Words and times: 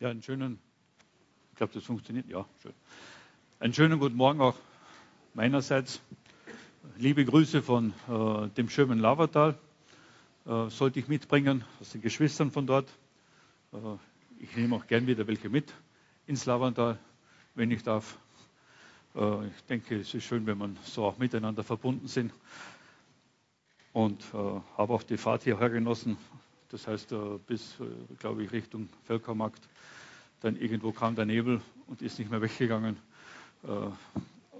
Ja, 0.00 0.08
einen 0.08 0.22
schönen, 0.22 0.58
ich 1.50 1.56
glaube, 1.58 1.74
das 1.74 1.84
funktioniert, 1.84 2.26
ja, 2.26 2.46
schön. 2.62 2.72
Einen 3.58 3.74
schönen 3.74 4.00
guten 4.00 4.16
Morgen 4.16 4.40
auch 4.40 4.56
meinerseits. 5.34 6.00
Liebe 6.96 7.22
Grüße 7.22 7.60
von 7.62 7.92
äh, 8.08 8.48
dem 8.56 8.70
schönen 8.70 8.98
Lavatal. 8.98 9.58
Äh, 10.46 10.70
sollte 10.70 11.00
ich 11.00 11.08
mitbringen 11.08 11.66
aus 11.82 11.90
den 11.90 12.00
Geschwistern 12.00 12.50
von 12.50 12.66
dort. 12.66 12.88
Äh, 13.74 13.76
ich 14.38 14.56
nehme 14.56 14.76
auch 14.76 14.86
gern 14.86 15.06
wieder 15.06 15.26
welche 15.26 15.50
mit 15.50 15.70
ins 16.26 16.46
Lavantal, 16.46 16.98
wenn 17.54 17.70
ich 17.70 17.82
darf. 17.82 18.16
Äh, 19.14 19.48
ich 19.48 19.64
denke, 19.68 20.00
es 20.00 20.14
ist 20.14 20.24
schön, 20.24 20.46
wenn 20.46 20.56
man 20.56 20.78
so 20.82 21.04
auch 21.04 21.18
miteinander 21.18 21.62
verbunden 21.62 22.08
sind. 22.08 22.32
Und 23.92 24.22
äh, 24.32 24.36
habe 24.78 24.94
auch 24.94 25.02
die 25.02 25.18
Fahrt 25.18 25.42
hierher 25.42 25.68
genossen. 25.68 26.16
Das 26.70 26.86
heißt, 26.86 27.12
äh, 27.12 27.38
bis, 27.46 27.76
glaube 28.18 28.44
ich, 28.44 28.52
Richtung 28.52 28.88
Völkermarkt 29.04 29.62
dann 30.40 30.56
irgendwo 30.56 30.92
kam 30.92 31.14
der 31.16 31.26
Nebel 31.26 31.60
und 31.86 32.02
ist 32.02 32.18
nicht 32.18 32.30
mehr 32.30 32.40
weggegangen. 32.40 32.96
Äh, 33.64 33.68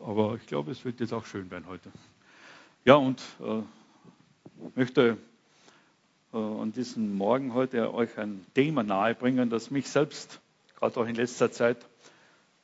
aber 0.04 0.36
ich 0.36 0.46
glaube, 0.46 0.70
es 0.70 0.84
wird 0.84 1.00
jetzt 1.00 1.12
auch 1.12 1.24
schön 1.24 1.50
werden 1.50 1.66
heute. 1.66 1.90
Ja, 2.84 2.96
und 2.96 3.20
äh, 3.40 3.62
möchte 4.74 5.16
äh, 6.32 6.36
an 6.36 6.72
diesem 6.72 7.16
Morgen 7.16 7.54
heute 7.54 7.92
euch 7.92 8.16
ein 8.18 8.44
Thema 8.54 8.82
nahebringen, 8.82 9.50
das 9.50 9.70
mich 9.70 9.88
selbst 9.88 10.40
gerade 10.76 10.98
auch 11.00 11.06
in 11.06 11.14
letzter 11.14 11.50
Zeit 11.50 11.78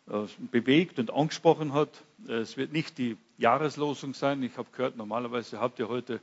äh, 0.08 0.24
bewegt 0.50 0.98
und 0.98 1.12
angesprochen 1.12 1.72
hat. 1.72 2.02
Es 2.28 2.56
wird 2.56 2.72
nicht 2.72 2.98
die 2.98 3.16
Jahreslosung 3.38 4.14
sein. 4.14 4.42
Ich 4.42 4.56
habe 4.56 4.68
gehört, 4.72 4.96
normalerweise 4.96 5.60
habt 5.60 5.78
ihr 5.78 5.88
heute 5.88 6.20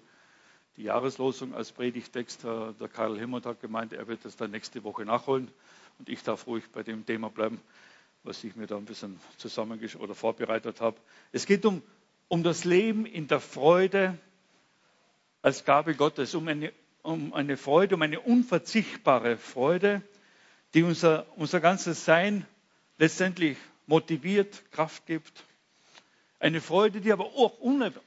die 0.77 0.83
Jahreslosung 0.83 1.53
als 1.53 1.71
Predigtext. 1.71 2.43
Äh, 2.43 2.73
der 2.79 2.87
Karl 2.87 3.17
Himmert 3.17 3.45
hat 3.45 3.61
gemeint, 3.61 3.93
er 3.93 4.07
wird 4.07 4.25
das 4.25 4.35
dann 4.35 4.51
nächste 4.51 4.83
Woche 4.83 5.05
nachholen. 5.05 5.49
Und 5.99 6.09
ich 6.09 6.23
darf 6.23 6.47
ruhig 6.47 6.63
bei 6.71 6.83
dem 6.83 7.05
Thema 7.05 7.29
bleiben, 7.29 7.61
was 8.23 8.43
ich 8.43 8.55
mir 8.55 8.67
da 8.67 8.77
ein 8.77 8.85
bisschen 8.85 9.19
zusammengesch 9.37 9.95
oder 9.95 10.15
vorbereitet 10.15 10.81
habe. 10.81 10.97
Es 11.31 11.45
geht 11.45 11.65
um, 11.65 11.81
um 12.27 12.43
das 12.43 12.65
Leben 12.65 13.05
in 13.05 13.27
der 13.27 13.39
Freude 13.39 14.17
als 15.41 15.65
Gabe 15.65 15.93
Gottes, 15.93 16.33
um 16.35 16.47
eine, 16.47 16.71
um 17.03 17.33
eine 17.33 17.57
Freude, 17.57 17.95
um 17.95 18.01
eine 18.01 18.19
unverzichtbare 18.21 19.37
Freude, 19.37 20.01
die 20.73 20.83
unser, 20.83 21.27
unser 21.35 21.59
ganzes 21.59 22.05
Sein 22.05 22.47
letztendlich 22.97 23.57
motiviert, 23.85 24.63
Kraft 24.71 25.05
gibt. 25.05 25.43
Eine 26.43 26.59
Freude, 26.59 26.99
die 26.99 27.13
aber 27.13 27.23
auch 27.23 27.57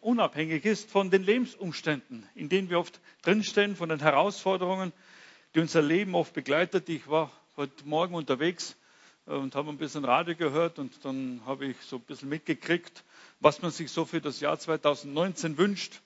unabhängig 0.02 0.66
ist 0.66 0.90
von 0.90 1.08
den 1.08 1.22
Lebensumständen, 1.22 2.28
in 2.34 2.50
denen 2.50 2.68
wir 2.68 2.78
oft 2.78 3.00
drinstehen, 3.22 3.76
von 3.76 3.88
den 3.88 4.00
Herausforderungen, 4.00 4.92
die 5.54 5.60
unser 5.60 5.80
Leben 5.80 6.14
oft 6.14 6.34
begleitet. 6.34 6.86
Ich 6.90 7.08
war 7.08 7.32
heute 7.56 7.72
Morgen 7.86 8.14
unterwegs 8.14 8.76
äh, 9.26 9.30
und 9.30 9.54
habe 9.54 9.70
ein 9.70 9.78
bisschen 9.78 10.04
Radio 10.04 10.36
gehört 10.36 10.78
und 10.78 11.02
dann 11.02 11.40
habe 11.46 11.64
ich 11.64 11.78
so 11.80 11.96
ein 11.96 12.02
bisschen 12.02 12.28
mitgekriegt, 12.28 13.04
was 13.40 13.62
man 13.62 13.70
sich 13.70 13.90
so 13.90 14.04
für 14.04 14.20
das 14.20 14.40
Jahr 14.40 14.58
2019 14.58 15.56
wünscht. 15.56 16.02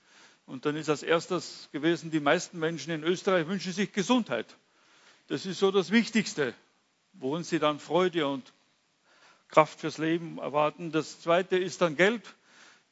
Und 0.46 0.66
dann 0.66 0.76
ist 0.76 0.88
als 0.88 1.02
erstes 1.02 1.68
gewesen, 1.72 2.12
die 2.12 2.20
meisten 2.20 2.60
Menschen 2.60 2.92
in 2.92 3.02
Österreich 3.02 3.48
wünschen 3.48 3.72
sich 3.72 3.90
Gesundheit. 3.90 4.56
Das 5.26 5.46
ist 5.46 5.58
so 5.58 5.72
das 5.72 5.90
Wichtigste, 5.90 6.54
worin 7.12 7.42
sie 7.42 7.58
dann 7.58 7.80
Freude 7.80 8.28
und 8.28 8.52
Kraft 9.50 9.80
fürs 9.80 9.98
Leben 9.98 10.38
erwarten. 10.38 10.92
Das 10.92 11.20
zweite 11.20 11.56
ist 11.58 11.80
dann 11.80 11.96
Geld, 11.96 12.22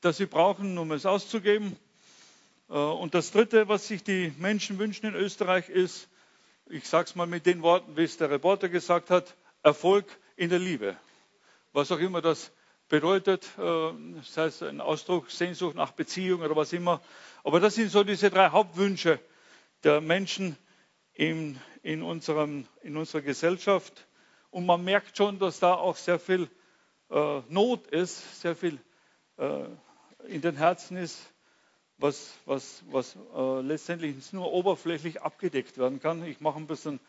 das 0.00 0.16
sie 0.16 0.26
brauchen, 0.26 0.78
um 0.78 0.92
es 0.92 1.06
auszugeben. 1.06 1.76
Äh, 2.68 2.74
und 2.74 3.14
das 3.14 3.32
dritte, 3.32 3.68
was 3.68 3.88
sich 3.88 4.04
die 4.04 4.32
Menschen 4.38 4.78
wünschen 4.78 5.06
in 5.06 5.14
Österreich, 5.14 5.68
ist 5.68 6.08
ich 6.70 6.86
sage 6.86 7.06
es 7.06 7.14
mal 7.14 7.26
mit 7.26 7.46
den 7.46 7.62
Worten, 7.62 7.96
wie 7.96 8.02
es 8.02 8.16
der 8.16 8.30
Reporter 8.30 8.68
gesagt 8.68 9.10
hat, 9.10 9.34
Erfolg 9.62 10.04
in 10.36 10.50
der 10.50 10.58
Liebe. 10.58 10.96
Was 11.72 11.90
auch 11.90 11.98
immer 11.98 12.20
das 12.20 12.50
bedeutet, 12.88 13.46
äh, 13.58 13.92
das 14.16 14.36
heißt 14.36 14.62
ein 14.64 14.80
Ausdruck, 14.80 15.30
Sehnsucht 15.30 15.76
nach 15.76 15.92
Beziehung 15.92 16.42
oder 16.42 16.56
was 16.56 16.72
immer. 16.72 17.00
Aber 17.44 17.60
das 17.60 17.74
sind 17.74 17.90
so 17.90 18.04
diese 18.04 18.30
drei 18.30 18.50
Hauptwünsche 18.50 19.18
der 19.84 20.00
Menschen 20.00 20.56
in, 21.14 21.58
in, 21.82 22.02
unserem, 22.02 22.66
in 22.82 22.96
unserer 22.96 23.22
Gesellschaft. 23.22 24.06
Und 24.50 24.66
man 24.66 24.84
merkt 24.84 25.16
schon, 25.16 25.38
dass 25.38 25.60
da 25.60 25.74
auch 25.74 25.96
sehr 25.96 26.18
viel 26.18 26.48
äh, 27.10 27.40
Not 27.48 27.86
ist, 27.88 28.40
sehr 28.40 28.56
viel 28.56 28.78
äh, 29.36 29.64
in 30.28 30.40
den 30.40 30.56
Herzen 30.56 30.96
ist 30.96 31.32
was, 31.98 32.32
was, 32.46 32.82
was 32.90 33.16
äh, 33.34 33.60
letztendlich 33.60 34.32
nur 34.32 34.52
oberflächlich 34.52 35.20
abgedeckt 35.20 35.78
werden 35.78 36.00
kann. 36.00 36.24
Ich 36.24 36.40
mache 36.40 36.58
ein 36.58 36.66
bisschen 36.66 37.00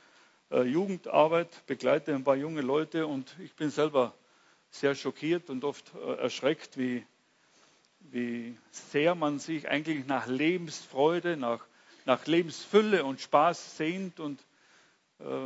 äh, 0.52 0.64
Jugendarbeit, 0.64 1.66
begleite 1.68 2.14
ein 2.14 2.24
paar 2.24 2.36
junge 2.36 2.62
Leute 2.62 3.08
und 3.08 3.36
ich 3.40 3.54
bin 3.54 3.70
selber 3.70 4.14
sehr 4.72 4.96
schockiert 4.96 5.50
und 5.50 5.64
oft 5.64 5.94
äh, 5.96 6.16
erschreckt, 6.16 6.78
wie, 6.78 7.06
wie 8.00 8.58
sehr 8.72 9.16
man 9.16 9.40
sich 9.40 9.70
eigentlich 9.70 10.08
nach 10.08 10.28
Lebensfreude, 10.28 11.38
nach, 11.38 11.64
nach 12.06 12.26
Lebensfülle 12.26 13.04
und 13.04 13.22
Spaß 13.22 13.78
sehnt 13.78 14.20
und 14.20 14.40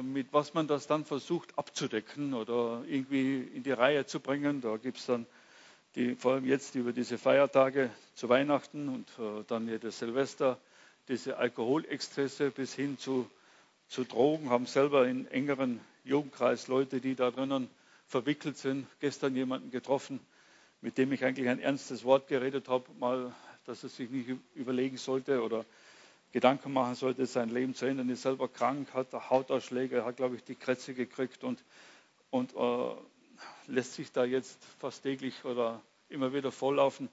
mit 0.04 0.32
was 0.32 0.54
man 0.54 0.68
das 0.68 0.86
dann 0.88 1.04
versucht 1.04 1.58
abzudecken 1.58 2.34
oder 2.36 2.84
irgendwie 2.88 3.42
in 3.42 3.64
die 3.64 3.72
Reihe 3.72 4.06
zu 4.06 4.20
bringen. 4.20 4.62
Da 4.62 4.78
gibt 4.78 4.98
es 5.00 5.08
dann 5.08 5.26
die 5.96 6.16
vor 6.16 6.34
allem 6.34 6.46
jetzt 6.46 6.76
über 6.76 6.92
diese 6.92 7.18
Feiertage 7.18 7.90
zu 8.16 8.30
Weihnachten 8.30 8.90
und 8.90 9.08
äh, 9.20 9.44
dann 9.48 9.68
jedes 9.68 10.00
Silvester, 10.00 10.58
diese 11.08 11.38
Alkoholexzesse 11.38 12.50
bis 12.52 12.74
hin 12.74 12.98
zu, 12.98 13.30
zu 13.90 14.04
Drogen, 14.04 14.50
haben 14.50 14.66
selber 14.66 15.08
in 15.08 15.28
engeren 15.28 15.80
Jugendkreis 16.04 16.68
Leute, 16.68 17.00
die 17.00 17.16
da 17.16 17.30
drinnen 17.32 17.70
verwickelt 18.08 18.58
sind. 18.58 18.88
Gestern 19.02 19.36
jemanden 19.36 19.70
getroffen, 19.70 20.20
mit 20.82 20.98
dem 20.98 21.12
ich 21.12 21.24
eigentlich 21.24 21.50
ein 21.50 21.60
ernstes 21.60 22.04
Wort 22.04 22.28
geredet 22.28 22.70
habe, 22.70 22.86
mal, 23.00 23.34
dass 23.66 23.84
er 23.84 23.90
sich 23.90 24.10
nicht 24.10 24.30
überlegen 24.56 24.98
sollte 24.98 25.44
oder 25.44 25.64
Gedanken 26.34 26.74
machen 26.74 26.96
sollte, 26.96 27.26
sein 27.28 27.50
Leben 27.50 27.76
zu 27.76 27.86
ändern. 27.86 28.10
Ist 28.10 28.24
selber 28.24 28.48
krank, 28.50 28.92
hat 28.94 29.14
Hautausschläge, 29.14 30.04
hat, 30.04 30.18
glaube 30.18 30.36
ich, 30.36 30.44
die 30.44 30.56
Krätze 30.56 30.96
gekriegt 30.96 31.44
und, 31.44 31.64
und 32.32 32.56
äh, 32.56 32.96
lässt 33.68 33.94
sich 33.94 34.12
da 34.12 34.26
jetzt 34.26 34.62
fast 34.80 35.04
täglich 35.04 35.46
oder 35.46 35.80
immer 36.10 36.34
wieder 36.34 36.52
volllaufen. 36.52 37.08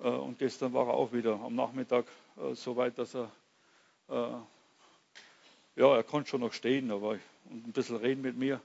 Äh, 0.00 0.08
und 0.08 0.38
gestern 0.40 0.72
war 0.72 0.88
er 0.88 0.94
auch 0.94 1.12
wieder 1.12 1.38
am 1.40 1.54
Nachmittag 1.54 2.06
äh, 2.36 2.54
so 2.54 2.76
weit, 2.76 2.98
dass 2.98 3.14
er, 3.14 3.30
äh, 4.08 4.32
ja, 5.76 5.96
er 5.96 6.02
konnte 6.02 6.30
schon 6.30 6.40
noch 6.40 6.52
stehen, 6.52 6.90
aber 6.90 7.18
und 7.48 7.66
ein 7.68 7.72
bisschen 7.72 7.96
reden 7.96 8.22
mit 8.22 8.36
mir. 8.36 8.60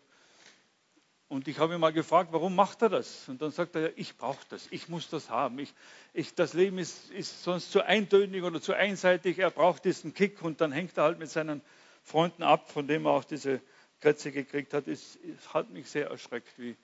Und 1.27 1.47
ich 1.47 1.57
habe 1.57 1.73
ihn 1.73 1.79
mal 1.79 1.91
gefragt, 1.91 2.31
warum 2.33 2.55
macht 2.55 2.83
er 2.83 2.89
das? 2.89 3.27
Und 3.27 3.41
dann 3.41 3.51
sagt 3.51 3.75
er, 3.75 3.97
ich 3.97 4.15
brauche 4.15 4.45
das, 4.49 4.67
ich 4.69 4.89
muss 4.89 5.09
das 5.09 5.29
haben. 5.29 5.57
Ich, 5.57 5.73
ich, 6.13 6.35
das 6.35 6.53
Leben 6.53 6.77
ist, 6.77 7.09
ist 7.11 7.43
sonst 7.43 7.71
zu 7.71 7.83
eintönig 7.83 8.43
oder 8.43 8.61
zu 8.61 8.73
einseitig. 8.73 9.39
Er 9.39 9.49
braucht 9.49 9.85
diesen 9.85 10.13
Kick 10.13 10.43
und 10.43 10.61
dann 10.61 10.71
hängt 10.71 10.97
er 10.97 11.05
halt 11.05 11.17
mit 11.17 11.29
seinen 11.29 11.61
Freunden 12.03 12.43
ab, 12.43 12.69
von 12.69 12.87
dem 12.87 13.05
er 13.07 13.11
auch 13.11 13.23
diese 13.23 13.59
Krätze 14.01 14.31
gekriegt 14.31 14.73
hat. 14.75 14.87
Es, 14.87 15.17
es 15.37 15.53
hat 15.53 15.71
mich 15.71 15.89
sehr 15.89 16.09
erschreckt, 16.09 16.59
wie, 16.59 16.75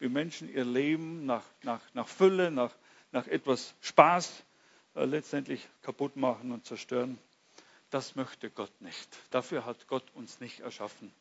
wie 0.00 0.08
Menschen 0.08 0.52
ihr 0.52 0.64
Leben 0.64 1.24
nach, 1.24 1.44
nach, 1.62 1.80
nach 1.94 2.08
Fülle, 2.08 2.50
nach, 2.50 2.72
nach 3.12 3.28
etwas 3.28 3.74
Spaß 3.80 4.42
äh, 4.96 5.04
letztendlich 5.04 5.68
kaputt 5.82 6.16
machen 6.16 6.50
und 6.50 6.66
zerstören. 6.66 7.16
Das 7.90 8.16
möchte 8.16 8.50
Gott 8.50 8.72
nicht. 8.80 9.08
Dafür 9.30 9.64
hat 9.64 9.86
Gott 9.86 10.04
uns 10.14 10.40
nicht 10.40 10.60
erschaffen, 10.60 11.12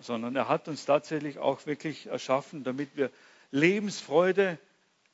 sondern 0.00 0.36
er 0.36 0.48
hat 0.48 0.68
uns 0.68 0.84
tatsächlich 0.84 1.38
auch 1.38 1.66
wirklich 1.66 2.06
erschaffen, 2.06 2.64
damit 2.64 2.96
wir 2.96 3.10
Lebensfreude 3.50 4.58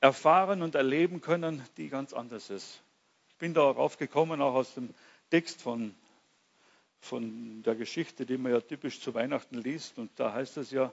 erfahren 0.01 0.63
und 0.63 0.75
erleben 0.75 1.21
können, 1.21 1.63
die 1.77 1.89
ganz 1.89 2.13
anders 2.13 2.51
ist. 2.51 2.81
Ich 3.31 3.37
bin 3.37 3.55
darauf 3.55 3.99
gekommen, 3.99 4.41
auch 4.41 4.55
aus 4.55 4.75
dem 4.75 4.95
Text 5.31 5.61
von, 5.63 5.95
von 7.01 7.63
der 7.63 7.75
Geschichte, 7.75 8.27
die 8.27 8.39
man 8.39 8.53
ja 8.53 8.61
typisch 8.61 9.01
zu 9.01 9.15
Weihnachten 9.15 9.59
liest. 9.59 9.99
Und 9.99 10.11
da 10.17 10.33
heißt 10.33 10.57
es 10.59 10.71
ja, 10.71 10.93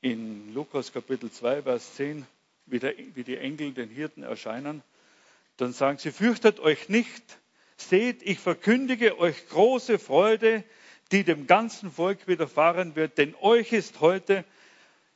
in 0.00 0.52
Lukas 0.54 0.92
Kapitel 0.92 1.30
2, 1.30 1.62
Vers 1.62 1.94
10, 1.94 2.26
wie, 2.66 2.78
der, 2.78 2.94
wie 3.14 3.24
die 3.24 3.36
Engel 3.36 3.72
den 3.72 3.88
Hirten 3.88 4.22
erscheinen, 4.22 4.82
dann 5.56 5.72
sagen 5.72 5.98
sie, 5.98 6.10
fürchtet 6.10 6.60
euch 6.60 6.88
nicht, 6.88 7.38
seht, 7.76 8.22
ich 8.22 8.38
verkündige 8.38 9.18
euch 9.18 9.48
große 9.48 9.98
Freude, 9.98 10.64
die 11.12 11.24
dem 11.24 11.46
ganzen 11.46 11.90
Volk 11.90 12.26
widerfahren 12.26 12.96
wird, 12.96 13.18
denn 13.18 13.34
euch 13.42 13.72
ist 13.72 14.00
heute 14.00 14.44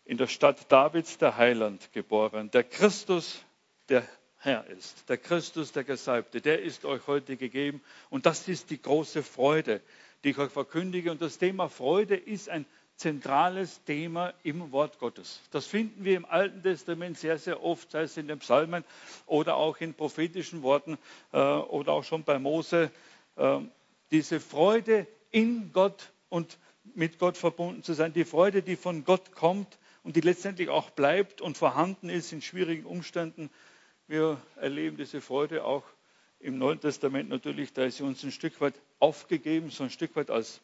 in 0.05 0.19
der 0.19 0.27
Stadt 0.27 0.71
Davids 0.71 1.17
der 1.19 1.37
Heiland 1.39 1.93
geboren, 1.93 2.51
der 2.51 2.65
Christus, 2.65 3.43
der 3.89 4.07
Herr 4.39 4.67
ist, 4.67 5.09
der 5.09 5.17
Christus, 5.17 5.73
der 5.73 5.85
Gesalbte, 5.85 6.41
der 6.41 6.63
ist 6.63 6.85
euch 6.85 7.07
heute 7.07 7.37
gegeben. 7.37 7.81
Und 8.11 8.27
das 8.27 8.47
ist 8.47 8.71
die 8.71 8.81
große 8.81 9.23
Freude, 9.23 9.81
die 10.23 10.31
ich 10.31 10.39
euch 10.39 10.53
verkündige. 10.53 11.11
Und 11.11 11.23
das 11.23 11.39
Thema 11.39 11.69
Freude 11.69 12.15
ist 12.15 12.49
ein 12.49 12.67
zentrales 12.97 13.83
Thema 13.85 14.35
im 14.43 14.71
Wort 14.73 14.99
Gottes. 14.99 15.41
Das 15.51 15.67
finden 15.67 16.05
wir 16.05 16.17
im 16.17 16.25
Alten 16.27 16.63
Testament 16.63 17.19
sehr, 17.19 17.39
sehr 17.39 17.63
oft, 17.63 17.91
sei 17.91 18.03
es 18.03 18.17
in 18.17 18.29
den 18.29 18.39
Psalmen 18.39 18.85
oder 19.27 19.57
auch 19.57 19.79
in 19.79 19.95
prophetischen 19.95 20.63
Worten 20.63 20.99
äh, 21.33 21.39
oder 21.39 21.93
auch 21.93 22.05
schon 22.05 22.23
bei 22.23 22.39
Mose. 22.39 22.91
Äh, 23.37 23.59
diese 24.11 24.41
Freude 24.41 25.07
in 25.37 25.71
Gott 25.75 26.15
und 26.31 26.57
mit 26.95 27.19
Gott 27.19 27.37
verbunden 27.37 27.83
zu 27.83 27.93
sein, 27.93 28.15
die 28.15 28.25
Freude, 28.25 28.63
die 28.63 28.75
von 28.75 29.05
Gott 29.05 29.33
kommt 29.33 29.79
und 30.03 30.17
die 30.17 30.23
letztendlich 30.23 30.71
auch 30.71 30.89
bleibt 30.89 31.43
und 31.43 31.59
vorhanden 31.59 32.09
ist 32.09 32.33
in 32.33 32.41
schwierigen 32.41 32.87
Umständen. 32.87 33.51
Wir 34.09 34.41
erleben 34.57 34.97
diese 34.97 35.21
Freude 35.21 35.67
auch 35.67 35.83
im 36.41 36.57
Neuen 36.57 36.81
Testament 36.81 37.29
natürlich, 37.29 37.75
da 37.75 37.85
ist 37.85 37.99
sie 37.99 38.03
uns 38.03 38.23
ein 38.23 38.33
Stück 38.33 38.63
weit 38.63 38.73
aufgegeben, 38.99 39.69
so 39.69 39.85
ein 39.85 39.91
Stück 39.91 40.17
weit 40.17 40.31
als, 40.31 40.63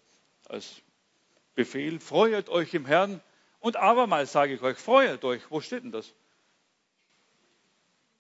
als 0.49 0.81
Befehl. 1.55 2.01
Freut 2.01 2.49
euch 2.49 2.73
im 2.73 2.87
Herrn. 2.87 3.21
Und 3.61 3.77
abermals 3.77 4.33
sage 4.33 4.55
ich 4.55 4.63
euch, 4.63 4.79
freut 4.79 5.23
euch. 5.23 5.43
Wo 5.51 5.61
steht 5.61 5.85
denn 5.85 5.93
das? 5.93 6.15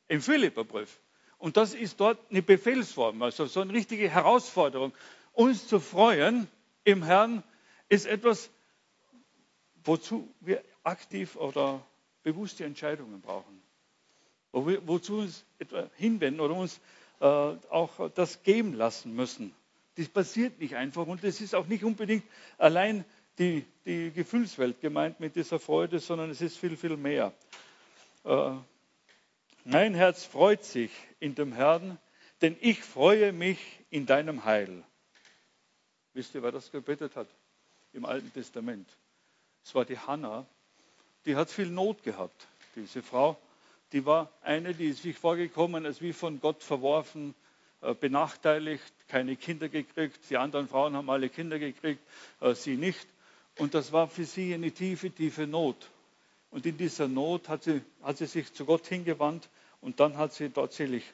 Im 0.06 0.20
Philipperbrief. 0.20 1.00
Und 1.38 1.56
das 1.56 1.72
ist 1.72 1.98
dort 1.98 2.18
eine 2.30 2.42
Befehlsform, 2.42 3.22
also 3.22 3.46
so 3.46 3.62
eine 3.62 3.72
richtige 3.72 4.10
Herausforderung. 4.10 4.92
Uns 5.32 5.66
zu 5.66 5.80
freuen 5.80 6.48
im 6.84 7.02
Herrn 7.02 7.42
ist 7.88 8.06
etwas, 8.06 8.50
wozu 9.84 10.28
wir 10.40 10.62
aktiv 10.84 11.36
oder 11.36 11.84
bewusste 12.22 12.64
Entscheidungen 12.64 13.20
brauchen. 13.20 13.62
Wo 14.52 14.66
wir, 14.66 14.86
wozu 14.86 15.18
uns 15.18 15.44
etwa 15.58 15.88
hinwenden 15.96 16.40
oder 16.40 16.54
uns 16.54 16.80
äh, 17.20 17.24
auch 17.24 18.10
das 18.10 18.42
geben 18.42 18.74
lassen 18.74 19.14
müssen. 19.14 19.54
Das 19.96 20.08
passiert 20.08 20.58
nicht 20.60 20.76
einfach 20.76 21.06
und 21.06 21.22
es 21.24 21.40
ist 21.40 21.54
auch 21.54 21.66
nicht 21.66 21.84
unbedingt 21.84 22.24
allein 22.58 23.04
die, 23.38 23.64
die 23.86 24.10
Gefühlswelt 24.10 24.80
gemeint 24.80 25.20
mit 25.20 25.36
dieser 25.36 25.58
Freude, 25.58 25.98
sondern 25.98 26.30
es 26.30 26.40
ist 26.40 26.58
viel, 26.58 26.76
viel 26.76 26.96
mehr. 26.96 27.32
Äh, 28.24 28.52
mein 29.64 29.94
Herz 29.94 30.24
freut 30.24 30.64
sich 30.64 30.90
in 31.20 31.34
dem 31.34 31.52
Herrn, 31.52 31.98
denn 32.40 32.56
ich 32.60 32.82
freue 32.82 33.32
mich 33.32 33.58
in 33.90 34.06
deinem 34.06 34.44
Heil. 34.44 34.82
Wisst 36.14 36.34
ihr, 36.34 36.42
wer 36.42 36.52
das 36.52 36.70
gebetet 36.70 37.16
hat 37.16 37.28
im 37.92 38.04
Alten 38.04 38.32
Testament? 38.32 38.88
Es 39.64 39.74
war 39.74 39.84
die 39.84 39.98
Hannah. 39.98 40.46
Die 41.24 41.36
hat 41.36 41.50
viel 41.50 41.68
Not 41.68 42.02
gehabt, 42.02 42.48
diese 42.74 43.02
Frau. 43.02 43.38
Die 43.92 44.04
war 44.04 44.30
eine, 44.42 44.74
die 44.74 44.92
sich 44.92 45.16
vorgekommen 45.16 45.86
als 45.86 46.00
wie 46.00 46.12
von 46.12 46.40
Gott 46.40 46.62
verworfen, 46.62 47.34
äh, 47.80 47.94
benachteiligt, 47.94 48.92
keine 49.08 49.36
Kinder 49.36 49.68
gekriegt. 49.68 50.18
Die 50.30 50.36
anderen 50.36 50.68
Frauen 50.68 50.96
haben 50.96 51.10
alle 51.10 51.28
Kinder 51.28 51.58
gekriegt, 51.58 52.02
äh, 52.40 52.54
sie 52.54 52.76
nicht. 52.76 53.06
Und 53.58 53.74
das 53.74 53.92
war 53.92 54.08
für 54.08 54.24
sie 54.24 54.54
eine 54.54 54.72
tiefe, 54.72 55.10
tiefe 55.10 55.46
Not. 55.46 55.76
Und 56.50 56.66
in 56.66 56.76
dieser 56.76 57.08
Not 57.08 57.48
hat 57.48 57.64
sie, 57.64 57.82
hat 58.02 58.18
sie 58.18 58.26
sich 58.26 58.52
zu 58.52 58.64
Gott 58.64 58.86
hingewandt 58.86 59.48
und 59.80 60.00
dann 60.00 60.16
hat 60.16 60.32
sie 60.32 60.50
tatsächlich 60.50 61.04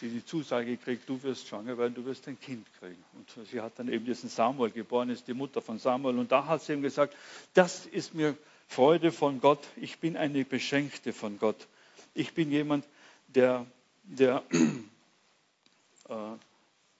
die 0.00 0.24
Zusage 0.24 0.76
gekriegt, 0.76 1.08
du 1.08 1.22
wirst 1.22 1.48
schwanger 1.48 1.76
werden, 1.76 1.94
du 1.94 2.04
wirst 2.04 2.26
ein 2.28 2.40
Kind 2.40 2.66
kriegen. 2.78 3.02
Und 3.14 3.48
sie 3.48 3.60
hat 3.60 3.78
dann 3.78 3.88
eben 3.88 4.04
diesen 4.04 4.28
Samuel 4.28 4.70
geboren, 4.70 5.10
ist 5.10 5.28
die 5.28 5.34
Mutter 5.34 5.60
von 5.60 5.78
Samuel. 5.78 6.18
Und 6.18 6.32
da 6.32 6.46
hat 6.46 6.62
sie 6.62 6.72
ihm 6.72 6.82
gesagt, 6.82 7.14
das 7.54 7.86
ist 7.86 8.14
mir 8.14 8.36
Freude 8.66 9.12
von 9.12 9.40
Gott, 9.40 9.66
ich 9.76 9.98
bin 9.98 10.16
eine 10.16 10.44
Beschenkte 10.44 11.12
von 11.12 11.38
Gott. 11.38 11.66
Ich 12.14 12.34
bin 12.34 12.50
jemand, 12.50 12.86
der, 13.28 13.66
der 14.04 14.42
äh, 16.08 16.14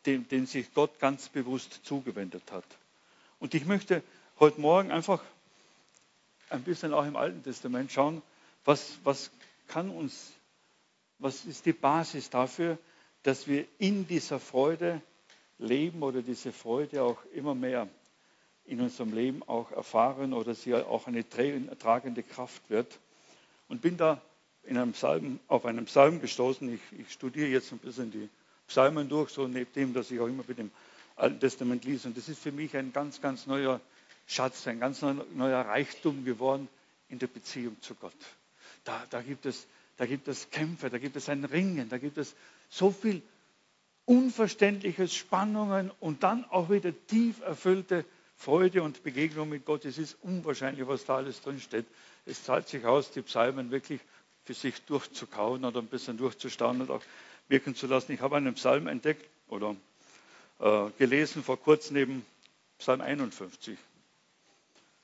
den, 0.07 0.27
den 0.29 0.47
sich 0.47 0.73
Gott 0.75 0.99
ganz 0.99 1.29
bewusst 1.29 1.81
zugewendet 1.85 2.51
hat. 2.53 2.65
Und 3.39 3.55
ich 3.55 3.67
möchte 3.67 4.03
heute 4.39 4.61
Morgen 4.61 4.91
einfach 4.91 5.23
ein 6.49 6.63
bisschen 6.63 6.93
auch 6.93 7.05
im 7.05 7.17
Alten 7.17 7.43
Testament 7.43 7.93
schauen, 7.93 8.23
was, 8.65 8.99
was 9.05 9.31
kann 9.69 9.91
uns, 9.91 10.33
was 11.21 11.45
ist 11.45 11.67
die 11.67 11.73
Basis 11.73 12.31
dafür, 12.31 12.79
dass 13.23 13.47
wir 13.47 13.67
in 13.79 14.07
dieser 14.07 14.41
Freude 14.41 15.01
leben 15.59 16.03
oder 16.03 16.23
diese 16.23 16.53
Freude 16.53 17.03
auch 17.03 17.19
immer 17.35 17.55
mehr 17.55 17.89
in 18.65 18.81
unserem 18.81 19.13
Leben 19.13 19.43
auch 19.43 19.71
erfahren 19.73 20.33
oder 20.33 20.55
sie 20.55 20.75
auch 20.75 21.07
eine 21.07 21.29
tragende 21.29 22.23
Kraft 22.23 22.63
wird. 22.71 22.99
Und 23.69 23.83
bin 23.83 23.97
da 23.97 24.21
in 24.65 24.77
einem 24.77 24.93
Psalm, 24.93 25.41
auf 25.49 25.65
einen 25.65 25.85
Psalm 25.87 26.21
gestoßen. 26.21 26.73
Ich, 26.75 27.01
ich 27.01 27.13
studiere 27.13 27.49
jetzt 27.49 27.73
ein 27.73 27.79
bisschen 27.79 28.11
die 28.11 28.29
Psalmen 28.69 29.09
durch, 29.09 29.31
so 29.31 29.47
neben 29.47 29.73
dem, 29.75 29.95
dass 29.95 30.11
ich 30.11 30.21
auch 30.21 30.27
immer 30.27 30.45
mit 30.47 30.59
dem 30.59 30.71
Alten 31.17 31.41
Testament 31.41 31.85
lese. 31.85 32.09
Und 32.09 32.17
das 32.17 32.29
ist 32.29 32.41
für 32.41 32.53
mich 32.53 32.77
ein 32.77 32.93
ganz, 32.93 33.21
ganz 33.21 33.47
neuer 33.47 33.81
Schatz, 34.27 34.67
ein 34.67 34.81
ganz 34.81 35.03
neuer 35.03 35.61
Reichtum 35.67 36.25
geworden 36.25 36.69
in 37.09 37.19
der 37.19 37.27
Beziehung 37.27 37.77
zu 37.81 37.95
Gott. 37.97 38.15
Da, 38.85 39.05
da, 39.11 39.21
gibt 39.21 39.47
es, 39.47 39.67
da 40.01 40.07
gibt 40.07 40.29
es 40.29 40.49
Kämpfe, 40.49 40.89
da 40.89 40.97
gibt 40.97 41.15
es 41.17 41.29
ein 41.29 41.45
Ringen, 41.45 41.91
da 41.91 41.99
gibt 41.99 42.17
es 42.17 42.35
so 42.71 42.91
viel 42.91 43.21
Unverständliches, 44.07 45.15
Spannungen 45.15 45.91
und 46.01 46.23
dann 46.23 46.47
auch 46.47 46.71
wieder 46.71 46.91
tief 47.07 47.43
erfüllte 47.43 48.07
Freude 48.35 48.83
und 48.83 49.03
Begegnung 49.03 49.51
mit 49.51 49.67
Gott. 49.67 49.85
Es 49.85 49.99
ist 49.99 50.17
unwahrscheinlich, 50.23 50.89
was 50.89 51.05
da 51.05 51.17
alles 51.17 51.43
drin 51.43 51.61
steht. 51.61 51.85
Es 52.25 52.43
zahlt 52.45 52.67
sich 52.67 52.87
aus, 52.87 53.11
die 53.11 53.21
Psalmen 53.21 53.71
wirklich 53.71 54.01
für 54.45 54.55
sich 54.55 54.81
durchzukauen 54.87 55.67
oder 55.67 55.81
ein 55.81 55.87
bisschen 55.89 56.17
durchzustauen 56.17 56.81
und 56.81 56.91
auch 56.91 57.03
wirken 57.49 57.75
zu 57.75 57.87
lassen. 57.87 58.13
Ich 58.13 58.23
habe 58.23 58.37
einen 58.37 58.55
Psalm 58.55 58.87
entdeckt 58.87 59.29
oder 59.49 59.77
äh, 60.61 60.87
gelesen 60.97 61.45
vor 61.45 61.61
kurzem 61.61 61.97
neben 61.97 62.25
Psalm 62.79 63.03
51. 63.03 63.77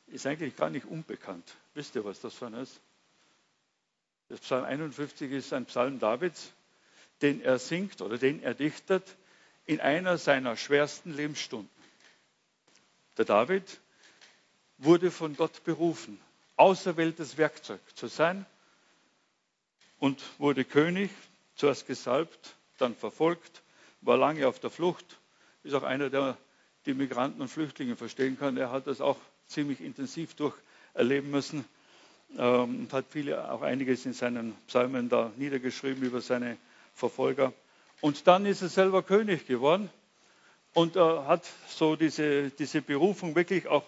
Ist 0.07 0.27
eigentlich 0.27 0.57
gar 0.57 0.71
nicht 0.71 0.87
unbekannt. 0.87 1.45
Wisst 1.75 1.97
ihr, 1.97 2.05
was 2.07 2.19
das 2.21 2.33
für 2.33 2.47
ein 2.47 2.55
ist? 2.55 2.81
Das 4.29 4.41
Psalm 4.41 4.65
51 4.65 5.31
ist 5.31 5.53
ein 5.53 5.67
Psalm 5.67 5.99
Davids, 5.99 6.53
den 7.23 7.41
er 7.41 7.59
singt 7.59 8.01
oder 8.03 8.19
den 8.19 8.43
er 8.43 8.55
dichtet 8.55 9.17
in 9.67 9.81
einer 9.81 10.19
seiner 10.19 10.57
schwersten 10.57 11.15
Lebensstunden. 11.15 11.71
Der 13.19 13.25
David 13.25 13.81
wurde 14.79 15.11
von 15.11 15.37
Gott 15.37 15.65
berufen, 15.65 16.21
auserwähltes 16.57 17.39
Werkzeug 17.39 17.81
zu 17.95 18.09
sein 18.09 18.45
und 19.99 20.23
wurde 20.39 20.65
König, 20.65 21.11
zuerst 21.55 21.87
gesalbt, 21.87 22.57
dann 22.79 22.95
verfolgt, 22.95 23.63
war 24.03 24.19
lange 24.19 24.47
auf 24.47 24.59
der 24.61 24.71
Flucht, 24.71 25.19
ist 25.63 25.73
auch 25.75 25.85
einer, 25.85 26.11
der 26.11 26.37
die 26.85 26.95
Migranten 26.95 27.41
und 27.41 27.49
Flüchtlinge 27.49 27.97
verstehen 27.97 28.39
kann. 28.39 28.57
Er 28.57 28.71
hat 28.71 28.87
das 28.87 29.01
auch 29.01 29.19
ziemlich 29.47 29.81
intensiv 29.81 30.35
durcherleben 30.35 31.31
müssen 31.31 31.65
ähm, 32.37 32.81
und 32.81 32.93
hat 32.93 33.07
viele, 33.11 33.51
auch 33.51 33.63
einiges 33.63 34.07
in 34.07 34.13
seinen 34.13 34.55
Psalmen 34.67 35.09
da 35.09 35.33
niedergeschrieben 35.37 36.03
über 36.03 36.21
seine 36.21 36.57
Verfolger. 36.95 37.53
Und 38.01 38.27
dann 38.27 38.47
ist 38.47 38.63
er 38.63 38.69
selber 38.69 39.03
König 39.03 39.47
geworden 39.47 39.91
und 40.75 40.97
äh, 40.97 41.01
hat 41.01 41.45
so 41.69 41.97
diese, 41.97 42.51
diese 42.51 42.83
Berufung 42.83 43.35
wirklich 43.35 43.67
auch 43.67 43.85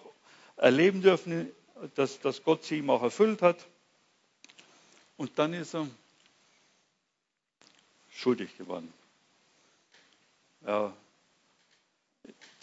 erleben 0.57 1.01
dürfen, 1.01 1.51
dass, 1.95 2.19
dass 2.19 2.43
Gott 2.43 2.63
sie 2.63 2.77
ihm 2.79 2.89
auch 2.89 3.03
erfüllt 3.03 3.41
hat. 3.41 3.67
Und 5.17 5.37
dann 5.37 5.53
ist 5.53 5.75
er 5.75 5.87
schuldig 8.11 8.57
geworden. 8.57 8.91
Ja, 10.65 10.93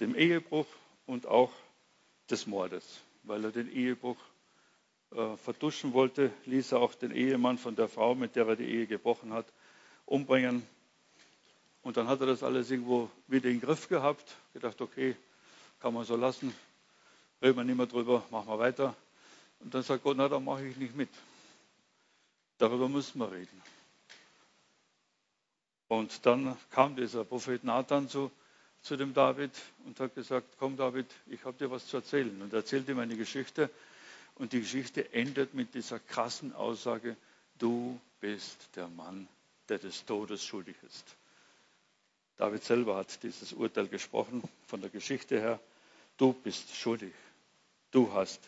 dem 0.00 0.14
Ehebruch 0.14 0.66
und 1.06 1.26
auch 1.26 1.52
des 2.30 2.46
Mordes. 2.46 2.84
Weil 3.22 3.44
er 3.44 3.50
den 3.50 3.72
Ehebruch 3.72 4.16
äh, 5.12 5.36
vertuschen 5.36 5.92
wollte, 5.92 6.32
ließ 6.46 6.72
er 6.72 6.80
auch 6.80 6.94
den 6.94 7.12
Ehemann 7.12 7.58
von 7.58 7.76
der 7.76 7.88
Frau, 7.88 8.14
mit 8.14 8.36
der 8.36 8.46
er 8.48 8.56
die 8.56 8.64
Ehe 8.68 8.86
gebrochen 8.86 9.32
hat, 9.32 9.46
umbringen. 10.04 10.66
Und 11.82 11.96
dann 11.96 12.08
hat 12.08 12.20
er 12.20 12.26
das 12.26 12.42
alles 12.42 12.70
irgendwo 12.70 13.08
wieder 13.28 13.48
in 13.48 13.60
den 13.60 13.60
Griff 13.60 13.88
gehabt, 13.88 14.36
gedacht, 14.52 14.80
okay, 14.80 15.16
kann 15.80 15.94
man 15.94 16.04
so 16.04 16.16
lassen, 16.16 16.54
reden 17.40 17.56
wir 17.56 17.64
nicht 17.64 17.76
mehr 17.76 17.86
drüber, 17.86 18.24
machen 18.30 18.48
wir 18.48 18.58
weiter. 18.58 18.96
Und 19.60 19.74
dann 19.74 19.82
sagt 19.82 20.02
Gott, 20.02 20.16
na, 20.16 20.28
da 20.28 20.40
mache 20.40 20.66
ich 20.66 20.76
nicht 20.76 20.96
mit. 20.96 21.10
Darüber 22.58 22.88
müssen 22.88 23.18
wir 23.20 23.30
reden. 23.30 23.62
Und 25.88 26.26
dann 26.26 26.56
kam 26.70 26.96
dieser 26.96 27.24
Prophet 27.24 27.62
Nathan 27.62 28.08
zu, 28.08 28.30
zu 28.82 28.96
dem 28.96 29.14
David 29.14 29.52
und 29.84 30.00
hat 30.00 30.14
gesagt, 30.14 30.56
komm 30.58 30.76
David, 30.76 31.06
ich 31.26 31.44
habe 31.44 31.56
dir 31.56 31.70
was 31.70 31.86
zu 31.86 31.98
erzählen. 31.98 32.42
Und 32.42 32.52
er 32.52 32.60
erzählt 32.60 32.88
ihm 32.88 32.98
eine 32.98 33.16
Geschichte. 33.16 33.70
Und 34.36 34.52
die 34.52 34.60
Geschichte 34.60 35.12
endet 35.12 35.54
mit 35.54 35.74
dieser 35.74 35.98
krassen 35.98 36.54
Aussage, 36.54 37.16
du 37.58 37.98
bist 38.20 38.68
der 38.76 38.88
Mann, 38.88 39.28
der 39.68 39.78
des 39.78 40.04
Todes 40.04 40.44
schuldig 40.44 40.76
ist. 40.86 41.16
David 42.36 42.62
selber 42.62 42.96
hat 42.96 43.22
dieses 43.22 43.52
Urteil 43.52 43.88
gesprochen 43.88 44.42
von 44.66 44.80
der 44.80 44.90
Geschichte 44.90 45.40
her. 45.40 45.58
Du 46.18 46.32
bist 46.32 46.74
schuldig. 46.74 47.12
Du 47.90 48.12
hast 48.12 48.40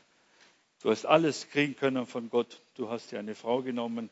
Du 0.80 0.90
hast 0.90 1.06
alles 1.06 1.50
kriegen 1.50 1.74
können 1.74 2.06
von 2.06 2.30
Gott. 2.30 2.60
Du 2.76 2.88
hast 2.88 3.10
dir 3.10 3.18
eine 3.18 3.34
Frau 3.34 3.62
genommen, 3.62 4.10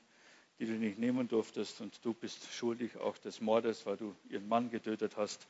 die 0.58 0.66
du 0.66 0.72
nicht 0.72 0.98
nehmen 0.98 1.28
durftest 1.28 1.80
und 1.80 1.94
du 2.04 2.12
bist 2.12 2.52
schuldig 2.52 2.96
auch 2.96 3.16
des 3.18 3.40
Mordes, 3.40 3.86
weil 3.86 3.96
du 3.96 4.16
ihren 4.28 4.48
Mann 4.48 4.70
getötet 4.70 5.16
hast. 5.16 5.46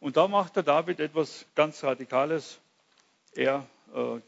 Und 0.00 0.16
da 0.16 0.26
macht 0.26 0.56
der 0.56 0.64
David 0.64 0.98
etwas 0.98 1.46
ganz 1.54 1.84
Radikales. 1.84 2.58
Er 3.34 3.64
äh, 3.94 4.18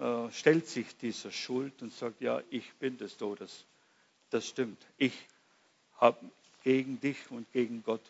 äh, 0.00 0.30
stellt 0.30 0.66
sich 0.68 0.96
dieser 0.96 1.30
Schuld 1.30 1.82
und 1.82 1.92
sagt, 1.92 2.20
ja, 2.20 2.42
ich 2.50 2.72
bin 2.74 2.98
des 2.98 3.16
Todes. 3.16 3.64
Das 4.30 4.46
stimmt. 4.46 4.84
Ich 4.98 5.14
habe 5.98 6.18
gegen 6.62 7.00
dich 7.00 7.30
und 7.30 7.50
gegen 7.52 7.82
Gott 7.82 8.02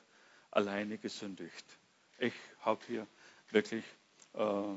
alleine 0.50 0.98
gesündigt. 0.98 1.64
Ich 2.18 2.32
habe 2.60 2.80
hier 2.86 3.06
wirklich 3.50 3.84
äh, 4.34 4.40
äh 4.40 4.76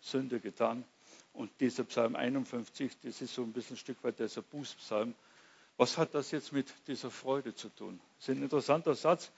Sünde 0.00 0.40
getan. 0.40 0.84
Und 1.32 1.50
dieser 1.60 1.84
Psalm 1.84 2.16
51, 2.16 2.92
das 3.02 3.20
ist 3.20 3.34
so 3.34 3.42
ein 3.42 3.52
bisschen 3.52 3.74
ein 3.76 3.78
Stück 3.78 4.02
weit 4.02 4.18
dieser 4.18 4.42
Bußpsalm. 4.42 5.14
Was 5.76 5.96
hat 5.98 6.14
das 6.14 6.30
jetzt 6.32 6.52
mit 6.52 6.66
dieser 6.88 7.10
Freude 7.10 7.54
zu 7.54 7.68
tun? 7.68 8.00
Das 8.18 8.28
ist 8.28 8.36
ein 8.36 8.42
interessanter 8.42 8.94
Satz, 8.94 9.30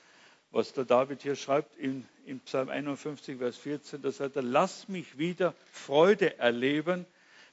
was 0.51 0.73
der 0.73 0.85
David 0.85 1.23
hier 1.23 1.37
schreibt 1.37 1.77
in, 1.77 2.07
in 2.27 2.41
Psalm 2.41 2.69
51, 2.69 3.39
Vers 3.39 3.57
14. 3.57 4.03
Da 4.03 4.11
sagt 4.11 4.37
er, 4.37 4.43
lass 4.43 4.89
mich 4.89 5.19
wieder 5.19 5.55
Freude 5.73 6.39
erleben, 6.39 7.07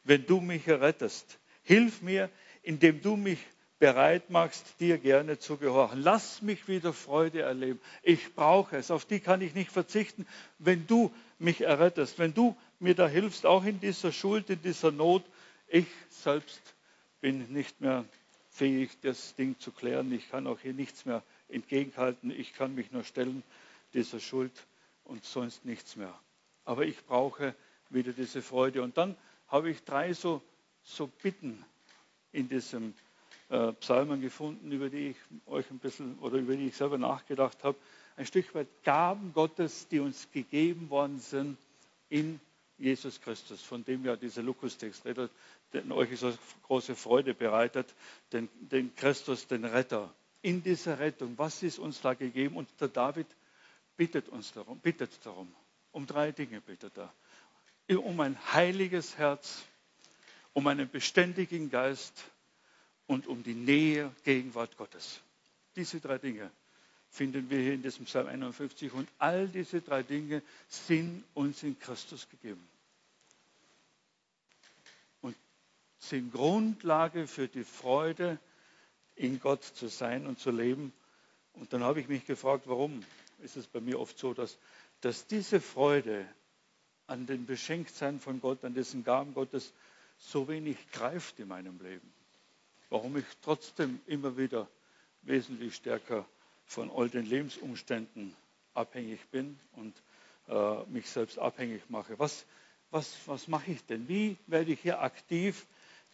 wenn 0.03 0.25
du 0.25 0.41
mich 0.41 0.67
errettest. 0.67 1.37
Hilf 1.63 2.01
mir, 2.01 2.29
indem 2.63 3.01
du 3.01 3.15
mich 3.15 3.39
bereit 3.79 4.29
machst, 4.29 4.79
dir 4.79 4.97
gerne 4.97 5.37
zu 5.37 5.57
gehorchen. 5.57 6.01
Lass 6.01 6.41
mich 6.41 6.67
wieder 6.67 6.93
Freude 6.93 7.41
erleben. 7.41 7.79
Ich 8.01 8.33
brauche 8.33 8.77
es. 8.77 8.89
Auf 8.89 9.05
die 9.05 9.19
kann 9.19 9.41
ich 9.41 9.53
nicht 9.53 9.71
verzichten, 9.71 10.25
wenn 10.57 10.87
du 10.87 11.11
mich 11.37 11.61
errettest, 11.61 12.17
wenn 12.17 12.33
du 12.33 12.55
mir 12.79 12.95
da 12.95 13.07
hilfst, 13.07 13.45
auch 13.45 13.63
in 13.63 13.79
dieser 13.79 14.11
Schuld, 14.11 14.49
in 14.49 14.61
dieser 14.61 14.91
Not. 14.91 15.23
Ich 15.67 15.85
selbst 16.09 16.61
bin 17.21 17.51
nicht 17.53 17.79
mehr 17.81 18.05
fähig, 18.49 18.89
das 19.01 19.35
Ding 19.35 19.59
zu 19.59 19.71
klären. 19.71 20.11
Ich 20.11 20.29
kann 20.31 20.47
auch 20.47 20.59
hier 20.59 20.73
nichts 20.73 21.05
mehr 21.05 21.21
entgegenhalten. 21.49 22.31
Ich 22.31 22.53
kann 22.53 22.75
mich 22.75 22.91
nur 22.91 23.03
stellen 23.03 23.43
dieser 23.93 24.19
Schuld 24.19 24.51
und 25.03 25.23
sonst 25.23 25.65
nichts 25.65 25.95
mehr. 25.95 26.17
Aber 26.65 26.85
ich 26.85 27.05
brauche 27.05 27.55
wieder 27.89 28.11
diese 28.11 28.41
Freude. 28.41 28.83
Und 28.83 28.97
dann 28.97 29.15
habe 29.47 29.69
ich 29.69 29.83
drei 29.83 30.13
so, 30.13 30.41
so 30.83 31.07
Bitten 31.07 31.63
in 32.31 32.49
diesem 32.49 32.93
äh, 33.49 33.71
Psalmen 33.73 34.21
gefunden, 34.21 34.71
über 34.71 34.89
die 34.89 35.09
ich 35.09 35.17
euch 35.45 35.69
ein 35.71 35.79
bisschen 35.79 36.19
oder 36.19 36.37
über 36.37 36.55
die 36.55 36.67
ich 36.67 36.75
selber 36.75 36.97
nachgedacht 36.97 37.63
habe. 37.63 37.77
Ein 38.17 38.25
Stück 38.25 38.53
weit 38.55 38.67
Gaben 38.83 39.31
Gottes, 39.33 39.87
die 39.87 39.99
uns 39.99 40.27
gegeben 40.31 40.89
worden 40.89 41.19
sind 41.19 41.57
in 42.09 42.39
Jesus 42.77 43.21
Christus, 43.21 43.61
von 43.61 43.83
dem 43.85 44.05
ja 44.05 44.15
dieser 44.15 44.43
Lukas-Text 44.43 45.05
redet, 45.05 45.31
den 45.73 45.91
euch 45.91 46.17
so 46.19 46.33
große 46.63 46.95
Freude 46.95 47.33
bereitet, 47.33 47.93
den, 48.31 48.49
den 48.59 48.95
Christus, 48.95 49.47
den 49.47 49.65
Retter. 49.65 50.13
In 50.41 50.63
dieser 50.63 50.99
Rettung, 50.99 51.37
was 51.37 51.63
ist 51.63 51.79
uns 51.79 52.01
da 52.01 52.13
gegeben? 52.13 52.55
Und 52.55 52.69
der 52.79 52.87
David 52.87 53.27
bittet 53.97 54.29
uns 54.29 54.51
darum, 54.53 54.79
bittet 54.79 55.11
darum. 55.25 55.53
Um 55.91 56.05
drei 56.05 56.31
Dinge 56.31 56.61
bittet 56.61 56.97
er. 56.97 57.11
Um 57.97 58.19
ein 58.19 58.37
heiliges 58.53 59.17
Herz, 59.17 59.63
um 60.53 60.67
einen 60.67 60.89
beständigen 60.89 61.69
Geist 61.69 62.23
und 63.07 63.27
um 63.27 63.43
die 63.43 63.55
Nähe, 63.55 64.11
Gegenwart 64.23 64.77
Gottes. 64.77 65.21
Diese 65.75 65.99
drei 65.99 66.17
Dinge 66.17 66.51
finden 67.09 67.49
wir 67.49 67.59
hier 67.59 67.73
in 67.73 67.81
diesem 67.81 68.05
Psalm 68.05 68.27
51 68.27 68.91
und 68.93 69.09
all 69.17 69.47
diese 69.47 69.81
drei 69.81 70.03
Dinge 70.03 70.41
sind 70.67 71.23
uns 71.33 71.63
in 71.63 71.79
Christus 71.79 72.27
gegeben. 72.29 72.67
Und 75.21 75.35
sind 75.99 76.31
Grundlage 76.31 77.27
für 77.27 77.47
die 77.47 77.63
Freude, 77.63 78.39
in 79.17 79.39
Gott 79.39 79.63
zu 79.63 79.87
sein 79.87 80.25
und 80.27 80.39
zu 80.39 80.51
leben. 80.51 80.93
Und 81.53 81.73
dann 81.73 81.83
habe 81.83 81.99
ich 81.99 82.07
mich 82.07 82.25
gefragt, 82.25 82.63
warum 82.67 83.03
ist 83.43 83.57
es 83.57 83.67
bei 83.67 83.81
mir 83.81 83.99
oft 83.99 84.17
so, 84.17 84.33
dass, 84.33 84.57
dass 85.01 85.27
diese 85.27 85.59
Freude 85.59 86.25
an 87.07 87.25
dem 87.25 87.45
Beschenktsein 87.45 88.19
von 88.19 88.39
Gott, 88.41 88.63
an 88.63 88.73
diesen 88.73 89.03
Gaben 89.03 89.33
Gottes 89.33 89.73
so 90.17 90.47
wenig 90.47 90.77
greift 90.91 91.39
in 91.39 91.47
meinem 91.47 91.79
Leben 91.81 92.13
warum 92.89 93.17
ich 93.17 93.25
trotzdem 93.41 93.99
immer 94.07 94.37
wieder 94.37 94.67
wesentlich 95.23 95.75
stärker 95.75 96.25
von 96.65 96.89
all 96.91 97.09
den 97.09 97.25
Lebensumständen 97.25 98.35
abhängig 98.73 99.19
bin 99.29 99.59
und 99.75 99.93
äh, 100.47 100.83
mich 100.89 101.09
selbst 101.09 101.39
abhängig 101.39 101.81
mache. 101.89 102.17
Was, 102.19 102.45
was, 102.91 103.15
was 103.25 103.47
mache 103.47 103.71
ich 103.71 103.83
denn? 103.85 104.07
Wie 104.07 104.37
werde 104.47 104.71
ich 104.71 104.79
hier 104.81 105.01
aktiv, 105.01 105.65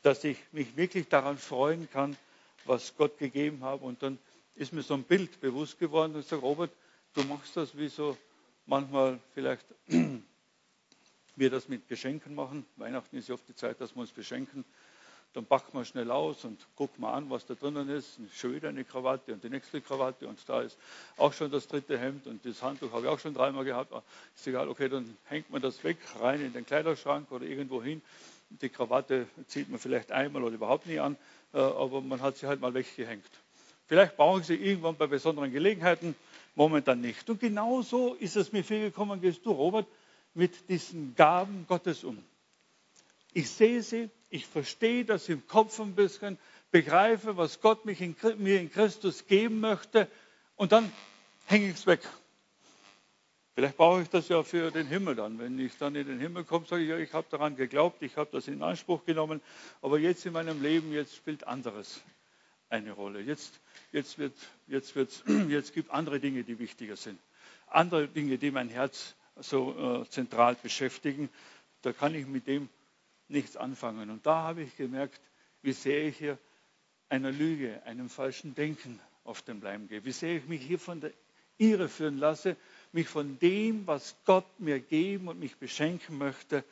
dass 0.01 0.23
ich 0.23 0.37
mich 0.51 0.75
wirklich 0.75 1.07
daran 1.09 1.37
freuen 1.37 1.89
kann, 1.91 2.17
was 2.65 2.95
Gott 2.95 3.17
gegeben 3.17 3.63
hat? 3.63 3.81
Und 3.81 4.01
dann 4.03 4.17
ist 4.55 4.73
mir 4.73 4.83
so 4.83 4.93
ein 4.93 5.03
Bild 5.03 5.39
bewusst 5.41 5.79
geworden 5.79 6.13
und 6.15 6.21
ich 6.21 6.27
sage, 6.27 6.41
Robert, 6.41 6.71
du 7.13 7.23
machst 7.23 7.57
das 7.57 7.77
wie 7.77 7.87
so 7.87 8.17
manchmal 8.65 9.19
vielleicht 9.33 9.65
wir 11.35 11.49
das 11.49 11.67
mit 11.67 11.87
Geschenken 11.87 12.35
machen. 12.35 12.65
Weihnachten 12.77 13.17
ist 13.17 13.29
ja 13.29 13.35
oft 13.35 13.47
die 13.47 13.55
Zeit, 13.55 13.81
dass 13.81 13.95
wir 13.95 14.01
uns 14.01 14.11
beschenken. 14.11 14.63
Dann 15.33 15.45
packen 15.45 15.75
wir 15.75 15.83
schnell 15.83 16.11
aus 16.11 16.45
und 16.45 16.63
gucken 16.75 17.01
mal 17.01 17.13
an, 17.13 17.27
was 17.31 17.47
da 17.47 17.55
drinnen 17.55 17.89
ist. 17.89 18.19
Schon 18.35 18.53
wieder 18.53 18.69
eine 18.69 18.83
Krawatte 18.83 19.33
und 19.33 19.43
die 19.43 19.49
nächste 19.49 19.81
Krawatte 19.81 20.27
und 20.27 20.37
da 20.47 20.61
ist 20.61 20.77
auch 21.17 21.33
schon 21.33 21.49
das 21.49 21.67
dritte 21.67 21.97
Hemd 21.97 22.27
und 22.27 22.45
das 22.45 22.61
Handtuch 22.61 22.91
habe 22.91 23.07
ich 23.07 23.07
auch 23.07 23.19
schon 23.19 23.33
dreimal 23.33 23.65
gehabt. 23.65 23.91
Ah, 23.93 24.03
ist 24.35 24.45
egal, 24.45 24.69
okay, 24.69 24.89
dann 24.89 25.17
hängt 25.25 25.49
man 25.49 25.59
das 25.59 25.83
weg, 25.83 25.97
rein 26.19 26.39
in 26.41 26.53
den 26.53 26.67
Kleiderschrank 26.67 27.31
oder 27.31 27.45
irgendwo 27.45 27.81
hin. 27.81 28.03
Die 28.61 28.69
Krawatte 28.69 29.25
zieht 29.47 29.69
man 29.69 29.79
vielleicht 29.79 30.11
einmal 30.11 30.43
oder 30.43 30.53
überhaupt 30.53 30.85
nie 30.85 30.99
an, 30.99 31.17
aber 31.59 32.01
man 32.01 32.21
hat 32.21 32.37
sie 32.37 32.47
halt 32.47 32.59
mal 32.61 32.73
weggehängt. 32.73 33.29
Vielleicht 33.87 34.17
brauchen 34.17 34.43
Sie 34.43 34.55
irgendwann 34.55 34.95
bei 34.95 35.07
besonderen 35.07 35.51
Gelegenheiten, 35.51 36.15
momentan 36.55 37.01
nicht. 37.01 37.29
Und 37.29 37.39
genauso 37.39 38.15
ist 38.15 38.35
es 38.35 38.51
mir 38.51 38.63
viel 38.63 38.81
gekommen, 38.81 39.21
gehst 39.21 39.45
du, 39.45 39.51
Robert, 39.51 39.85
mit 40.33 40.69
diesen 40.69 41.15
Gaben 41.15 41.65
Gottes 41.67 42.03
um. 42.03 42.17
Ich 43.33 43.49
sehe 43.49 43.81
sie, 43.81 44.09
ich 44.29 44.47
verstehe 44.47 45.05
das 45.05 45.29
im 45.29 45.45
Kopf 45.47 45.79
ein 45.79 45.95
bisschen, 45.95 46.37
begreife, 46.71 47.37
was 47.37 47.61
Gott 47.61 47.85
in, 47.85 48.15
mir 48.37 48.59
in 48.59 48.71
Christus 48.71 49.27
geben 49.27 49.59
möchte 49.59 50.07
und 50.55 50.71
dann 50.71 50.91
hänge 51.45 51.69
ich 51.69 51.75
es 51.75 51.85
weg. 51.87 52.01
Vielleicht 53.55 53.77
brauche 53.77 54.01
ich 54.01 54.09
das 54.09 54.29
ja 54.29 54.41
für 54.41 54.71
den 54.71 54.87
Himmel 54.87 55.15
dann. 55.15 55.37
Wenn 55.37 55.59
ich 55.59 55.77
dann 55.77 55.95
in 55.95 56.07
den 56.07 56.19
Himmel 56.19 56.43
komme, 56.43 56.65
sage 56.65 56.83
ich, 56.83 56.89
ja, 56.89 56.97
ich 56.97 57.13
habe 57.13 57.27
daran 57.29 57.55
geglaubt, 57.55 58.01
ich 58.01 58.17
habe 58.17 58.29
das 58.31 58.47
in 58.47 58.63
Anspruch 58.63 59.05
genommen, 59.05 59.41
aber 59.81 59.99
jetzt 59.99 60.25
in 60.25 60.33
meinem 60.33 60.61
Leben, 60.61 60.91
jetzt 60.91 61.15
spielt 61.15 61.45
anderes 61.45 62.01
eine 62.69 62.91
Rolle. 62.91 63.21
Jetzt, 63.21 63.59
jetzt, 63.91 64.17
wird, 64.17 64.33
jetzt, 64.67 64.95
wird, 64.95 65.23
jetzt 65.49 65.73
gibt 65.73 65.91
andere 65.91 66.19
Dinge, 66.19 66.43
die 66.43 66.57
wichtiger 66.57 66.95
sind. 66.95 67.19
Andere 67.67 68.07
Dinge, 68.07 68.39
die 68.39 68.49
mein 68.49 68.69
Herz 68.69 69.15
so 69.35 70.01
äh, 70.01 70.09
zentral 70.09 70.55
beschäftigen. 70.55 71.29
Da 71.83 71.93
kann 71.93 72.15
ich 72.15 72.25
mit 72.25 72.47
dem 72.47 72.69
nichts 73.27 73.55
anfangen. 73.55 74.09
Und 74.09 74.25
da 74.25 74.43
habe 74.43 74.63
ich 74.63 74.75
gemerkt, 74.75 75.21
wie 75.61 75.73
sehr 75.73 76.05
ich 76.05 76.17
hier 76.17 76.39
einer 77.09 77.31
Lüge, 77.31 77.83
einem 77.85 78.09
falschen 78.09 78.55
Denken 78.55 78.99
auf 79.23 79.43
den 79.43 79.61
Leim 79.61 79.87
gehe. 79.87 80.03
Wie 80.03 80.11
sehr 80.11 80.37
ich 80.37 80.47
mich 80.47 80.63
hier 80.63 80.79
von 80.79 80.99
der 80.99 81.11
Irre 81.57 81.87
führen 81.87 82.17
lasse, 82.17 82.57
mich 82.93 83.07
von 83.07 83.37
dem, 83.39 83.85
was 83.87 84.15
Gott 84.25 84.45
mir 84.59 84.79
geben 84.79 85.27
und 85.27 85.39
mich 85.39 85.55
beschenken 85.57 86.17
möchte, 86.17 86.63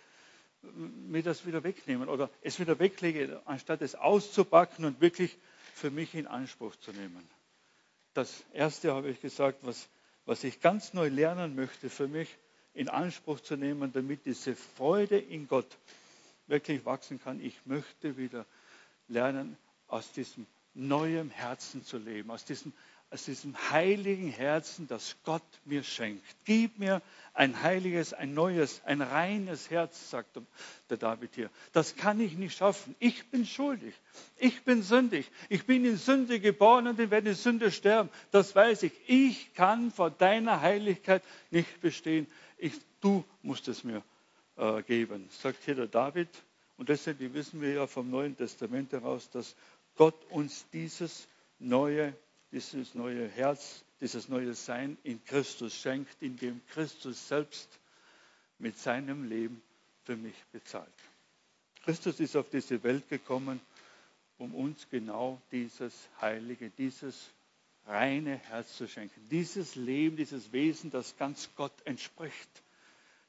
mir 0.62 1.24
das 1.24 1.46
wieder 1.46 1.64
wegnehmen 1.64 2.08
oder 2.08 2.30
es 2.42 2.60
wieder 2.60 2.78
weglege, 2.80 3.42
anstatt 3.46 3.82
es 3.82 3.96
auszupacken 3.96 4.86
und 4.86 5.02
wirklich 5.02 5.38
für 5.74 5.90
mich 5.90 6.14
in 6.14 6.28
Anspruch 6.28 6.76
zu 6.76 6.92
nehmen. 6.92 7.28
Das 8.14 8.44
Erste 8.54 8.94
habe 8.94 9.10
ich 9.10 9.22
gesagt, 9.22 9.60
was, 9.64 9.88
was 10.26 10.44
ich 10.44 10.62
ganz 10.62 10.94
neu 10.94 11.08
lernen 11.08 11.56
möchte 11.56 11.90
für 11.90 12.08
mich 12.08 12.30
in 12.74 12.90
Anspruch 12.90 13.40
zu 13.40 13.56
nehmen, 13.56 13.92
damit 13.92 14.26
diese 14.26 14.56
Freude 14.56 15.18
in 15.18 15.48
Gott 15.48 15.78
wirklich 16.48 16.86
wachsen 16.86 17.22
kann. 17.22 17.42
Ich 17.42 17.66
möchte 17.66 18.18
wieder 18.18 18.46
lernen, 19.08 19.58
aus 19.88 20.12
diesem 20.12 20.46
neuen 20.74 21.30
Herzen 21.32 21.84
zu 21.84 21.98
leben, 21.98 22.32
aus 22.32 22.46
diesem, 22.46 22.72
aus 23.12 23.26
diesem 23.26 23.56
heiligen 23.72 24.30
Herzen, 24.30 24.88
das 24.88 25.18
Gott 25.24 25.44
mir 25.66 25.84
schenkt. 25.84 26.24
Gib 26.46 26.80
mir 26.80 27.02
ein 27.34 27.62
heiliges, 27.62 28.14
ein 28.14 28.34
neues, 28.34 28.82
ein 28.86 29.02
reines 29.02 29.70
Herz, 29.70 30.10
sagt 30.10 30.40
der 30.90 30.98
David 30.98 31.36
hier. 31.36 31.50
Das 31.74 31.98
kann 31.98 32.22
ich 32.22 32.38
nicht 32.38 32.58
schaffen. 32.58 32.96
Ich 33.00 33.30
bin 33.30 33.46
schuldig. 33.46 33.94
Ich 34.38 34.64
bin 34.64 34.82
sündig. 34.82 35.30
Ich 35.50 35.66
bin 35.66 35.84
in 35.84 35.98
Sünde 35.98 36.40
geboren 36.40 36.88
und 36.88 36.98
werde 36.98 37.30
in 37.30 37.36
Sünde 37.36 37.72
sterben. 37.72 38.10
Das 38.32 38.56
weiß 38.56 38.84
ich. 38.84 38.94
Ich 39.08 39.54
kann 39.56 39.92
vor 39.92 40.10
deiner 40.10 40.62
Heiligkeit 40.62 41.22
nicht 41.50 41.82
bestehen. 41.82 42.28
Ich, 42.58 42.74
du 43.02 43.26
musst 43.44 43.68
es 43.68 43.84
mir 43.84 44.04
äh, 44.56 44.84
geben, 44.84 45.28
sagt 45.32 45.64
hier 45.66 45.76
der 45.76 45.88
David. 45.88 46.30
Und 46.78 46.90
deshalb 46.90 47.20
wissen 47.20 47.62
wir 47.62 47.74
ja 47.74 47.88
vom 47.88 48.10
Neuen 48.10 48.38
Testament 48.38 48.92
heraus, 48.94 49.30
dass 49.30 49.56
Gott 49.98 50.16
uns 50.30 50.66
dieses 50.72 51.28
neue, 51.60 52.14
dieses 52.52 52.96
neue 52.96 53.28
Herz, 53.28 53.84
dieses 54.00 54.30
neue 54.30 54.54
Sein 54.54 54.98
in 55.04 55.24
Christus 55.26 55.76
schenkt, 55.76 56.22
indem 56.22 56.62
Christus 56.68 57.28
selbst 57.28 57.70
mit 58.60 58.78
seinem 58.78 59.28
Leben 59.30 59.62
für 60.04 60.16
mich 60.16 60.36
bezahlt. 60.52 60.88
Christus 61.84 62.20
ist 62.20 62.36
auf 62.36 62.50
diese 62.50 62.84
Welt 62.84 63.08
gekommen, 63.10 63.60
um 64.38 64.54
uns 64.54 64.88
genau 64.90 65.42
dieses 65.52 65.94
heilige, 66.20 66.70
dieses 66.70 67.30
reine 67.88 68.38
Herz 68.38 68.78
zu 68.78 68.88
schenken. 68.88 69.28
Dieses 69.30 69.76
Leben, 69.76 70.18
dieses 70.18 70.52
Wesen, 70.52 70.92
das 70.92 71.18
ganz 71.18 71.50
Gott 71.56 71.74
entspricht 71.86 72.50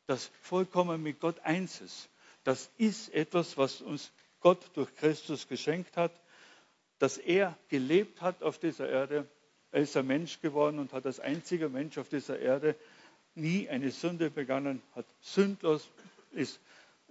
das 0.07 0.31
vollkommen 0.43 1.03
mit 1.03 1.21
Gott 1.21 1.39
eins 1.41 1.81
ist. 1.81 2.09
Das 2.45 2.71
ist 2.77 3.13
etwas, 3.15 3.57
was 3.57 3.81
uns 3.81 4.11
Gott 4.41 4.71
durch 4.75 4.95
Christus 4.97 5.49
geschenkt 5.49 5.97
hat, 5.97 6.13
dass 7.03 7.19
er 7.19 7.59
gelebt 7.69 8.21
hat 8.21 8.45
auf 8.45 8.61
dieser 8.61 8.89
Erde. 8.89 9.27
Er 9.73 9.83
ist 9.83 9.97
ein 9.97 10.07
Mensch 10.07 10.41
geworden 10.41 10.79
und 10.79 10.93
hat 10.93 11.05
als 11.05 11.19
einziger 11.19 11.69
Mensch 11.69 11.99
auf 11.99 12.09
dieser 12.09 12.39
Erde 12.39 12.77
nie 13.35 13.69
eine 13.69 13.91
Sünde 13.91 14.31
begangen, 14.31 14.81
hat 14.95 15.07
sündlos, 15.21 15.89
ist 16.31 16.61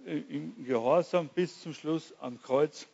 äh, 0.06 0.16
im 0.16 0.64
Gehorsam 0.64 1.28
bis 1.28 1.60
zum 1.60 1.74
Schluss 1.74 2.14
am 2.20 2.40
Kreuz 2.40 2.86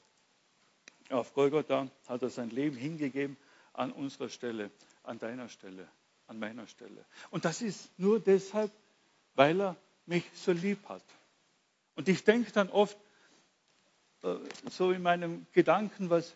auf 1.10 1.34
Golgotha 1.34 1.88
hat 2.08 2.22
er 2.22 2.30
sein 2.30 2.50
Leben 2.50 2.76
hingegeben 2.76 3.36
an 3.74 3.92
unserer 3.92 4.28
Stelle, 4.28 4.68
an 5.04 5.20
deiner 5.20 5.48
Stelle, 5.48 5.86
an 6.26 6.40
meiner 6.40 6.66
Stelle. 6.66 7.04
Und 7.30 7.44
das 7.44 7.62
ist 7.62 7.96
nur 7.96 8.18
deshalb, 8.18 8.72
weil 9.36 9.60
er 9.60 9.76
mich 10.06 10.24
so 10.34 10.50
lieb 10.50 10.88
hat. 10.88 11.04
Und 11.94 12.08
ich 12.08 12.24
denke 12.24 12.50
dann 12.50 12.68
oft, 12.70 12.98
äh, 14.24 14.34
so 14.68 14.90
in 14.90 15.02
meinem 15.02 15.46
Gedanken, 15.52 16.10
was, 16.10 16.34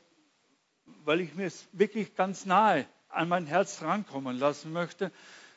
weil 1.05 1.21
ich 1.21 1.35
mir 1.35 1.47
es 1.47 1.67
wirklich 1.73 2.15
ganz 2.15 2.47
nahe 2.47 2.87
an 3.09 3.29
mein 3.29 3.47
Herz 3.47 3.83
rankommen 3.83 4.39
lassen 4.39 4.73
möchte, 4.73 5.13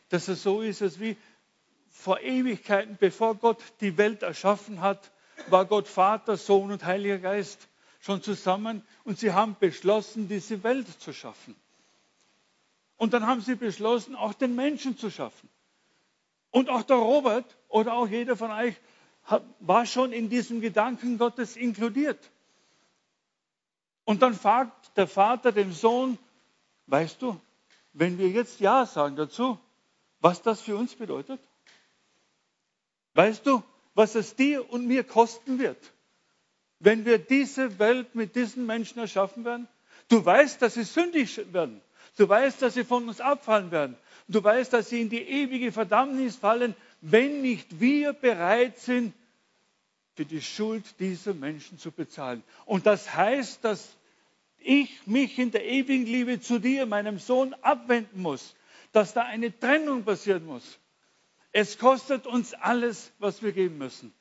dass 0.09 0.27
es 0.27 0.43
so 0.43 0.61
ist, 0.61 0.81
als 0.81 0.99
wie 0.99 1.17
vor 1.89 2.19
Ewigkeiten, 2.19 2.97
bevor 2.99 3.35
Gott 3.35 3.63
die 3.81 3.97
Welt 3.97 4.23
erschaffen 4.23 4.81
hat, 4.81 5.11
war 5.47 5.65
Gott 5.65 5.87
Vater, 5.87 6.37
Sohn 6.37 6.71
und 6.71 6.85
Heiliger 6.85 7.19
Geist 7.19 7.67
schon 7.99 8.21
zusammen 8.21 8.83
und 9.03 9.17
sie 9.17 9.31
haben 9.31 9.55
beschlossen, 9.59 10.27
diese 10.27 10.63
Welt 10.63 10.87
zu 11.01 11.13
schaffen. 11.13 11.55
Und 12.97 13.13
dann 13.13 13.25
haben 13.25 13.41
sie 13.41 13.55
beschlossen, 13.55 14.15
auch 14.15 14.33
den 14.33 14.55
Menschen 14.55 14.97
zu 14.97 15.09
schaffen. 15.09 15.49
Und 16.51 16.69
auch 16.69 16.83
der 16.83 16.97
Robert 16.97 17.57
oder 17.67 17.93
auch 17.93 18.07
jeder 18.07 18.37
von 18.37 18.51
euch 18.51 18.75
war 19.59 19.85
schon 19.85 20.13
in 20.13 20.29
diesem 20.29 20.61
Gedanken 20.61 21.17
Gottes 21.17 21.57
inkludiert. 21.57 22.31
Und 24.05 24.21
dann 24.21 24.35
fragt 24.35 24.95
der 24.97 25.07
Vater 25.07 25.51
dem 25.51 25.73
Sohn, 25.73 26.17
weißt 26.87 27.21
du, 27.21 27.39
wenn 27.93 28.17
wir 28.17 28.29
jetzt 28.29 28.59
Ja 28.59 28.85
sagen 28.85 29.15
dazu, 29.15 29.57
was 30.19 30.41
das 30.41 30.61
für 30.61 30.77
uns 30.77 30.95
bedeutet? 30.95 31.39
Weißt 33.15 33.45
du, 33.45 33.63
was 33.93 34.15
es 34.15 34.35
dir 34.35 34.69
und 34.71 34.87
mir 34.87 35.03
kosten 35.03 35.59
wird, 35.59 35.77
wenn 36.79 37.05
wir 37.05 37.17
diese 37.17 37.79
Welt 37.79 38.13
mit 38.13 38.35
diesen 38.35 38.65
Menschen 38.65 38.99
erschaffen 38.99 39.43
werden? 39.45 39.67
Du 40.07 40.23
weißt, 40.23 40.61
dass 40.61 40.75
sie 40.75 40.83
sündig 40.83 41.53
werden. 41.53 41.81
Du 42.17 42.29
weißt, 42.29 42.61
dass 42.61 42.75
sie 42.75 42.83
von 42.83 43.07
uns 43.07 43.19
abfallen 43.21 43.71
werden. 43.71 43.97
Du 44.27 44.43
weißt, 44.43 44.73
dass 44.73 44.89
sie 44.89 45.01
in 45.01 45.09
die 45.09 45.21
ewige 45.21 45.71
Verdammnis 45.71 46.35
fallen, 46.35 46.75
wenn 47.01 47.41
nicht 47.41 47.79
wir 47.79 48.13
bereit 48.13 48.77
sind, 48.77 49.13
für 50.15 50.25
die 50.25 50.41
Schuld 50.41 50.99
dieser 50.99 51.33
Menschen 51.33 51.77
zu 51.77 51.91
bezahlen. 51.91 52.43
Und 52.65 52.85
das 52.85 53.13
heißt, 53.13 53.63
dass 53.63 53.95
ich 54.57 55.05
mich 55.05 55.37
in 55.37 55.51
der 55.51 55.65
ewigen 55.65 56.05
Liebe 56.05 56.39
zu 56.39 56.59
dir, 56.59 56.85
meinem 56.85 57.19
Sohn, 57.19 57.53
abwenden 57.55 58.21
muss, 58.21 58.55
dass 58.91 59.13
da 59.13 59.23
eine 59.23 59.57
Trennung 59.57 60.03
passieren 60.03 60.45
muss. 60.45 60.79
Es 61.51 61.77
kostet 61.77 62.25
uns 62.25 62.53
alles, 62.53 63.11
was 63.19 63.41
wir 63.41 63.51
geben 63.51 63.77
müssen, 63.77 64.13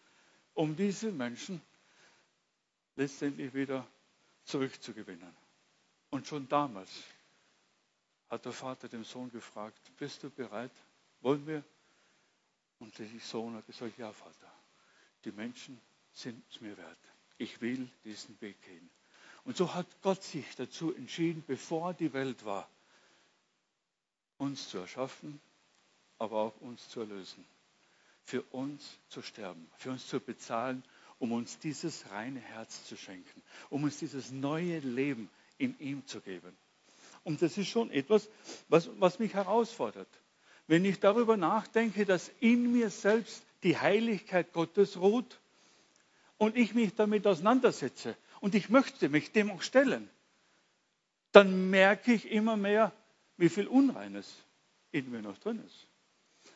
um 0.52 0.76
diese 0.76 1.10
Menschen 1.10 1.60
letztendlich 2.96 3.54
wieder 3.54 3.86
zurückzugewinnen. 4.44 5.34
Und 6.10 6.26
schon 6.26 6.48
damals 6.48 6.90
hat 8.28 8.44
der 8.44 8.52
Vater 8.52 8.88
dem 8.88 9.04
Sohn 9.04 9.30
gefragt, 9.30 9.80
bist 9.98 10.22
du 10.22 10.30
bereit? 10.30 10.72
Wollen 11.20 11.46
wir? 11.46 11.64
Und 12.78 12.98
der 12.98 13.06
Sohn 13.20 13.54
hat 13.54 13.66
gesagt, 13.66 13.96
ja 13.96 14.12
Vater, 14.12 14.52
die 15.24 15.32
Menschen 15.32 15.80
sind 16.12 16.42
es 16.50 16.60
mir 16.60 16.76
wert. 16.76 16.98
Ich 17.38 17.60
will 17.60 17.88
diesen 18.04 18.40
Weg 18.40 18.60
gehen. 18.62 18.90
Und 19.44 19.56
so 19.56 19.74
hat 19.74 19.86
Gott 20.02 20.22
sich 20.22 20.44
dazu 20.56 20.94
entschieden, 20.94 21.44
bevor 21.46 21.92
die 21.92 22.12
Welt 22.12 22.44
war, 22.44 22.68
uns 24.38 24.68
zu 24.68 24.78
erschaffen, 24.78 25.40
aber 26.18 26.36
auch 26.38 26.60
uns 26.60 26.88
zu 26.88 27.00
erlösen. 27.00 27.44
Für 28.24 28.42
uns 28.52 28.98
zu 29.10 29.20
sterben, 29.20 29.68
für 29.76 29.90
uns 29.90 30.06
zu 30.06 30.18
bezahlen, 30.20 30.82
um 31.18 31.32
uns 31.32 31.58
dieses 31.58 32.10
reine 32.10 32.40
Herz 32.40 32.86
zu 32.86 32.96
schenken, 32.96 33.42
um 33.70 33.84
uns 33.84 33.98
dieses 33.98 34.30
neue 34.30 34.78
Leben 34.78 35.28
in 35.58 35.78
ihm 35.78 36.06
zu 36.06 36.20
geben. 36.20 36.56
Und 37.22 37.42
das 37.42 37.56
ist 37.58 37.68
schon 37.68 37.90
etwas, 37.90 38.28
was, 38.68 38.88
was 38.98 39.18
mich 39.18 39.34
herausfordert. 39.34 40.08
Wenn 40.66 40.84
ich 40.84 41.00
darüber 41.00 41.36
nachdenke, 41.36 42.06
dass 42.06 42.30
in 42.40 42.72
mir 42.72 42.90
selbst 42.90 43.42
die 43.64 43.78
Heiligkeit 43.78 44.52
Gottes 44.52 44.98
ruht 44.98 45.40
und 46.38 46.56
ich 46.56 46.74
mich 46.74 46.94
damit 46.94 47.26
auseinandersetze 47.26 48.16
und 48.40 48.54
ich 48.54 48.68
möchte 48.68 49.08
mich 49.08 49.32
dem 49.32 49.50
auch 49.50 49.62
stellen, 49.62 50.08
dann 51.32 51.70
merke 51.70 52.12
ich 52.12 52.30
immer 52.30 52.56
mehr, 52.56 52.92
wie 53.36 53.48
viel 53.48 53.66
Unreines 53.66 54.32
in 54.92 55.10
mir 55.10 55.22
noch 55.22 55.38
drin 55.38 55.60
ist. 55.66 55.88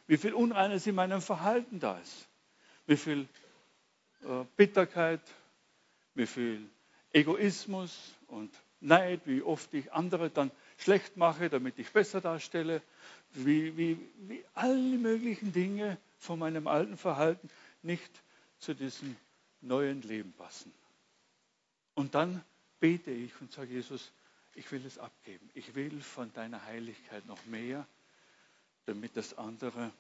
Wie 0.07 0.17
viel 0.17 0.35
Unreines 0.35 0.87
in 0.87 0.95
meinem 0.95 1.21
Verhalten 1.21 1.81
da 1.81 1.99
ist. 1.99 2.29
Wie 2.87 2.97
viel 2.97 3.27
äh, 4.23 4.45
Bitterkeit, 4.57 5.21
wie 6.15 6.27
viel 6.27 6.69
Egoismus 7.13 8.13
und 8.29 8.51
Neid, 8.81 9.23
wie 9.25 9.43
oft 9.43 9.73
ich 9.75 9.93
andere 9.93 10.31
dann 10.31 10.51
schlecht 10.77 11.17
mache, 11.17 11.51
damit 11.51 11.79
ich 11.79 11.91
besser 11.91 12.21
darstelle, 12.21 12.81
wie, 13.33 13.77
wie, 13.77 13.99
wie 14.29 14.45
alle 14.55 14.99
möglichen 14.99 15.53
Dinge 15.53 15.99
von 16.19 16.39
meinem 16.39 16.67
alten 16.67 16.97
Verhalten 16.97 17.49
nicht 17.83 18.23
zu 18.59 18.75
diesem 18.75 19.17
neuen 19.61 20.03
Leben 20.03 20.33
passen. 20.33 20.73
Und 21.95 22.15
dann 22.15 22.45
bete 22.81 23.11
ich 23.11 23.33
und 23.41 23.53
sage, 23.53 23.73
Jesus, 23.73 24.13
ich 24.55 24.71
will 24.73 24.85
es 24.87 24.99
abgeben. 24.99 25.49
Ich 25.55 25.75
will 25.75 26.01
von 26.01 26.33
deiner 26.33 26.65
Heiligkeit 26.65 27.27
noch 27.27 27.45
mehr, 27.47 27.87
damit 28.87 29.17
das 29.17 29.37
andere, 29.37 29.93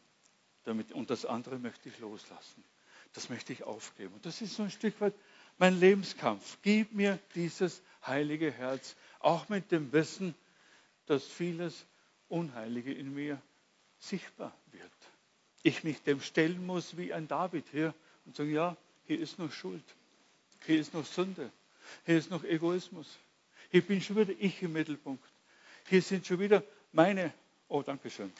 damit, 0.64 0.92
und 0.92 1.10
das 1.10 1.24
andere 1.24 1.58
möchte 1.58 1.88
ich 1.88 1.98
loslassen. 1.98 2.64
Das 3.12 3.30
möchte 3.30 3.52
ich 3.52 3.64
aufgeben. 3.64 4.14
Und 4.14 4.26
das 4.26 4.40
ist 4.40 4.54
so 4.54 4.64
ein 4.64 4.70
Stück 4.70 5.00
weit 5.00 5.14
mein 5.58 5.78
Lebenskampf. 5.78 6.58
Gib 6.62 6.92
mir 6.92 7.18
dieses 7.34 7.82
heilige 8.06 8.50
Herz, 8.52 8.96
auch 9.20 9.48
mit 9.48 9.72
dem 9.72 9.92
Wissen, 9.92 10.34
dass 11.06 11.24
vieles 11.26 11.86
Unheilige 12.28 12.92
in 12.92 13.14
mir 13.14 13.40
sichtbar 13.98 14.56
wird. 14.72 14.92
Ich 15.62 15.84
mich 15.84 16.02
dem 16.02 16.20
stellen 16.20 16.64
muss 16.64 16.96
wie 16.96 17.12
ein 17.12 17.28
David 17.28 17.64
hier 17.70 17.94
und 18.24 18.36
sagen, 18.36 18.52
ja, 18.52 18.76
hier 19.06 19.18
ist 19.18 19.38
noch 19.38 19.52
Schuld, 19.52 19.82
hier 20.66 20.80
ist 20.80 20.94
noch 20.94 21.04
Sünde, 21.04 21.50
hier 22.04 22.18
ist 22.18 22.30
noch 22.30 22.44
Egoismus, 22.44 23.18
hier 23.70 23.82
bin 23.82 24.00
schon 24.00 24.16
wieder 24.16 24.34
ich 24.38 24.62
im 24.62 24.72
Mittelpunkt, 24.72 25.24
hier 25.88 26.02
sind 26.02 26.26
schon 26.26 26.38
wieder 26.38 26.62
meine, 26.92 27.32
oh 27.68 27.82
danke 27.82 28.10
schön, 28.10 28.32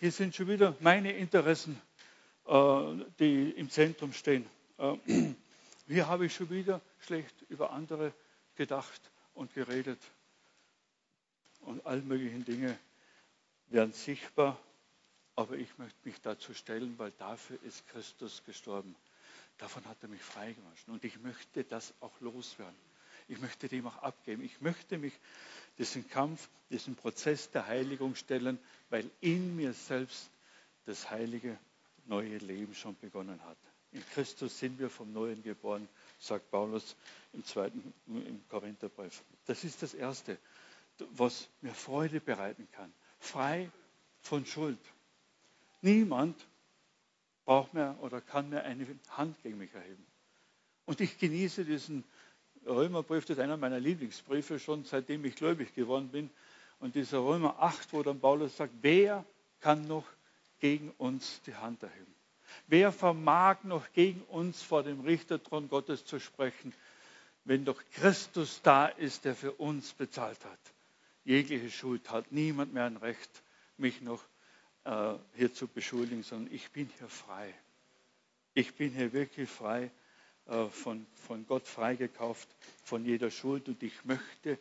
hier 0.00 0.12
sind 0.12 0.34
schon 0.34 0.48
wieder 0.48 0.76
meine 0.80 1.12
Interessen, 1.12 1.80
äh, 2.46 3.04
die 3.18 3.50
im 3.56 3.70
Zentrum 3.70 4.12
stehen. 4.12 4.46
Äh, 4.78 4.96
hier 5.88 6.06
habe 6.06 6.26
ich 6.26 6.34
schon 6.34 6.50
wieder 6.50 6.80
schlecht 7.00 7.34
über 7.48 7.72
andere 7.72 8.12
gedacht 8.56 9.00
und 9.34 9.54
geredet. 9.54 10.00
Und 11.60 11.84
all 11.86 12.00
möglichen 12.02 12.44
Dinge 12.44 12.78
werden 13.68 13.92
sichtbar, 13.92 14.58
aber 15.36 15.56
ich 15.56 15.76
möchte 15.78 15.98
mich 16.04 16.20
dazu 16.22 16.54
stellen, 16.54 16.98
weil 16.98 17.12
dafür 17.12 17.58
ist 17.62 17.86
Christus 17.88 18.42
gestorben. 18.44 18.96
Davon 19.58 19.84
hat 19.86 19.98
er 20.02 20.08
mich 20.08 20.22
freigewaschen. 20.22 20.92
Und 20.92 21.04
ich 21.04 21.18
möchte 21.20 21.64
das 21.64 21.94
auch 22.00 22.20
loswerden. 22.20 22.74
Ich 23.28 23.38
möchte 23.40 23.68
dem 23.68 23.86
auch 23.86 23.96
abgeben. 23.98 24.42
Ich 24.44 24.60
möchte 24.60 24.98
mich 24.98 25.12
diesen 25.78 26.08
Kampf, 26.08 26.48
diesen 26.70 26.94
Prozess 26.94 27.50
der 27.50 27.66
Heiligung 27.66 28.14
stellen, 28.14 28.58
weil 28.90 29.10
in 29.20 29.56
mir 29.56 29.72
selbst 29.72 30.30
das 30.86 31.10
heilige 31.10 31.58
neue 32.06 32.38
Leben 32.38 32.74
schon 32.74 32.96
begonnen 32.98 33.42
hat. 33.44 33.58
In 33.92 34.04
Christus 34.10 34.58
sind 34.58 34.78
wir 34.78 34.90
vom 34.90 35.12
Neuen 35.12 35.42
geboren, 35.42 35.88
sagt 36.18 36.50
Paulus 36.50 36.96
im 37.32 37.44
zweiten 37.44 37.92
im 38.06 38.40
Korintherbrief. 38.48 39.22
Das 39.46 39.64
ist 39.64 39.82
das 39.82 39.94
Erste, 39.94 40.38
was 41.12 41.48
mir 41.60 41.74
Freude 41.74 42.20
bereiten 42.20 42.68
kann. 42.72 42.92
Frei 43.18 43.70
von 44.20 44.44
Schuld. 44.46 44.78
Niemand 45.82 46.36
braucht 47.44 47.74
mehr 47.74 47.96
oder 48.00 48.20
kann 48.20 48.50
mehr 48.50 48.64
eine 48.64 48.86
Hand 49.10 49.40
gegen 49.42 49.58
mich 49.58 49.72
erheben. 49.72 50.06
Und 50.84 51.00
ich 51.00 51.18
genieße 51.18 51.64
diesen 51.64 52.04
Römerbrief, 52.66 53.24
das 53.24 53.36
ist 53.36 53.42
einer 53.42 53.56
meiner 53.56 53.80
Lieblingsbriefe 53.80 54.58
schon, 54.58 54.84
seitdem 54.84 55.24
ich 55.24 55.36
gläubig 55.36 55.74
geworden 55.74 56.08
bin. 56.08 56.30
Und 56.80 56.94
dieser 56.94 57.18
Römer 57.18 57.56
8, 57.60 57.92
wo 57.92 58.02
dann 58.02 58.20
Paulus 58.20 58.56
sagt, 58.56 58.72
wer 58.82 59.24
kann 59.60 59.86
noch 59.86 60.04
gegen 60.60 60.90
uns 60.98 61.40
die 61.46 61.54
Hand 61.54 61.82
erheben? 61.82 62.14
Wer 62.68 62.92
vermag 62.92 63.64
noch 63.64 63.92
gegen 63.92 64.22
uns 64.22 64.62
vor 64.62 64.82
dem 64.82 65.00
Richterthron 65.00 65.68
Gottes 65.68 66.04
zu 66.04 66.18
sprechen, 66.18 66.72
wenn 67.44 67.64
doch 67.64 67.80
Christus 67.94 68.60
da 68.62 68.86
ist, 68.86 69.24
der 69.24 69.34
für 69.34 69.52
uns 69.52 69.92
bezahlt 69.92 70.44
hat? 70.44 70.58
Jegliche 71.24 71.70
Schuld 71.70 72.10
hat 72.10 72.30
niemand 72.30 72.72
mehr 72.72 72.84
ein 72.84 72.96
Recht, 72.96 73.42
mich 73.76 74.00
noch 74.00 74.22
äh, 74.86 75.14
hier 75.36 75.52
zu 75.52 75.66
beschuldigen, 75.66 76.22
sondern 76.22 76.52
ich 76.54 76.70
bin 76.70 76.88
hier 76.98 77.08
frei. 77.08 77.52
Ich 78.54 78.74
bin 78.74 78.92
hier 78.92 79.12
wirklich 79.12 79.50
frei, 79.50 79.90
äh, 80.46 80.66
von, 80.66 81.06
von 81.26 81.46
Gott 81.46 81.66
freigekauft, 81.66 82.48
von 82.84 83.04
jeder 83.04 83.30
Schuld 83.30 83.68
und 83.68 83.82
ich 83.82 84.04
möchte 84.04 84.58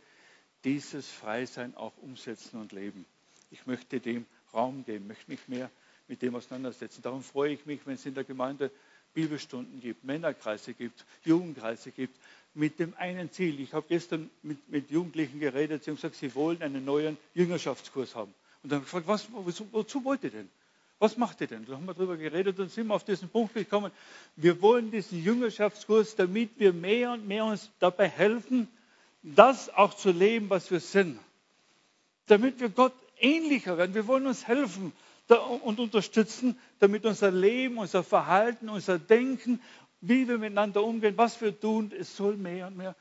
dieses 0.63 1.07
Freisein 1.07 1.75
auch 1.75 1.93
umsetzen 1.97 2.59
und 2.59 2.71
leben. 2.71 3.05
Ich 3.51 3.67
möchte 3.67 3.99
dem 3.99 4.25
Raum 4.53 4.83
geben, 4.83 5.07
möchte 5.07 5.29
mich 5.29 5.47
mehr 5.47 5.69
mit 6.07 6.21
dem 6.21 6.35
auseinandersetzen. 6.35 7.01
Darum 7.03 7.23
freue 7.23 7.53
ich 7.53 7.65
mich, 7.65 7.81
wenn 7.85 7.93
es 7.95 8.05
in 8.05 8.15
der 8.15 8.23
Gemeinde 8.23 8.71
Bibelstunden 9.13 9.79
gibt, 9.79 10.03
Männerkreise 10.03 10.73
gibt, 10.73 11.05
Jugendkreise 11.23 11.91
gibt, 11.91 12.17
mit 12.53 12.79
dem 12.79 12.95
einen 12.97 13.31
Ziel. 13.31 13.59
Ich 13.59 13.73
habe 13.73 13.85
gestern 13.87 14.29
mit, 14.41 14.67
mit 14.69 14.89
Jugendlichen 14.89 15.39
geredet, 15.39 15.83
sie 15.83 15.91
haben 15.91 15.95
gesagt, 15.97 16.15
sie 16.15 16.33
wollen 16.35 16.61
einen 16.61 16.83
neuen 16.83 17.17
Jüngerschaftskurs 17.33 18.15
haben. 18.15 18.33
Und 18.65 18.71
dann 18.71 18.81
gefragt, 18.81 19.07
was, 19.07 19.27
wozu, 19.31 19.67
wozu 19.71 20.03
wollt 20.03 20.23
ihr 20.23 20.31
denn? 20.31 20.49
Was 20.97 21.17
macht 21.17 21.39
ihr 21.39 21.45
denn? 21.45 21.67
Da 21.67 21.73
haben 21.73 21.85
wir 21.85 21.93
darüber 21.93 22.17
geredet 22.17 22.57
und 22.59 22.71
sind 22.71 22.89
auf 22.89 23.03
diesen 23.03 23.29
Punkt 23.29 23.53
gekommen. 23.53 23.91
Wir 24.35 24.59
wollen 24.59 24.89
diesen 24.89 25.23
Jüngerschaftskurs, 25.23 26.15
damit 26.15 26.57
wir 26.57 26.73
mehr 26.73 27.11
und 27.11 27.27
mehr 27.27 27.45
uns 27.45 27.69
dabei 27.77 28.09
helfen, 28.09 28.67
das 29.21 29.69
auch 29.69 29.93
zu 29.93 30.09
leben, 30.09 30.49
was 30.49 30.71
wir 30.71 30.79
sind. 30.79 31.19
Damit 32.25 32.59
wir 32.59 32.69
Gott 32.69 32.95
ähnlicher 33.19 33.77
werden. 33.77 33.93
Wir 33.93 34.07
wollen 34.07 34.25
uns 34.25 34.47
helfen 34.47 34.93
und 35.61 35.79
unterstützen, 35.79 36.57
damit 36.79 37.05
unser 37.05 37.29
Leben, 37.29 37.77
unser 37.77 38.03
Verhalten, 38.03 38.67
unser 38.67 38.97
Denken, 38.97 39.61
wie 40.01 40.27
wir 40.27 40.39
miteinander 40.39 40.83
umgehen, 40.83 41.13
was 41.17 41.39
wir 41.39 41.59
tun, 41.59 41.91
es 41.95 42.17
soll 42.17 42.35
mehr 42.35 42.65
und 42.65 42.77
mehr 42.77 42.95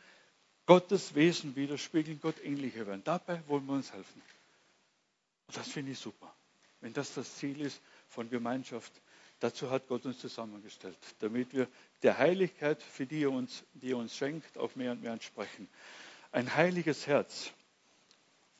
Gottes 0.66 1.14
Wesen 1.14 1.56
widerspiegeln, 1.56 2.20
Gott 2.20 2.36
ähnlicher 2.44 2.86
werden. 2.86 3.00
Dabei 3.02 3.40
wollen 3.46 3.64
wir 3.64 3.72
uns 3.72 3.90
helfen. 3.94 4.20
Das 5.52 5.68
finde 5.68 5.92
ich 5.92 5.98
super. 5.98 6.34
Wenn 6.80 6.92
das 6.92 7.14
das 7.14 7.36
Ziel 7.36 7.60
ist 7.60 7.80
von 8.08 8.28
Gemeinschaft, 8.28 8.92
dazu 9.40 9.70
hat 9.70 9.88
Gott 9.88 10.04
uns 10.04 10.18
zusammengestellt, 10.18 10.98
damit 11.20 11.52
wir 11.54 11.68
der 12.02 12.18
Heiligkeit, 12.18 12.82
für 12.82 13.06
die 13.06 13.22
er 13.22 13.30
uns, 13.30 13.64
die 13.74 13.92
er 13.92 13.98
uns 13.98 14.16
schenkt, 14.16 14.58
auch 14.58 14.74
mehr 14.74 14.92
und 14.92 15.02
mehr 15.02 15.12
entsprechen. 15.12 15.68
Ein 16.32 16.54
heiliges 16.54 17.06
Herz, 17.06 17.52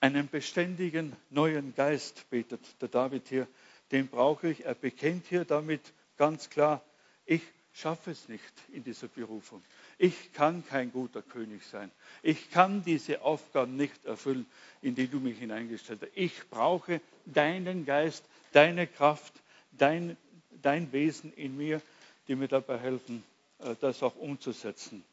einen 0.00 0.28
beständigen 0.28 1.16
neuen 1.30 1.74
Geist, 1.74 2.28
betet 2.30 2.60
der 2.80 2.88
David 2.88 3.28
hier, 3.28 3.48
den 3.90 4.08
brauche 4.08 4.48
ich. 4.48 4.64
Er 4.64 4.74
bekennt 4.74 5.26
hier 5.26 5.44
damit 5.44 5.92
ganz 6.16 6.50
klar, 6.50 6.82
ich 7.26 7.42
schaffe 7.74 8.12
es 8.12 8.28
nicht 8.28 8.52
in 8.72 8.84
dieser 8.84 9.08
Berufung. 9.08 9.62
Ich 9.98 10.32
kann 10.32 10.64
kein 10.66 10.92
guter 10.92 11.22
König 11.22 11.64
sein. 11.66 11.90
Ich 12.22 12.50
kann 12.50 12.84
diese 12.84 13.22
Aufgaben 13.22 13.76
nicht 13.76 14.04
erfüllen, 14.04 14.46
in 14.80 14.94
die 14.94 15.08
du 15.08 15.18
mich 15.18 15.38
hineingestellt 15.38 16.02
hast. 16.02 16.12
Ich 16.14 16.48
brauche 16.50 17.00
deinen 17.26 17.84
Geist, 17.84 18.24
deine 18.52 18.87
Kraft, 18.87 19.32
dein, 19.72 20.16
dein 20.62 20.92
Wesen 20.92 21.32
in 21.34 21.56
mir, 21.56 21.82
die 22.28 22.37
mir 22.37 22.48
dabei 22.48 22.78
helfen, 22.78 23.24
äh, 23.58 23.74
das 23.80 24.02
auch 24.02 24.16
umzusetzen. 24.16 25.04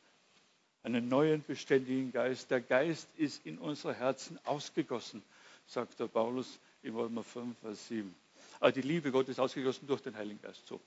Einen 0.83 1.09
neuen, 1.09 1.43
beständigen 1.43 2.11
Geist. 2.11 2.49
Der 2.51 2.61
Geist 2.61 3.07
ist 3.17 3.45
in 3.45 3.57
unsere 3.57 3.93
Herzen 3.93 4.39
ausgegossen, 4.45 5.21
sagt 5.67 5.99
der 5.99 6.07
Paulus 6.07 6.59
in 6.83 6.95
Römer 6.95 7.23
5, 7.23 7.57
Vers 7.59 7.87
7. 7.87 8.13
Aber 8.59 8.67
ah, 8.67 8.71
die 8.71 8.81
Liebe 8.81 9.11
Gottes 9.11 9.31
ist 9.31 9.39
ausgegossen 9.39 9.87
durch 9.87 10.01
den 10.01 10.15
Heiligen 10.15 10.39
Geist. 10.41 10.67
So 10.67 10.79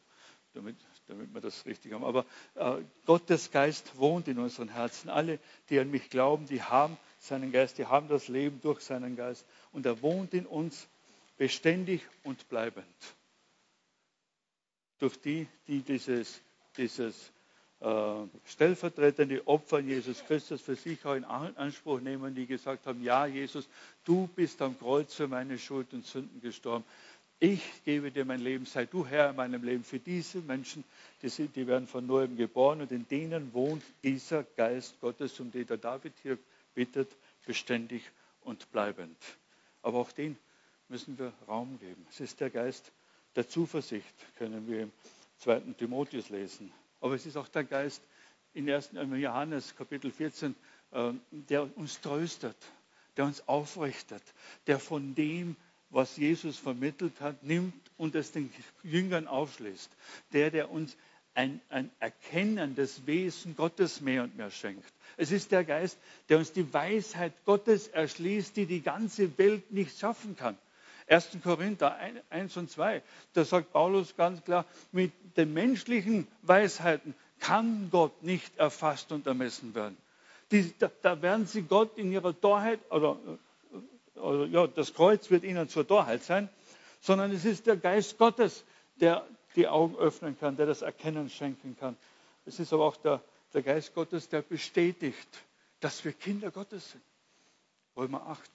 damit, 0.54 0.76
damit 1.08 1.32
wir 1.34 1.40
das 1.40 1.66
richtig 1.66 1.92
haben. 1.92 2.04
Aber 2.04 2.24
äh, 2.54 2.82
Gottes 3.06 3.50
Geist 3.50 3.96
wohnt 3.98 4.28
in 4.28 4.38
unseren 4.38 4.68
Herzen. 4.68 5.10
Alle, 5.10 5.38
die 5.70 5.78
an 5.78 5.90
mich 5.90 6.10
glauben, 6.10 6.46
die 6.46 6.62
haben 6.62 6.96
seinen 7.20 7.52
Geist, 7.52 7.78
die 7.78 7.86
haben 7.86 8.08
das 8.08 8.28
Leben 8.28 8.60
durch 8.62 8.80
seinen 8.80 9.16
Geist. 9.16 9.44
Und 9.72 9.86
er 9.86 10.00
wohnt 10.02 10.34
in 10.34 10.46
uns 10.46 10.86
beständig 11.36 12.02
und 12.22 12.48
bleibend. 12.48 12.86
Durch 14.98 15.20
die, 15.20 15.46
die 15.66 15.80
dieses, 15.80 16.40
dieses 16.76 17.32
äh, 17.80 18.14
stellvertretende 18.46 19.46
Opfer 19.46 19.80
Jesus 19.80 20.24
Christus 20.24 20.62
für 20.62 20.76
sich 20.76 21.04
auch 21.04 21.14
in 21.14 21.24
Anspruch 21.24 22.00
nehmen, 22.00 22.34
die 22.34 22.46
gesagt 22.46 22.86
haben, 22.86 23.02
ja 23.02 23.26
Jesus, 23.26 23.68
du 24.04 24.28
bist 24.28 24.62
am 24.62 24.78
Kreuz 24.78 25.14
für 25.14 25.28
meine 25.28 25.58
Schuld 25.58 25.92
und 25.92 26.06
Sünden 26.06 26.40
gestorben. 26.40 26.84
Ich 27.46 27.85
gebe 27.85 28.11
dir 28.11 28.24
mein 28.24 28.40
Leben, 28.40 28.64
sei 28.64 28.87
du 28.87 29.07
Herr 29.07 29.28
in 29.28 29.37
meinem 29.37 29.62
Leben. 29.62 29.85
Für 29.85 29.98
diese 29.98 30.38
Menschen, 30.40 30.83
die, 31.20 31.28
sind, 31.28 31.54
die 31.54 31.66
werden 31.66 31.87
von 31.87 32.07
neuem 32.07 32.38
geboren 32.38 32.80
und 32.80 32.90
in 32.90 33.07
denen 33.07 33.52
wohnt 33.52 33.83
dieser 34.02 34.44
Geist 34.44 34.98
Gottes, 35.02 35.38
um 35.40 35.50
den 35.50 35.66
der 35.66 35.76
David 35.76 36.14
hier 36.22 36.38
bittet, 36.74 37.14
beständig 37.44 38.02
und 38.44 38.72
bleibend. 38.72 39.18
Aber 39.83 39.98
auch 39.98 40.11
den 40.11 40.38
müssen 40.88 41.18
wir 41.18 41.35
Raum 41.46 41.78
geben. 41.80 42.07
Es 42.09 42.20
ist 42.20 42.40
der 42.40 42.48
Geist 42.48 42.90
der 43.37 43.46
Zuversicht, 43.46 44.14
können 44.38 44.66
wir 44.66 44.85
im 44.85 44.92
2. 45.40 45.74
Timotheus 45.76 46.30
lesen. 46.30 46.72
Aber 47.02 47.14
es 47.14 47.26
ist 47.26 47.37
auch 47.37 47.48
der 47.48 47.64
Geist 47.64 48.00
in 48.54 48.70
1. 48.70 48.92
Johannes 48.94 49.76
Kapitel 49.76 50.11
14, 50.11 50.54
äh, 50.92 51.12
der 51.30 51.76
uns 51.76 52.00
tröstet, 52.00 52.57
der 53.18 53.26
uns 53.26 53.46
aufrichtet, 53.46 54.22
der 54.66 54.78
von 54.78 55.14
dem 55.14 55.57
was 55.94 56.16
Jesus 56.16 56.59
vermittelt 56.59 57.20
hat, 57.20 57.42
nimmt 57.42 57.74
und 57.96 58.14
es 58.14 58.33
den 58.33 58.52
Jüngern 58.83 59.26
aufschließt. 59.28 59.90
Der, 60.33 60.50
der 60.50 60.70
uns 60.70 60.96
ein, 61.35 61.61
ein 61.68 61.90
Erkennen 62.00 62.74
des 62.74 63.07
Wesen 63.07 63.57
Gottes 63.57 64.00
mehr 64.00 64.24
und 64.24 64.37
mehr 64.37 64.50
schenkt. 64.50 64.92
Es 65.16 65.33
ist 65.33 65.52
der 65.52 65.64
Geist, 65.64 65.98
der 66.28 66.38
uns 66.38 66.52
die 66.52 66.72
Weisheit 66.72 67.33
Gottes 67.44 67.88
erschließt, 67.88 68.57
die 68.57 68.66
die 68.66 68.83
ganze 68.83 69.37
Welt 69.38 69.70
nicht 69.70 69.98
schaffen 69.98 70.37
kann. 70.37 70.59
1. 71.07 71.38
Korinther 71.42 71.96
1 72.30 72.57
und 72.57 72.70
2, 72.70 73.02
da 73.35 73.44
sagt 73.44 73.72
Paulus 73.72 74.16
ganz 74.16 74.42
klar, 74.42 74.64
mit 74.90 75.12
den 75.37 75.52
menschlichen 75.52 76.26
Weisheiten 76.42 77.14
kann 77.40 77.88
Gott 77.90 78.22
nicht 78.22 78.57
erfasst 78.57 79.12
und 79.12 79.26
ermessen 79.26 79.74
werden. 79.74 79.96
Die, 80.50 80.72
da, 80.78 80.90
da, 81.02 81.20
werden 81.20 81.46
sie 81.46 81.62
Gott 81.62 81.98
in 81.98 82.11
ihrer 82.12 82.38
Torheit 82.38 82.80
oder 82.90 83.18
also, 84.16 84.44
ja, 84.44 84.66
das 84.66 84.94
Kreuz 84.94 85.31
wird 85.31 85.44
ihnen 85.44 85.68
zur 85.68 85.87
Torheit 85.87 86.22
sein, 86.22 86.48
sondern 87.00 87.33
es 87.33 87.44
ist 87.44 87.66
der 87.66 87.77
Geist 87.77 88.18
Gottes, 88.18 88.64
der 88.96 89.27
die 89.57 89.68
Augen 89.68 89.96
öffnen 89.96 90.38
kann, 90.38 90.57
der 90.57 90.66
das 90.66 90.83
Erkennen 90.83 91.29
schenken 91.31 91.77
kann. 91.79 91.96
Es 92.46 92.59
ist 92.59 92.72
aber 92.72 92.85
auch 92.85 92.96
der, 92.96 93.20
der 93.53 93.62
Geist 93.62 93.94
Gottes, 93.94 94.29
der 94.29 94.42
bestätigt, 94.42 95.29
dass 95.81 96.05
wir 96.05 96.12
Kinder 96.12 96.50
Gottes 96.50 96.92
sind. 96.92 97.03
Römer 97.96 98.27
8. 98.27 98.50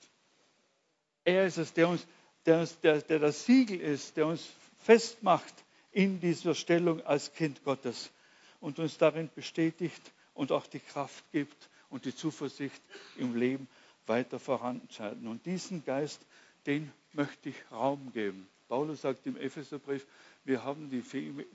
Er 1.25 1.45
ist 1.45 1.57
es, 1.57 1.73
der, 1.73 1.89
uns, 1.89 2.05
der, 2.45 2.59
uns, 2.59 2.79
der, 2.79 3.01
der 3.01 3.19
das 3.19 3.45
Siegel 3.45 3.79
ist, 3.79 4.17
der 4.17 4.27
uns 4.27 4.47
festmacht 4.79 5.53
in 5.91 6.19
dieser 6.19 6.55
Stellung 6.55 7.05
als 7.05 7.33
Kind 7.33 7.63
Gottes 7.63 8.11
und 8.59 8.79
uns 8.79 8.97
darin 8.97 9.29
bestätigt 9.33 10.01
und 10.33 10.51
auch 10.51 10.67
die 10.67 10.79
Kraft 10.79 11.23
gibt 11.31 11.69
und 11.89 12.05
die 12.05 12.15
Zuversicht 12.15 12.81
im 13.17 13.35
Leben 13.35 13.67
weiter 14.09 14.39
voranschreiten. 14.39 15.27
Und 15.27 15.45
diesen 15.45 15.85
Geist, 15.85 16.19
den 16.65 16.91
möchte 17.13 17.49
ich 17.49 17.55
Raum 17.71 18.11
geben. 18.13 18.47
Paulus 18.67 19.01
sagt 19.01 19.25
im 19.25 19.37
Epheserbrief, 19.37 20.05
wir 20.43 20.63
haben 20.63 20.89
die 20.89 21.03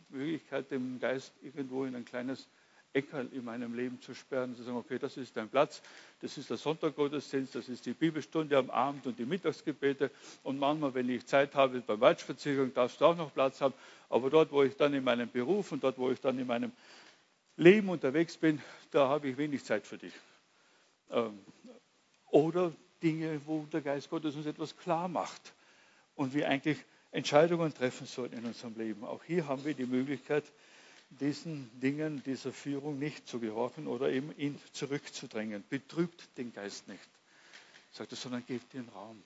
Möglichkeit, 0.08 0.70
den 0.70 0.98
Geist 0.98 1.32
irgendwo 1.42 1.84
in 1.84 1.94
ein 1.94 2.04
kleines 2.04 2.48
Eckerl 2.94 3.28
in 3.32 3.44
meinem 3.44 3.74
Leben 3.74 4.00
zu 4.00 4.14
sperren, 4.14 4.54
zu 4.56 4.62
sagen, 4.62 4.76
okay, 4.76 4.98
das 4.98 5.16
ist 5.16 5.36
dein 5.36 5.48
Platz, 5.48 5.82
das 6.20 6.38
ist 6.38 6.48
der 6.48 6.56
Sonntaggottesdienst, 6.56 7.54
das 7.56 7.68
ist 7.68 7.84
die 7.86 7.92
Bibelstunde 7.92 8.56
am 8.56 8.70
Abend 8.70 9.06
und 9.06 9.18
die 9.18 9.24
Mittagsgebete 9.26 10.10
und 10.44 10.58
manchmal, 10.60 10.94
wenn 10.94 11.08
ich 11.08 11.26
Zeit 11.26 11.54
habe 11.56 11.80
bei 11.80 11.98
Waldspaziergang, 11.98 12.72
darfst 12.72 13.00
du 13.00 13.04
auch 13.06 13.16
noch 13.16 13.34
Platz 13.34 13.60
haben, 13.60 13.74
aber 14.08 14.30
dort, 14.30 14.52
wo 14.52 14.62
ich 14.62 14.76
dann 14.76 14.94
in 14.94 15.02
meinem 15.02 15.28
Beruf 15.28 15.72
und 15.72 15.82
dort, 15.82 15.98
wo 15.98 16.10
ich 16.10 16.20
dann 16.20 16.38
in 16.38 16.46
meinem 16.46 16.70
Leben 17.56 17.88
unterwegs 17.88 18.36
bin, 18.36 18.62
da 18.92 19.08
habe 19.08 19.28
ich 19.28 19.36
wenig 19.36 19.64
Zeit 19.64 19.86
für 19.86 19.98
dich. 19.98 20.12
Ähm, 21.10 21.38
oder 22.34 22.72
Dinge, 23.00 23.40
wo 23.46 23.64
der 23.72 23.80
Geist 23.80 24.10
Gottes 24.10 24.34
uns 24.34 24.46
etwas 24.46 24.76
klar 24.76 25.06
macht 25.06 25.54
und 26.16 26.34
wir 26.34 26.48
eigentlich 26.48 26.78
Entscheidungen 27.12 27.72
treffen 27.72 28.08
sollen 28.08 28.32
in 28.32 28.44
unserem 28.44 28.76
Leben. 28.76 29.04
Auch 29.04 29.22
hier 29.22 29.46
haben 29.46 29.64
wir 29.64 29.72
die 29.74 29.86
Möglichkeit, 29.86 30.42
diesen 31.10 31.70
Dingen, 31.78 32.24
dieser 32.24 32.50
Führung 32.52 32.98
nicht 32.98 33.28
zu 33.28 33.38
gehorchen 33.38 33.86
oder 33.86 34.10
eben 34.10 34.36
ihn 34.36 34.58
zurückzudrängen. 34.72 35.62
Betrübt 35.68 36.28
den 36.36 36.52
Geist 36.52 36.88
nicht, 36.88 37.08
sagt 37.92 38.10
er, 38.12 38.16
sondern 38.16 38.44
gebt 38.44 38.74
ihm 38.74 38.88
Raum. 38.88 39.22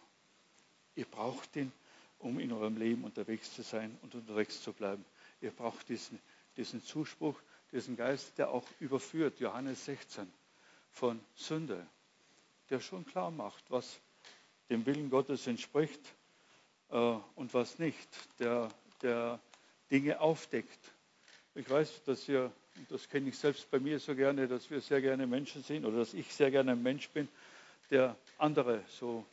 Ihr 0.95 1.07
braucht 1.07 1.57
ihn, 1.57 1.73
um 2.19 2.39
in 2.39 2.53
eurem 2.53 2.77
Leben 2.77 3.05
unterwegs 3.05 3.55
zu 3.55 3.63
sein 3.63 3.97
und 4.03 4.15
unterwegs 4.17 4.61
zu 4.61 4.75
bleiben. 4.75 5.03
Ihr 5.41 5.53
braucht 5.53 5.89
diesen, 5.89 6.19
diesen 6.59 6.85
Zuspruch, 6.85 7.41
diesen 7.73 7.97
Geist, 7.97 8.37
der 8.37 8.51
auch 8.51 8.67
überführt, 8.81 9.41
Johannes 9.41 9.87
16, 9.87 10.31
von 10.91 11.19
Sünde, 11.35 11.87
der 12.71 12.81
schon 12.81 13.05
klar 13.07 13.31
macht, 13.31 13.65
was 13.71 14.01
dem 14.71 14.85
Willen 14.87 15.11
Gottes 15.11 15.47
entspricht 15.47 16.01
äh, 16.91 17.17
und 17.35 17.55
was 17.55 17.79
nicht, 17.79 18.09
der, 18.39 18.69
der 19.03 19.41
Dinge 19.91 20.21
aufdeckt. 20.21 20.79
Ich 21.55 21.69
weiß, 21.69 22.05
dass 22.05 22.29
wir, 22.29 22.53
und 22.77 22.91
das 22.91 23.09
kenne 23.09 23.31
ich 23.31 23.39
selbst 23.39 23.71
bei 23.71 23.81
mir 23.81 23.99
so 23.99 24.15
gerne, 24.15 24.47
dass 24.47 24.71
wir 24.71 24.81
sehr 24.81 25.01
gerne 25.01 25.27
Menschen 25.27 25.63
sind 25.63 25.85
oder 25.85 25.99
dass 25.99 26.15
ich 26.15 26.33
sehr 26.33 26.51
gerne 26.51 26.73
ein 26.73 26.83
Mensch 26.83 27.09
bin, 27.11 27.29
der 27.91 28.17
andere 28.37 28.83
so 28.89 29.25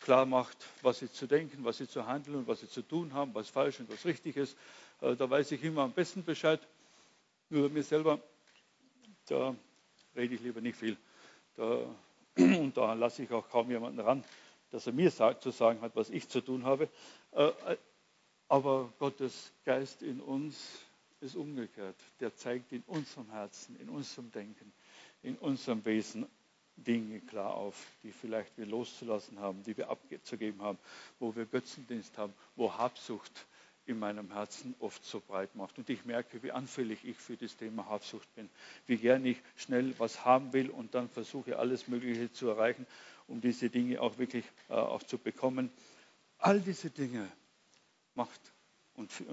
klar 0.00 0.26
macht, 0.26 0.56
was 0.82 1.00
sie 1.00 1.10
zu 1.10 1.26
denken, 1.26 1.64
was 1.64 1.78
sie 1.78 1.88
zu 1.88 2.06
handeln 2.06 2.36
und 2.36 2.46
was 2.46 2.60
sie 2.60 2.68
zu 2.68 2.82
tun 2.82 3.12
haben, 3.12 3.34
was 3.34 3.48
falsch 3.48 3.80
und 3.80 3.90
was 3.90 4.04
richtig 4.04 4.36
ist. 4.36 4.56
Äh, 5.00 5.16
da 5.16 5.28
weiß 5.28 5.50
ich 5.52 5.62
immer 5.64 5.82
am 5.82 5.92
besten 5.92 6.24
Bescheid. 6.24 6.60
Nur 7.50 7.68
mir 7.70 7.82
selber, 7.82 8.20
da 9.26 9.54
rede 10.14 10.34
ich 10.34 10.40
lieber 10.40 10.60
nicht 10.60 10.76
viel. 10.78 10.96
Da 11.56 11.84
und 12.60 12.76
da 12.76 12.92
lasse 12.94 13.22
ich 13.24 13.32
auch 13.32 13.48
kaum 13.48 13.70
jemanden 13.70 14.00
ran, 14.00 14.24
dass 14.70 14.86
er 14.86 14.92
mir 14.92 15.10
zu 15.12 15.50
sagen 15.50 15.80
hat, 15.80 15.96
was 15.96 16.10
ich 16.10 16.28
zu 16.28 16.40
tun 16.40 16.64
habe. 16.64 16.88
Äh, 17.32 17.44
äh, 17.48 17.76
aber 18.48 18.92
Gottes 18.98 19.52
Geist 19.64 20.02
in 20.02 20.20
uns 20.20 20.56
ist 21.20 21.36
umgekehrt. 21.36 21.96
Der 22.20 22.34
zeigt 22.34 22.72
in 22.72 22.82
unserem 22.86 23.30
Herzen, 23.30 23.76
in 23.80 23.88
unserem 23.88 24.30
Denken, 24.30 24.72
in 25.22 25.36
unserem 25.36 25.84
Wesen 25.84 26.26
Dinge 26.76 27.20
klar 27.20 27.54
auf, 27.54 27.86
die 28.04 28.12
vielleicht 28.12 28.56
wir 28.56 28.66
loszulassen 28.66 29.40
haben, 29.40 29.62
die 29.64 29.76
wir 29.76 29.90
abzugeben 29.90 30.62
haben, 30.62 30.78
wo 31.18 31.34
wir 31.34 31.44
Götzendienst 31.44 32.16
haben, 32.18 32.32
wo 32.54 32.72
Habsucht 32.72 33.46
in 33.88 33.98
meinem 33.98 34.32
Herzen 34.32 34.74
oft 34.80 35.04
so 35.04 35.20
breit 35.20 35.54
macht. 35.54 35.78
Und 35.78 35.88
ich 35.90 36.04
merke, 36.04 36.42
wie 36.42 36.52
anfällig 36.52 37.04
ich 37.04 37.16
für 37.16 37.36
das 37.36 37.56
Thema 37.56 37.86
Habsucht 37.86 38.32
bin, 38.34 38.48
wie 38.86 38.96
gern 38.96 39.24
ich 39.24 39.38
schnell 39.56 39.94
was 39.98 40.24
haben 40.24 40.52
will 40.52 40.70
und 40.70 40.94
dann 40.94 41.08
versuche, 41.08 41.58
alles 41.58 41.88
Mögliche 41.88 42.32
zu 42.32 42.48
erreichen, 42.48 42.86
um 43.26 43.40
diese 43.40 43.70
Dinge 43.70 44.00
auch 44.00 44.18
wirklich 44.18 44.44
äh, 44.68 44.74
auch 44.74 45.02
zu 45.02 45.18
bekommen. 45.18 45.70
All 46.38 46.60
diese 46.60 46.90
Dinge 46.90 47.28
macht 48.14 48.40
und 48.94 49.10
äh, 49.20 49.24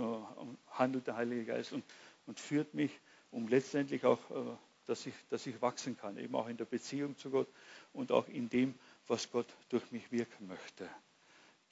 handelt 0.71 1.07
der 1.07 1.15
Heilige 1.17 1.45
Geist 1.45 1.73
und, 1.73 1.83
und 2.25 2.39
führt 2.39 2.73
mich, 2.73 2.91
um 3.31 3.47
letztendlich 3.47 4.05
auch 4.05 4.19
äh, 4.31 4.55
dass 4.85 5.05
ich, 5.05 5.13
dass 5.29 5.45
ich 5.47 5.61
wachsen 5.61 5.97
kann, 5.97 6.17
eben 6.17 6.35
auch 6.35 6.47
in 6.47 6.57
der 6.57 6.65
Beziehung 6.65 7.17
zu 7.17 7.29
Gott 7.31 7.47
und 7.93 8.11
auch 8.11 8.27
in 8.27 8.49
dem, 8.49 8.75
was 9.07 9.31
Gott 9.31 9.47
durch 9.69 9.91
mich 9.91 10.11
wirken 10.11 10.47
möchte. 10.47 10.87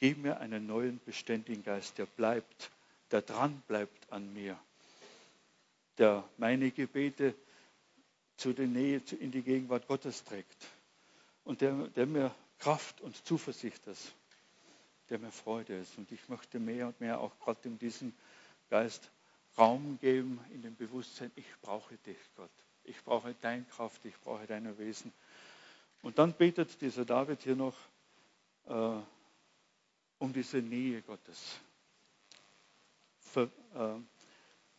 Gib 0.04 0.18
mir 0.18 0.42
einen 0.42 0.68
neuen, 0.68 1.00
beständigen 1.06 1.64
Geist, 1.64 1.98
der 1.98 2.06
bleibt, 2.06 2.72
der 3.12 3.22
dran 3.22 3.64
bleibt 3.70 4.12
an 4.12 4.34
mir, 4.34 4.60
der 5.98 6.26
meine 6.36 6.72
Gebete 6.72 7.34
zu 8.36 8.52
der 8.52 8.68
Nähe, 8.68 9.02
in 9.22 9.32
die 9.32 9.42
Gegenwart 9.42 9.88
Gottes 9.88 10.26
trägt 10.26 10.68
und 11.46 11.62
der, 11.62 11.72
der 11.96 12.06
mir 12.06 12.36
Kraft 12.60 13.00
und 13.00 13.16
Zuversicht 13.26 13.88
ist, 13.88 14.12
der 15.10 15.20
mir 15.20 15.32
Freude 15.32 15.78
ist. 15.78 15.98
Und 15.98 16.12
ich 16.12 16.28
möchte 16.28 16.60
mehr 16.60 16.88
und 16.88 17.00
mehr 17.00 17.22
auch 17.22 17.40
gerade 17.40 17.62
in 17.64 17.80
diesem 17.80 18.12
Geist 18.70 19.10
Raum 19.58 19.98
geben, 20.02 20.38
in 20.54 20.64
dem 20.64 20.76
Bewusstsein, 20.76 21.32
ich 21.38 21.48
brauche 21.62 21.96
dich, 22.06 22.18
Gott. 22.36 22.52
Ich 22.84 23.02
brauche 23.06 23.34
deine 23.40 23.64
Kraft, 23.64 24.04
ich 24.04 24.20
brauche 24.20 24.46
dein 24.48 24.78
Wesen. 24.78 25.14
Und 26.02 26.18
dann 26.18 26.34
betet 26.34 26.82
dieser 26.82 27.06
David 27.06 27.42
hier 27.44 27.56
noch 27.56 27.78
äh, 28.68 29.02
um 30.24 30.32
diese 30.32 30.60
Nähe 30.62 31.02
Gottes. 31.02 31.60
Ver, 33.20 33.50
äh, 33.76 34.00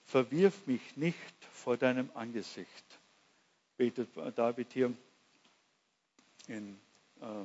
verwirf 0.07 0.67
mich 0.67 0.97
nicht 0.97 1.45
vor 1.53 1.77
deinem 1.77 2.11
Angesicht, 2.15 2.99
betet 3.77 4.09
David 4.39 4.73
hier 4.73 4.95
in, 6.47 6.81
äh, 7.21 7.45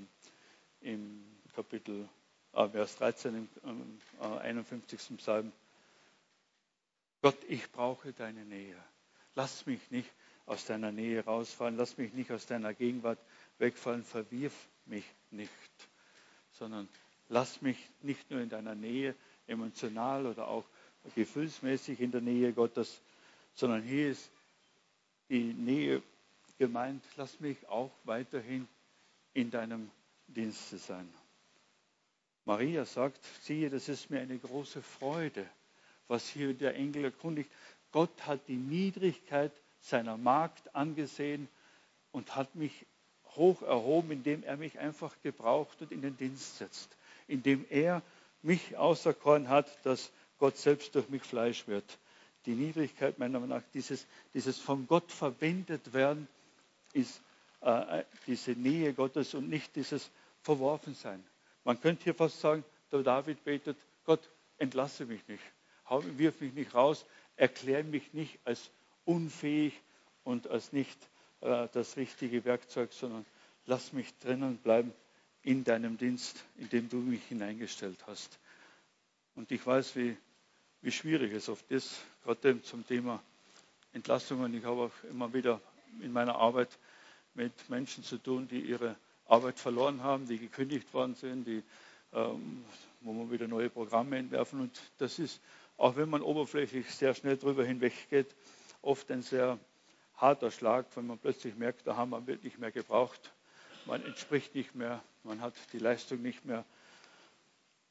im 0.89 1.25
Kapitel, 1.53 2.07
äh, 2.53 2.69
Vers 2.69 2.95
13, 2.95 3.49
im 3.65 3.99
51. 4.21 5.12
Äh, 5.12 5.17
Psalm. 5.17 5.51
Gott, 7.21 7.38
ich 7.49 7.69
brauche 7.69 8.13
deine 8.13 8.45
Nähe. 8.45 8.81
Lass 9.35 9.65
mich 9.65 9.91
nicht 9.91 10.09
aus 10.45 10.63
deiner 10.63 10.93
Nähe 10.93 11.25
rausfallen, 11.25 11.75
lass 11.75 11.97
mich 11.97 12.13
nicht 12.13 12.31
aus 12.31 12.45
deiner 12.45 12.73
Gegenwart 12.73 13.19
wegfallen, 13.57 14.05
verwirf 14.05 14.53
mich 14.85 15.03
nicht, 15.31 15.51
sondern 16.53 16.88
lass 17.29 17.61
mich 17.61 17.77
nicht 18.01 18.29
nur 18.29 18.41
in 18.41 18.49
deiner 18.49 18.75
Nähe 18.75 19.15
emotional 19.47 20.25
oder 20.25 20.47
auch 20.47 20.65
gefühlsmäßig 21.15 21.99
in 22.01 22.11
der 22.11 22.21
Nähe 22.21 22.53
Gottes, 22.53 23.01
sondern 23.55 23.81
hier 23.83 24.11
ist 24.11 24.29
die 25.29 25.53
Nähe 25.53 26.01
gemeint, 26.57 27.03
lass 27.15 27.39
mich 27.39 27.67
auch 27.69 27.91
weiterhin 28.03 28.67
in 29.33 29.49
deinem 29.51 29.89
Dienste 30.27 30.77
sein. 30.77 31.07
Maria 32.45 32.85
sagt, 32.85 33.19
siehe, 33.43 33.69
das 33.69 33.89
ist 33.89 34.09
mir 34.09 34.19
eine 34.21 34.37
große 34.37 34.81
Freude, 34.81 35.45
was 36.07 36.27
hier 36.27 36.53
der 36.53 36.75
Engel 36.75 37.05
erkundigt. 37.05 37.49
Gott 37.91 38.25
hat 38.25 38.47
die 38.47 38.55
Niedrigkeit 38.55 39.51
seiner 39.81 40.17
Magd 40.17 40.75
angesehen 40.75 41.47
und 42.11 42.35
hat 42.35 42.55
mich 42.55 42.85
hoch 43.35 43.61
erhoben, 43.61 44.11
indem 44.11 44.43
er 44.43 44.57
mich 44.57 44.79
einfach 44.79 45.15
gebraucht 45.21 45.81
und 45.81 45.91
in 45.91 46.01
den 46.01 46.17
Dienst 46.17 46.57
setzt, 46.57 46.97
indem 47.29 47.65
er 47.69 48.01
mich 48.41 48.77
auserkoren 48.77 49.49
hat, 49.49 49.67
dass 49.85 50.11
Gott 50.39 50.57
selbst 50.57 50.95
durch 50.95 51.09
mich 51.09 51.23
Fleisch 51.23 51.67
wird. 51.67 51.97
Die 52.45 52.53
Niedrigkeit 52.55 53.19
meiner 53.19 53.39
Meinung 53.39 53.57
nach, 53.57 53.63
dieses, 53.73 54.07
dieses 54.33 54.57
von 54.59 54.87
Gott 54.87 55.11
verwendet 55.11 55.93
werden, 55.93 56.27
ist 56.93 57.21
äh, 57.61 58.03
diese 58.27 58.51
Nähe 58.51 58.93
Gottes 58.93 59.33
und 59.33 59.49
nicht 59.49 59.75
dieses 59.75 60.09
Verworfensein. 60.41 61.23
Man 61.65 61.79
könnte 61.81 62.05
hier 62.05 62.15
fast 62.15 62.39
sagen, 62.39 62.63
der 62.91 63.03
David 63.03 63.43
betet, 63.43 63.77
Gott, 64.05 64.21
entlasse 64.57 65.05
mich 65.05 65.27
nicht, 65.27 65.43
wirf 66.17 66.39
mich 66.41 66.53
nicht 66.53 66.73
raus, 66.73 67.05
erkläre 67.35 67.83
mich 67.83 68.13
nicht 68.13 68.39
als 68.45 68.71
unfähig 69.05 69.73
und 70.23 70.47
als 70.47 70.71
nicht 70.71 70.97
äh, 71.41 71.67
das 71.73 71.97
richtige 71.97 72.45
Werkzeug, 72.45 72.93
sondern 72.93 73.25
lass 73.65 73.93
mich 73.93 74.17
drinnen 74.19 74.57
bleiben 74.57 74.93
in 75.43 75.63
deinem 75.63 75.97
Dienst, 75.97 76.43
in 76.58 76.69
dem 76.69 76.89
du 76.89 76.97
mich 76.97 77.23
hineingestellt 77.25 77.99
hast. 78.08 78.39
Und 79.36 79.52
ich 79.52 79.65
weiß, 79.65 79.95
wie, 79.95 80.17
wie 80.82 80.91
schwierig 80.91 81.34
es 81.34 81.49
oft 81.49 81.69
ist, 81.71 81.97
gerade 82.23 82.62
zum 82.62 82.86
Thema 82.86 83.21
Entlassungen. 83.93 84.54
Ich 84.54 84.65
habe 84.65 84.82
auch 84.82 85.10
immer 85.10 85.34
wieder 85.34 85.62
in 86.02 86.12
meiner 86.12 86.36
Arbeit 86.36 86.69
mit 87.34 87.54
Menschen 87.69 88.04
zu 88.04 88.17
tun, 88.17 88.47
die 88.47 88.60
ihre 88.60 88.95
Arbeit 89.25 89.60
verloren 89.60 90.04
haben, 90.04 90.28
die 90.28 90.38
gekündigt 90.38 90.93
worden 90.93 91.15
sind, 91.15 91.45
die, 91.45 91.63
ähm, 92.13 92.65
wo 93.02 93.13
man 93.13 93.32
wieder 93.32 93.47
neue 93.47 93.69
Programme 93.69 94.17
entwerfen. 94.17 94.60
Und 94.60 94.82
das 94.97 95.19
ist, 95.19 95.39
auch 95.78 95.95
wenn 95.95 96.10
man 96.10 96.21
oberflächlich 96.21 96.93
sehr 96.93 97.13
schnell 97.13 97.38
drüber 97.38 97.63
hinweggeht, 97.63 98.36
oft 98.82 99.10
ein 99.12 99.21
sehr 99.21 99.60
harter 100.17 100.52
Schlag, 100.52 100.86
wenn 100.95 101.08
man 101.08 101.17
plötzlich 101.17 101.56
merkt, 101.56 101.88
da 101.88 101.95
haben 101.95 102.10
wir 102.12 102.28
wirklich 102.28 102.58
mehr 102.58 102.71
gebraucht. 102.71 103.32
Man 103.85 104.03
entspricht 104.05 104.55
nicht 104.55 104.75
mehr, 104.75 105.03
man 105.23 105.41
hat 105.41 105.53
die 105.73 105.79
Leistung 105.79 106.21
nicht 106.21 106.45
mehr. 106.45 106.65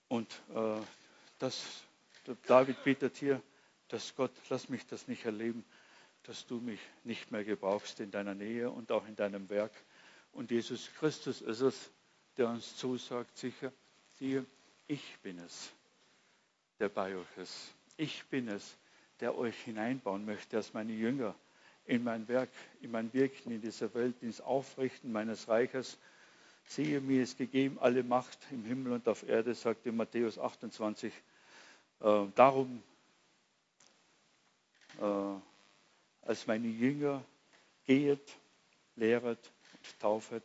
Und 0.09 0.31
äh, 0.55 0.81
das, 1.39 1.83
David 2.47 2.83
bittet 2.85 3.17
hier, 3.17 3.43
dass 3.89 4.15
Gott, 4.15 4.33
lass 4.49 4.69
mich 4.69 4.87
das 4.87 5.09
nicht 5.09 5.25
erleben, 5.25 5.65
dass 6.25 6.47
du 6.47 6.59
mich 6.61 6.81
nicht 7.05 7.31
mehr 7.31 7.45
gebrauchst 7.45 8.01
in 8.01 8.11
deiner 8.11 8.35
Nähe 8.35 8.71
und 8.71 8.93
auch 8.93 9.07
in 9.07 9.17
deinem 9.17 9.49
Werk. 9.49 9.73
Und 10.33 10.51
Jesus 10.51 10.91
Christus 10.99 11.41
ist 11.41 11.61
es, 11.61 11.91
der 12.37 12.49
uns 12.49 12.77
zusagt, 12.77 13.37
sicher, 13.37 13.73
siehe, 14.19 14.45
ich 14.87 15.19
bin 15.23 15.39
es, 15.39 15.71
der 16.79 16.89
bei 16.89 17.17
euch 17.17 17.37
ist. 17.37 17.73
Ich 17.97 18.25
bin 18.27 18.49
es, 18.49 18.77
der 19.21 19.37
euch 19.37 19.59
hineinbauen 19.65 20.25
möchte 20.25 20.57
als 20.57 20.73
meine 20.73 20.93
Jünger 20.93 21.35
in 21.89 22.05
mein 22.05 22.29
Werk, 22.29 22.51
in 22.83 22.91
mein 22.91 23.13
Wirken 23.13 23.51
in 23.51 23.61
dieser 23.61 23.93
Welt, 23.95 24.15
ins 24.23 24.41
Aufrichten 24.41 25.11
meines 25.11 25.49
Reiches. 25.49 25.99
Siehe, 26.67 27.01
mir 27.01 27.23
ist 27.23 27.39
gegeben 27.39 27.79
alle 27.81 28.03
Macht 28.03 28.39
im 28.51 28.65
Himmel 28.65 28.93
und 28.93 29.09
auf 29.09 29.27
Erde, 29.27 29.55
sagte 29.55 29.91
Matthäus 29.91 30.39
28. 30.39 31.13
Äh, 32.01 32.27
darum, 32.35 32.83
äh, 35.01 36.27
als 36.27 36.47
meine 36.47 36.69
Jünger, 36.69 37.25
gehet, 37.87 38.37
lehret 38.97 39.51
und 39.73 40.01
taufet. 40.01 40.45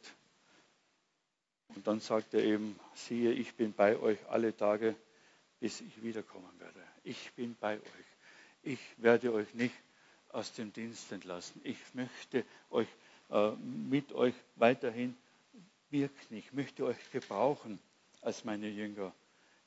Und 1.75 1.85
dann 1.85 1.99
sagt 1.99 2.33
er 2.33 2.43
eben, 2.43 2.79
siehe, 2.95 3.33
ich 3.33 3.53
bin 3.55 3.73
bei 3.73 3.97
euch 3.99 4.17
alle 4.29 4.55
Tage, 4.55 4.95
bis 5.59 5.81
ich 5.81 6.01
wiederkommen 6.01 6.49
werde. 6.59 6.81
Ich 7.03 7.33
bin 7.33 7.55
bei 7.59 7.75
euch 7.79 8.13
ich 8.63 8.79
werde 8.97 9.33
euch 9.33 9.53
nicht 9.53 9.75
aus 10.33 10.51
dem 10.53 10.73
Dienst 10.73 11.11
entlassen. 11.11 11.61
Ich 11.63 11.77
möchte 11.93 12.43
euch 12.69 12.87
äh, 13.29 13.51
mit 13.89 14.11
euch 14.13 14.33
weiterhin 14.55 15.15
wirken. 15.89 16.35
Ich 16.35 16.51
möchte 16.53 16.85
euch 16.85 17.11
gebrauchen 17.11 17.79
als 18.21 18.43
meine 18.43 18.67
Jünger 18.67 19.13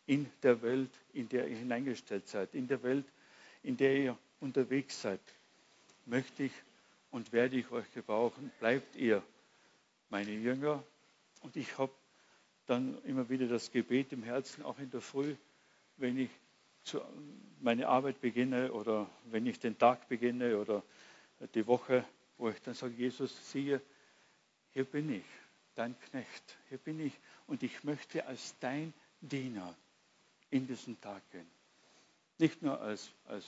in 0.07 0.31
der 0.42 0.61
Welt, 0.62 0.90
in 1.12 1.29
der 1.29 1.48
ihr 1.48 1.57
hineingestellt 1.57 2.29
seid, 2.29 2.55
in 2.55 2.68
der 2.68 2.83
Welt, 2.83 3.05
in 3.62 3.76
der 3.76 3.96
ihr 3.96 4.18
unterwegs 4.40 5.00
seid. 5.02 5.20
Möchte 6.05 6.44
ich 6.44 6.52
und 7.11 7.33
werde 7.33 7.57
ich 7.57 7.70
euch 7.70 7.90
gebrauchen. 7.92 8.52
Bleibt 8.61 8.94
ihr 8.96 9.22
meine 10.11 10.33
Jünger. 10.33 10.83
Und 11.40 11.57
ich 11.57 11.79
habe 11.79 11.92
dann 12.66 13.02
immer 13.05 13.29
wieder 13.29 13.46
das 13.46 13.70
Gebet 13.70 14.12
im 14.12 14.22
Herzen, 14.22 14.62
auch 14.64 14.79
in 14.79 14.90
der 14.90 15.00
Früh, 15.00 15.35
wenn 15.96 16.18
ich 16.18 16.31
zu, 16.87 17.01
meine 17.61 17.88
Arbeit 17.88 18.20
beginne 18.20 18.72
oder 18.72 19.07
wenn 19.31 19.46
ich 19.46 19.59
den 19.59 19.77
Tag 19.79 20.09
beginne 20.09 20.59
oder 20.59 20.83
die 21.55 21.66
Woche, 21.66 22.05
wo 22.38 22.49
ich 22.49 22.61
dann 22.62 22.75
sage, 22.75 22.94
Jesus, 22.94 23.51
siehe, 23.51 23.81
hier 24.72 24.85
bin 24.85 25.12
ich, 25.12 25.25
dein 25.75 25.99
Knecht, 25.99 26.57
hier 26.68 26.79
bin 26.79 27.01
ich 27.05 27.12
und 27.46 27.62
ich 27.62 27.85
möchte 27.85 28.25
als 28.27 28.55
dein 28.61 28.94
Diener 29.20 29.75
in 30.51 30.66
diesen 30.66 31.01
Tag 31.01 31.22
gehen. 31.33 31.46
Nicht 32.38 32.62
nur 32.62 32.81
als, 32.81 33.11
als 33.27 33.44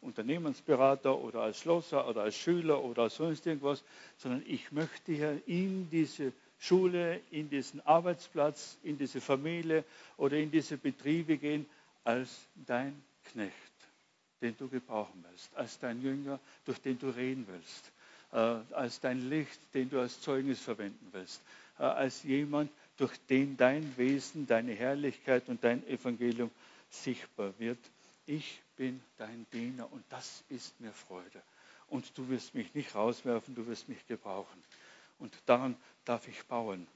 Unternehmensberater 0.00 1.18
oder 1.18 1.40
als 1.42 1.58
Schlosser 1.58 2.06
oder 2.08 2.22
als 2.22 2.36
Schüler 2.36 2.82
oder 2.84 3.02
als 3.04 3.16
sonst 3.16 3.46
irgendwas, 3.46 3.82
sondern 4.18 4.42
ich 4.46 4.70
möchte 4.70 5.12
hier 5.12 5.42
in 5.46 5.90
diese 5.90 6.32
Schule, 6.58 7.20
in 7.30 7.50
diesen 7.50 7.80
Arbeitsplatz, 7.86 8.78
in 8.82 8.96
diese 8.96 9.20
Familie 9.20 9.84
oder 10.16 10.36
in 10.36 10.50
diese 10.50 10.76
Betriebe 10.76 11.36
gehen 11.36 11.66
als 12.06 12.30
dein 12.66 13.02
Knecht. 13.32 13.52
den 14.42 14.56
du 14.58 14.68
gebrauchen 14.68 15.24
willst, 15.28 15.54
als 15.56 15.78
dein 15.78 16.02
Jünger, 16.02 16.38
durch 16.64 16.78
den 16.80 16.98
du 16.98 17.08
reden 17.08 17.46
willst, 17.48 17.90
äh, 18.32 18.74
als 18.74 19.00
dein 19.00 19.28
Licht, 19.30 19.58
den 19.74 19.88
du 19.90 20.00
als 20.00 20.20
Zeugnis 20.20 20.60
verwenden 20.60 21.08
willst, 21.12 21.40
äh, 21.78 21.82
als 21.84 22.22
jemand, 22.22 22.70
durch 22.96 23.12
den 23.28 23.56
dein 23.56 23.96
Wesen, 23.98 24.46
deine 24.46 24.72
Herrlichkeit 24.72 25.48
und 25.48 25.62
dein 25.64 25.86
Evangelium 25.86 26.50
sichtbar 26.90 27.52
wird. 27.58 27.78
Ich 28.26 28.60
bin 28.76 29.02
dein 29.18 29.46
Diener 29.52 29.90
und 29.92 30.02
das 30.08 30.44
ist 30.48 30.78
mir 30.80 30.92
Freude. 30.92 31.42
Und 31.88 32.16
du 32.16 32.28
wirst 32.28 32.54
mich 32.54 32.74
nicht 32.74 32.94
rauswerfen, 32.94 33.54
du 33.54 33.66
wirst 33.66 33.88
mich 33.88 34.06
gebrauchen. 34.06 34.62
Und 35.18 35.34
daran 35.46 35.76
darf 36.04 36.26
ich 36.28 36.42
bauen. 36.46 36.86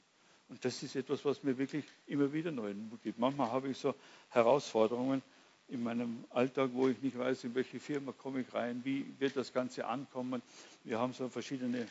Und 0.51 0.65
das 0.65 0.83
ist 0.83 0.97
etwas, 0.97 1.25
was 1.25 1.43
mir 1.45 1.57
wirklich 1.57 1.85
immer 2.07 2.33
wieder 2.33 2.51
neuen 2.51 2.89
Mut 2.89 3.03
gibt. 3.03 3.19
Manchmal 3.19 3.51
habe 3.51 3.69
ich 3.69 3.79
so 3.79 3.95
Herausforderungen 4.31 5.23
in 5.69 5.83
meinem 5.83 6.25
Alltag, 6.31 6.71
wo 6.75 6.89
ich 6.89 7.01
nicht 7.01 7.17
weiß, 7.17 7.45
in 7.45 7.55
welche 7.55 7.79
Firma 7.79 8.13
komme 8.13 8.41
ich 8.41 8.53
rein, 8.53 8.81
wie 8.85 9.07
wird 9.21 9.37
das 9.37 9.53
Ganze 9.53 9.87
ankommen. 9.87 10.43
Wir 10.83 10.99
haben 10.99 11.13
so 11.13 11.29
verschiedene 11.29 11.87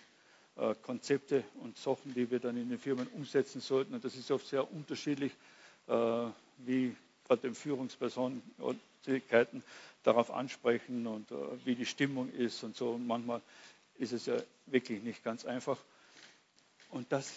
äh, 0.58 0.76
Konzepte 0.84 1.44
und 1.64 1.78
Sachen, 1.78 2.14
die 2.14 2.30
wir 2.30 2.40
dann 2.40 2.58
in 2.58 2.70
den 2.70 2.78
Firmen 2.80 3.08
umsetzen 3.08 3.62
sollten. 3.62 3.94
Und 3.94 4.04
das 4.04 4.18
ist 4.18 4.30
oft 4.30 4.46
sehr 4.46 4.70
unterschiedlich, 4.72 5.32
äh, 5.88 6.26
wie 6.58 6.94
gerade 7.26 7.42
den 7.44 7.56
Führungspersönlichkeiten 7.56 9.64
darauf 10.04 10.32
ansprechen 10.32 11.08
und 11.08 11.32
äh, 11.32 11.36
wie 11.64 11.76
die 11.76 11.86
Stimmung 11.86 12.30
ist 12.34 12.62
und 12.64 12.76
so. 12.76 12.92
Und 12.92 13.08
manchmal 13.08 13.42
ist 13.98 14.12
es 14.12 14.26
ja 14.26 14.36
wirklich 14.66 15.02
nicht 15.02 15.24
ganz 15.24 15.46
einfach. 15.46 15.78
Und 16.90 17.12
das, 17.12 17.34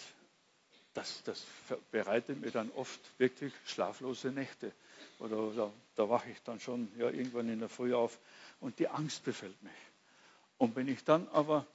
das, 0.93 1.23
das 1.23 1.43
bereitet 1.91 2.39
mir 2.41 2.51
dann 2.51 2.71
oft 2.75 2.99
wirklich 3.17 3.53
schlaflose 3.65 4.31
Nächte. 4.31 4.71
Oder 5.19 5.51
da, 5.55 5.71
da 5.95 6.09
wache 6.09 6.29
ich 6.29 6.41
dann 6.43 6.59
schon 6.59 6.91
ja, 6.97 7.09
irgendwann 7.09 7.49
in 7.49 7.59
der 7.59 7.69
Früh 7.69 7.93
auf 7.93 8.19
und 8.59 8.79
die 8.79 8.87
Angst 8.87 9.23
befällt 9.23 9.61
mich. 9.63 9.71
Und 10.57 10.75
wenn 10.75 10.87
ich 10.87 11.03
dann 11.03 11.27
aber 11.29 11.65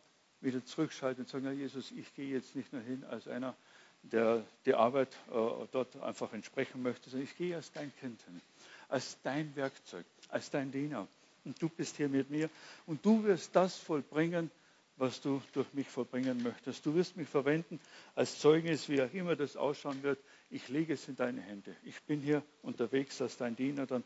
wieder 0.40 0.64
zurückschalte 0.64 1.22
und 1.22 1.28
sage, 1.28 1.46
ja, 1.46 1.52
Jesus, 1.52 1.90
ich 1.92 2.14
gehe 2.14 2.33
jetzt 2.33 2.54
nicht 2.54 2.72
nur 2.72 2.83
hin 2.83 3.04
als 3.04 3.26
einer, 3.26 3.54
der 4.02 4.44
die 4.64 4.74
Arbeit 4.74 5.12
äh, 5.31 5.66
dort 5.72 6.00
einfach 6.02 6.33
entsprechen 6.33 6.83
möchte, 6.83 7.11
sondern 7.11 7.28
ich 7.28 7.37
gehe 7.37 7.57
als 7.57 7.72
dein 7.72 7.92
Kind 7.96 8.20
hin, 8.22 8.40
als 8.88 9.18
dein 9.22 9.54
Werkzeug, 9.57 10.04
als 10.28 10.50
dein 10.50 10.70
Diener. 10.70 11.09
Und 11.44 11.61
du 11.61 11.68
bist 11.68 11.96
hier 11.96 12.09
mit 12.09 12.31
mir 12.31 12.48
und 12.87 13.04
du 13.04 13.24
wirst 13.24 13.54
das 13.57 13.76
vollbringen, 13.76 14.50
was 14.98 15.20
du 15.20 15.40
durch 15.52 15.72
mich 15.74 15.88
vollbringen 15.88 16.42
möchtest. 16.42 16.84
Du 16.84 16.94
wirst 16.94 17.16
mich 17.16 17.28
verwenden 17.28 17.80
als 18.14 18.38
Zeugnis, 18.38 18.88
wie 18.88 19.00
auch 19.00 19.12
immer 19.12 19.37
das 19.37 19.56
ausschauen 19.56 20.02
wird. 20.02 20.18
Ich 20.50 20.68
lege 20.68 20.94
es 20.94 21.08
in 21.08 21.16
deine 21.16 21.40
Hände. 21.40 21.74
Ich 21.84 22.00
bin 22.02 22.20
hier 22.20 22.42
unterwegs 22.62 23.20
als 23.22 23.37
dein 23.37 23.54
Diener. 23.56 23.87
Dann, 23.87 24.02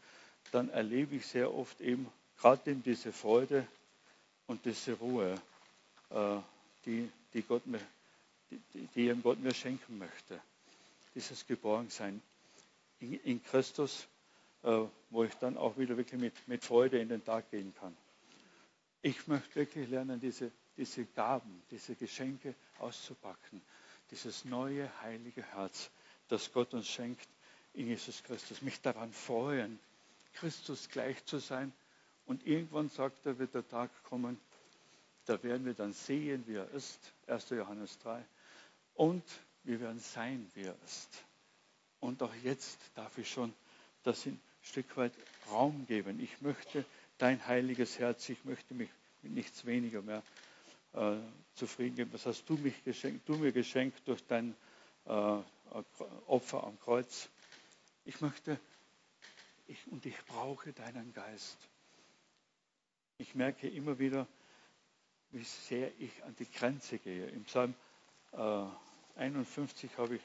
dann 0.51 0.69
erlebe 0.71 1.17
ich 1.17 1.27
sehr 1.27 1.53
oft 1.55 1.81
eben 1.81 2.07
gerade 2.43 2.71
eben 2.73 2.83
diese 2.83 3.13
Freude 3.13 3.67
und 4.49 4.65
diese 4.65 4.95
Ruhe, 4.95 5.35
äh, 6.11 6.39
die, 6.85 7.09
die, 7.33 7.43
Gott 7.43 7.65
mir, 7.67 7.81
die, 8.51 8.87
die 8.95 9.15
Gott 9.23 9.39
mir 9.39 9.55
schenken 9.55 9.99
möchte. 9.99 10.41
Dieses 11.15 11.47
Geborgensein 11.47 12.21
in, 13.01 13.15
in 13.21 13.43
Christus, 13.45 14.07
äh, 14.65 14.81
wo 15.11 15.23
ich 15.25 15.35
dann 15.35 15.57
auch 15.57 15.79
wieder 15.79 15.97
wirklich 15.97 16.21
mit, 16.21 16.35
mit 16.49 16.65
Freude 16.65 16.99
in 16.99 17.09
den 17.09 17.25
Tag 17.25 17.51
gehen 17.51 17.73
kann. 17.79 17.97
Ich 19.03 19.27
möchte 19.29 19.55
wirklich 19.57 19.89
lernen, 19.89 20.19
diese, 20.21 20.51
diese 20.77 21.05
Gaben, 21.05 21.63
diese 21.71 21.95
Geschenke 21.95 22.55
auszupacken. 22.79 23.61
Dieses 24.11 24.45
neue, 24.45 24.91
heilige 25.03 25.43
Herz, 25.43 25.91
das 26.29 26.53
Gott 26.53 26.75
uns 26.75 26.89
schenkt 26.89 27.29
in 27.75 27.87
Jesus 27.87 28.23
Christus. 28.23 28.63
Mich 28.63 28.81
daran 28.81 29.13
freuen, 29.13 29.79
Christus 30.35 30.89
gleich 30.89 31.25
zu 31.25 31.39
sein. 31.39 31.73
Und 32.27 32.47
irgendwann 32.47 32.89
sagt 32.89 33.27
er, 33.27 33.39
wird 33.39 33.55
der 33.55 33.67
Tag 33.69 33.91
kommen, 34.05 34.39
da 35.27 35.43
werden 35.43 35.65
wir 35.65 35.75
dann 35.75 35.93
sehen, 35.93 36.45
wie 36.47 36.55
er 36.57 36.69
ist. 36.71 36.99
1. 37.27 37.51
Johannes 37.51 37.99
3. 38.01 38.25
Und 38.95 39.25
wir 39.65 39.81
werden 39.81 40.01
sein, 40.01 40.51
wie 40.55 40.63
er 40.65 40.77
ist. 40.85 41.09
Und 42.01 42.23
auch 42.23 42.35
jetzt 42.43 42.79
darf 42.95 43.17
ich 43.19 43.31
schon 43.31 43.53
das 44.03 44.27
ein 44.27 44.41
Stück 44.63 44.97
weit 44.97 45.13
Raum 45.51 45.87
geben. 45.87 46.19
Ich 46.21 46.41
möchte 46.41 46.85
dein 47.19 47.45
heiliges 47.47 47.99
Herz, 47.99 48.29
ich 48.29 48.45
möchte 48.45 48.75
mich 48.75 48.91
mit 49.23 49.33
nichts 49.33 49.65
weniger 49.65 50.03
mehr 50.03 50.23
äh, 50.95 51.17
zufrieden 51.55 51.97
geben. 51.97 52.11
Das 52.13 52.27
hast 52.27 52.45
du, 52.49 52.55
mich 52.55 52.83
geschenkt, 52.85 53.29
du 53.29 53.37
mir 53.37 53.53
geschenkt 53.53 54.07
durch 54.07 54.25
dein 54.27 54.55
äh, 55.07 55.39
Opfer 56.27 56.65
am 56.65 56.79
Kreuz. 56.81 57.29
Ich 58.05 58.21
möchte, 58.21 58.59
ich, 59.69 59.79
und 59.91 60.05
ich 60.07 60.17
brauche 60.27 60.73
deinen 60.73 61.13
Geist. 61.15 61.57
Ich 63.19 63.35
merke 63.35 63.69
immer 63.69 63.99
wieder, 63.99 64.27
wie 65.31 65.45
sehr 65.45 65.91
ich 65.99 66.23
an 66.25 66.35
die 66.39 66.51
Grenze 66.51 66.99
gehe. 66.99 67.27
Im 67.29 67.45
Psalm 67.45 67.75
äh, 68.33 68.65
51 69.17 69.97
habe 69.99 70.17
ich 70.17 70.23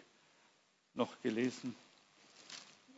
noch 0.96 1.22
gelesen, 1.22 1.76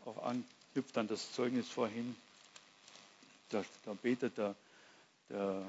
auch 0.05 0.23
anknüpft 0.23 0.97
an 0.97 1.07
das 1.07 1.31
Zeugnis 1.33 1.67
vorhin, 1.69 2.15
da, 3.49 3.63
da 3.85 3.93
betet 3.93 4.37
der, 4.37 4.55
der, 5.29 5.65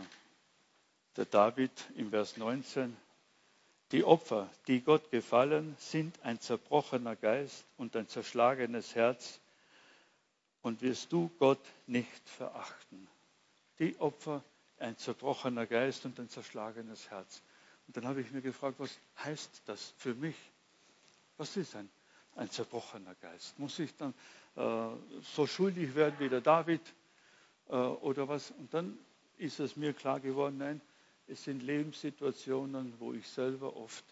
der 1.16 1.25
David 1.25 1.73
im 1.96 2.11
Vers 2.11 2.37
19, 2.37 2.96
die 3.92 4.05
Opfer, 4.05 4.49
die 4.68 4.81
Gott 4.81 5.11
gefallen, 5.11 5.75
sind 5.79 6.18
ein 6.23 6.40
zerbrochener 6.40 7.16
Geist 7.16 7.64
und 7.77 7.96
ein 7.96 8.07
zerschlagenes 8.07 8.94
Herz 8.94 9.40
und 10.62 10.83
wirst 10.83 11.12
du 11.12 11.31
Gott 11.38 11.64
nicht 11.87 12.29
verachten. 12.29 13.09
Die 13.79 13.99
Opfer, 13.99 14.44
ein 14.79 14.96
zerbrochener 14.96 15.66
Geist 15.66 16.05
und 16.05 16.18
ein 16.20 16.29
zerschlagenes 16.29 17.11
Herz. 17.11 17.42
Und 17.87 17.96
dann 17.96 18.07
habe 18.07 18.20
ich 18.20 18.31
mir 18.31 18.42
gefragt, 18.42 18.77
was 18.79 18.96
heißt 19.25 19.62
das 19.66 19.94
für 19.96 20.14
mich? 20.14 20.37
Was 21.37 21.57
ist 21.57 21.75
ein, 21.75 21.90
ein 22.37 22.51
zerbrochener 22.51 23.14
Geist? 23.16 23.59
Muss 23.59 23.79
ich 23.81 23.96
dann 23.96 24.14
äh, 24.57 24.88
so 25.35 25.46
schuldig 25.46 25.94
werden 25.94 26.14
wie 26.18 26.29
der 26.29 26.40
David 26.40 26.83
äh, 27.68 27.73
oder 27.75 28.29
was? 28.29 28.53
Und 28.53 28.73
dann 28.73 28.96
ist 29.38 29.59
es 29.59 29.77
mir 29.77 29.92
klar 29.92 30.20
geworden, 30.20 30.59
nein, 30.59 30.81
es 31.30 31.44
sind 31.44 31.62
Lebenssituationen, 31.62 32.92
wo 32.98 33.12
ich 33.12 33.26
selber 33.28 33.76
oft 33.76 34.04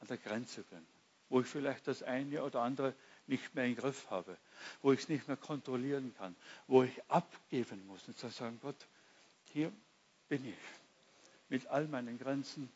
an 0.00 0.06
der 0.06 0.16
Grenze 0.16 0.62
bin, 0.62 0.86
wo 1.28 1.40
ich 1.40 1.46
vielleicht 1.46 1.86
das 1.86 2.02
eine 2.02 2.42
oder 2.42 2.62
andere 2.62 2.94
nicht 3.26 3.54
mehr 3.54 3.66
im 3.66 3.76
Griff 3.76 4.10
habe, 4.10 4.36
wo 4.82 4.92
ich 4.92 5.00
es 5.00 5.08
nicht 5.08 5.28
mehr 5.28 5.36
kontrollieren 5.36 6.14
kann, 6.18 6.34
wo 6.66 6.82
ich 6.82 7.02
abgeben 7.08 7.86
muss 7.86 8.06
und 8.08 8.18
sagen, 8.18 8.58
Gott, 8.62 8.86
hier 9.52 9.72
bin 10.28 10.46
ich. 10.46 10.54
Mit 11.48 11.66
all 11.66 11.86
meinen 11.88 12.18
Grenzen, 12.18 12.70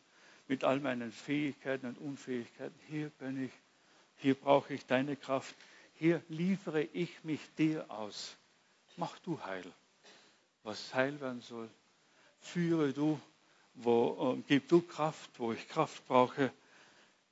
mit 0.48 0.64
all 0.64 0.80
meinen 0.80 1.12
Fähigkeiten 1.12 1.86
und 1.86 1.98
Unfähigkeiten. 1.98 2.78
Hier 2.88 3.10
bin 3.10 3.44
ich. 3.44 3.52
Hier 4.16 4.34
brauche 4.34 4.74
ich 4.74 4.84
deine 4.86 5.16
Kraft. 5.16 5.54
Hier 5.94 6.22
liefere 6.28 6.82
ich 6.82 7.22
mich 7.24 7.40
dir 7.56 7.88
aus. 7.90 8.36
Mach 8.96 9.18
du 9.20 9.40
heil, 9.44 9.64
was 10.62 10.94
heil 10.94 11.20
werden 11.20 11.40
soll. 11.40 11.68
Führe 12.40 12.92
du, 12.92 13.20
wo, 13.74 14.34
äh, 14.36 14.42
gib 14.46 14.68
du 14.68 14.80
Kraft, 14.82 15.30
wo 15.38 15.52
ich 15.52 15.68
Kraft 15.68 16.06
brauche. 16.06 16.52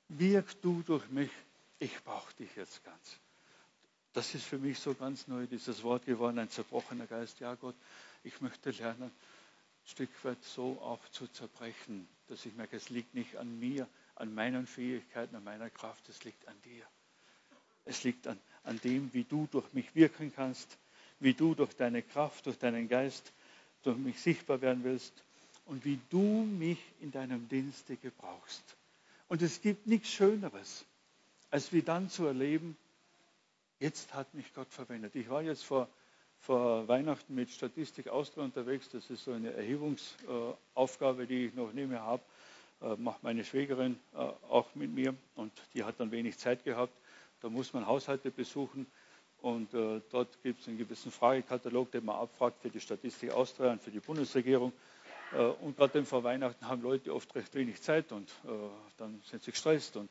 Wirk 0.08 0.60
du 0.60 0.82
durch 0.82 1.08
mich. 1.08 1.30
Ich 1.78 2.02
brauche 2.02 2.34
dich 2.34 2.54
jetzt 2.56 2.84
ganz. 2.84 3.18
Das 4.12 4.34
ist 4.34 4.44
für 4.44 4.58
mich 4.58 4.78
so 4.78 4.94
ganz 4.94 5.26
neu, 5.26 5.46
dieses 5.46 5.82
Wort 5.82 6.04
geworden, 6.04 6.38
ein 6.38 6.50
zerbrochener 6.50 7.06
Geist. 7.06 7.40
Ja, 7.40 7.54
Gott, 7.54 7.74
ich 8.24 8.40
möchte 8.40 8.70
lernen, 8.70 9.10
Stück 9.84 10.10
weit 10.22 10.42
so 10.44 10.78
auch 10.80 11.00
zu 11.08 11.26
zerbrechen, 11.28 12.06
dass 12.28 12.44
ich 12.46 12.54
merke, 12.54 12.76
es 12.76 12.88
liegt 12.90 13.14
nicht 13.14 13.36
an 13.36 13.58
mir, 13.58 13.88
an 14.14 14.32
meinen 14.32 14.66
Fähigkeiten, 14.66 15.34
an 15.34 15.42
meiner 15.42 15.70
Kraft, 15.70 16.08
es 16.08 16.22
liegt 16.24 16.46
an 16.46 16.54
dir. 16.62 16.84
Es 17.84 18.04
liegt 18.04 18.28
an, 18.28 18.38
an 18.62 18.80
dem, 18.84 19.12
wie 19.12 19.24
du 19.24 19.48
durch 19.50 19.72
mich 19.72 19.92
wirken 19.96 20.32
kannst, 20.32 20.78
wie 21.18 21.34
du 21.34 21.54
durch 21.54 21.74
deine 21.74 22.02
Kraft, 22.02 22.46
durch 22.46 22.58
deinen 22.58 22.88
Geist, 22.88 23.32
durch 23.82 23.96
mich 23.96 24.20
sichtbar 24.20 24.60
werden 24.60 24.84
willst 24.84 25.24
und 25.72 25.86
wie 25.86 25.98
du 26.10 26.20
mich 26.58 26.78
in 27.00 27.10
deinem 27.12 27.48
Dienste 27.48 27.96
gebrauchst. 27.96 28.62
Und 29.28 29.40
es 29.40 29.62
gibt 29.62 29.86
nichts 29.86 30.10
Schöneres, 30.10 30.84
als 31.50 31.72
wie 31.72 31.80
dann 31.80 32.10
zu 32.10 32.26
erleben, 32.26 32.76
jetzt 33.80 34.12
hat 34.12 34.34
mich 34.34 34.52
Gott 34.52 34.68
verwendet. 34.70 35.14
Ich 35.16 35.30
war 35.30 35.40
jetzt 35.42 35.64
vor 35.64 35.88
vor 36.40 36.88
Weihnachten 36.88 37.34
mit 37.36 37.50
Statistik 37.50 38.08
Austria 38.08 38.42
unterwegs. 38.44 38.88
Das 38.90 39.08
ist 39.10 39.22
so 39.24 39.32
eine 39.32 39.52
Erhebungsaufgabe, 39.52 41.26
die 41.26 41.46
ich 41.46 41.54
noch 41.54 41.72
nicht 41.72 41.88
mehr 41.88 42.02
habe. 42.02 42.22
Äh, 42.82 42.96
macht 42.96 43.22
meine 43.22 43.44
Schwägerin 43.44 43.96
äh, 44.14 44.16
auch 44.50 44.74
mit 44.74 44.92
mir 44.92 45.14
und 45.36 45.52
die 45.72 45.84
hat 45.84 46.00
dann 46.00 46.10
wenig 46.10 46.36
Zeit 46.38 46.64
gehabt. 46.64 46.92
Da 47.40 47.48
muss 47.48 47.72
man 47.72 47.86
Haushalte 47.86 48.30
besuchen 48.32 48.86
und 49.40 49.72
äh, 49.72 50.00
dort 50.10 50.42
gibt 50.42 50.60
es 50.60 50.68
einen 50.68 50.78
gewissen 50.78 51.12
Fragekatalog, 51.12 51.92
den 51.92 52.04
man 52.04 52.16
abfragt 52.16 52.60
für 52.60 52.70
die 52.70 52.80
Statistik 52.80 53.30
Austria 53.30 53.70
und 53.72 53.80
für 53.80 53.92
die 53.92 54.00
Bundesregierung. 54.00 54.72
Und 55.60 55.76
gerade 55.76 56.04
vor 56.04 56.24
Weihnachten 56.24 56.68
haben 56.68 56.82
Leute 56.82 57.14
oft 57.14 57.34
recht 57.34 57.54
wenig 57.54 57.80
Zeit 57.80 58.12
und 58.12 58.30
dann 58.98 59.20
sind 59.30 59.42
sie 59.42 59.50
gestresst 59.50 59.96
und 59.96 60.10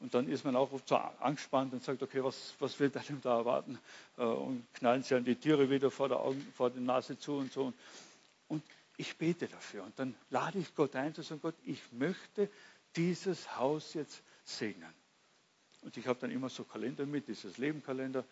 und 0.00 0.14
dann 0.14 0.28
ist 0.28 0.44
man 0.44 0.54
auch 0.54 0.72
oft 0.72 0.88
so 0.88 0.96
angespannt 0.96 1.72
und 1.72 1.82
sagt, 1.82 2.02
okay, 2.02 2.22
was, 2.22 2.54
was 2.60 2.78
wird 2.78 2.96
einem 2.96 3.20
da 3.20 3.38
erwarten? 3.38 3.78
Äh, 4.16 4.22
und 4.22 4.66
knallen 4.74 5.02
sie 5.02 5.14
an 5.16 5.24
die 5.24 5.34
Tiere 5.34 5.68
wieder 5.70 5.90
vor 5.90 6.08
der, 6.08 6.20
Augen, 6.20 6.40
vor 6.56 6.70
der 6.70 6.80
Nase 6.80 7.18
zu 7.18 7.36
und 7.36 7.52
so. 7.52 7.72
Und 8.46 8.62
ich 8.96 9.16
bete 9.16 9.48
dafür. 9.48 9.82
Und 9.84 9.98
dann 9.98 10.14
lade 10.30 10.58
ich 10.58 10.74
Gott 10.74 10.94
ein 10.94 11.14
zu 11.14 11.22
sagen, 11.22 11.40
Gott, 11.40 11.56
ich 11.64 11.80
möchte 11.92 12.48
dieses 12.94 13.56
Haus 13.56 13.94
jetzt 13.94 14.22
segnen. 14.44 14.92
Und 15.82 15.96
ich 15.96 16.06
habe 16.06 16.18
dann 16.20 16.30
immer 16.30 16.48
so 16.48 16.64
Kalender 16.64 17.06
mit, 17.06 17.26
dieses 17.28 17.58
Lebenkalender. 17.58 18.24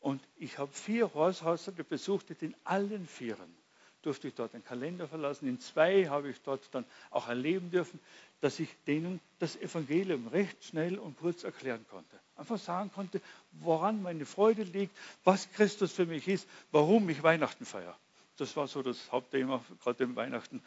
Und 0.00 0.22
ich 0.36 0.58
habe 0.58 0.72
vier 0.72 1.12
Haushalte 1.14 1.84
besucht, 1.84 2.30
in 2.42 2.54
allen 2.64 3.06
Vieren 3.06 3.54
durfte 4.02 4.28
ich 4.28 4.34
dort 4.34 4.54
einen 4.54 4.64
Kalender 4.64 5.08
verlassen. 5.08 5.48
In 5.48 5.60
zwei 5.60 6.06
habe 6.08 6.30
ich 6.30 6.40
dort 6.42 6.68
dann 6.72 6.84
auch 7.10 7.28
erleben 7.28 7.70
dürfen, 7.70 8.00
dass 8.40 8.58
ich 8.58 8.68
denen 8.86 9.20
das 9.38 9.56
Evangelium 9.56 10.28
recht 10.28 10.64
schnell 10.64 10.98
und 10.98 11.18
kurz 11.18 11.44
erklären 11.44 11.84
konnte. 11.90 12.18
Einfach 12.36 12.58
sagen 12.58 12.90
konnte, 12.92 13.20
woran 13.52 14.02
meine 14.02 14.24
Freude 14.24 14.62
liegt, 14.62 14.96
was 15.24 15.50
Christus 15.52 15.92
für 15.92 16.06
mich 16.06 16.26
ist, 16.26 16.48
warum 16.72 17.08
ich 17.10 17.22
Weihnachten 17.22 17.66
feiere. 17.66 17.96
Das 18.38 18.56
war 18.56 18.66
so 18.66 18.82
das 18.82 19.12
Hauptthema, 19.12 19.62
gerade 19.84 20.04
im 20.04 20.16
Weihnachten. 20.16 20.62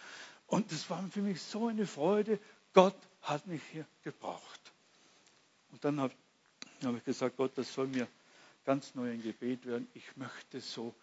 Und 0.46 0.72
das 0.72 0.88
war 0.92 1.02
für 1.10 1.22
mich 1.22 1.42
so 1.42 1.68
eine 1.68 1.88
Freude. 1.88 2.38
Gott 2.74 2.96
hat 3.24 3.48
mich 3.48 3.62
hier 3.72 3.88
gebraucht. 4.04 4.62
Und 5.72 5.84
dann 5.84 6.00
habe 6.00 6.14
hab 6.84 6.96
ich 6.96 7.04
gesagt, 7.04 7.38
Gott, 7.38 7.54
das 7.56 7.74
soll 7.74 7.88
mir 7.88 8.08
ganz 8.66 8.94
neu 8.94 9.10
ein 9.12 9.24
Gebet 9.24 9.66
werden. 9.66 9.88
Ich 9.96 10.16
möchte 10.16 10.62
so 10.62 10.94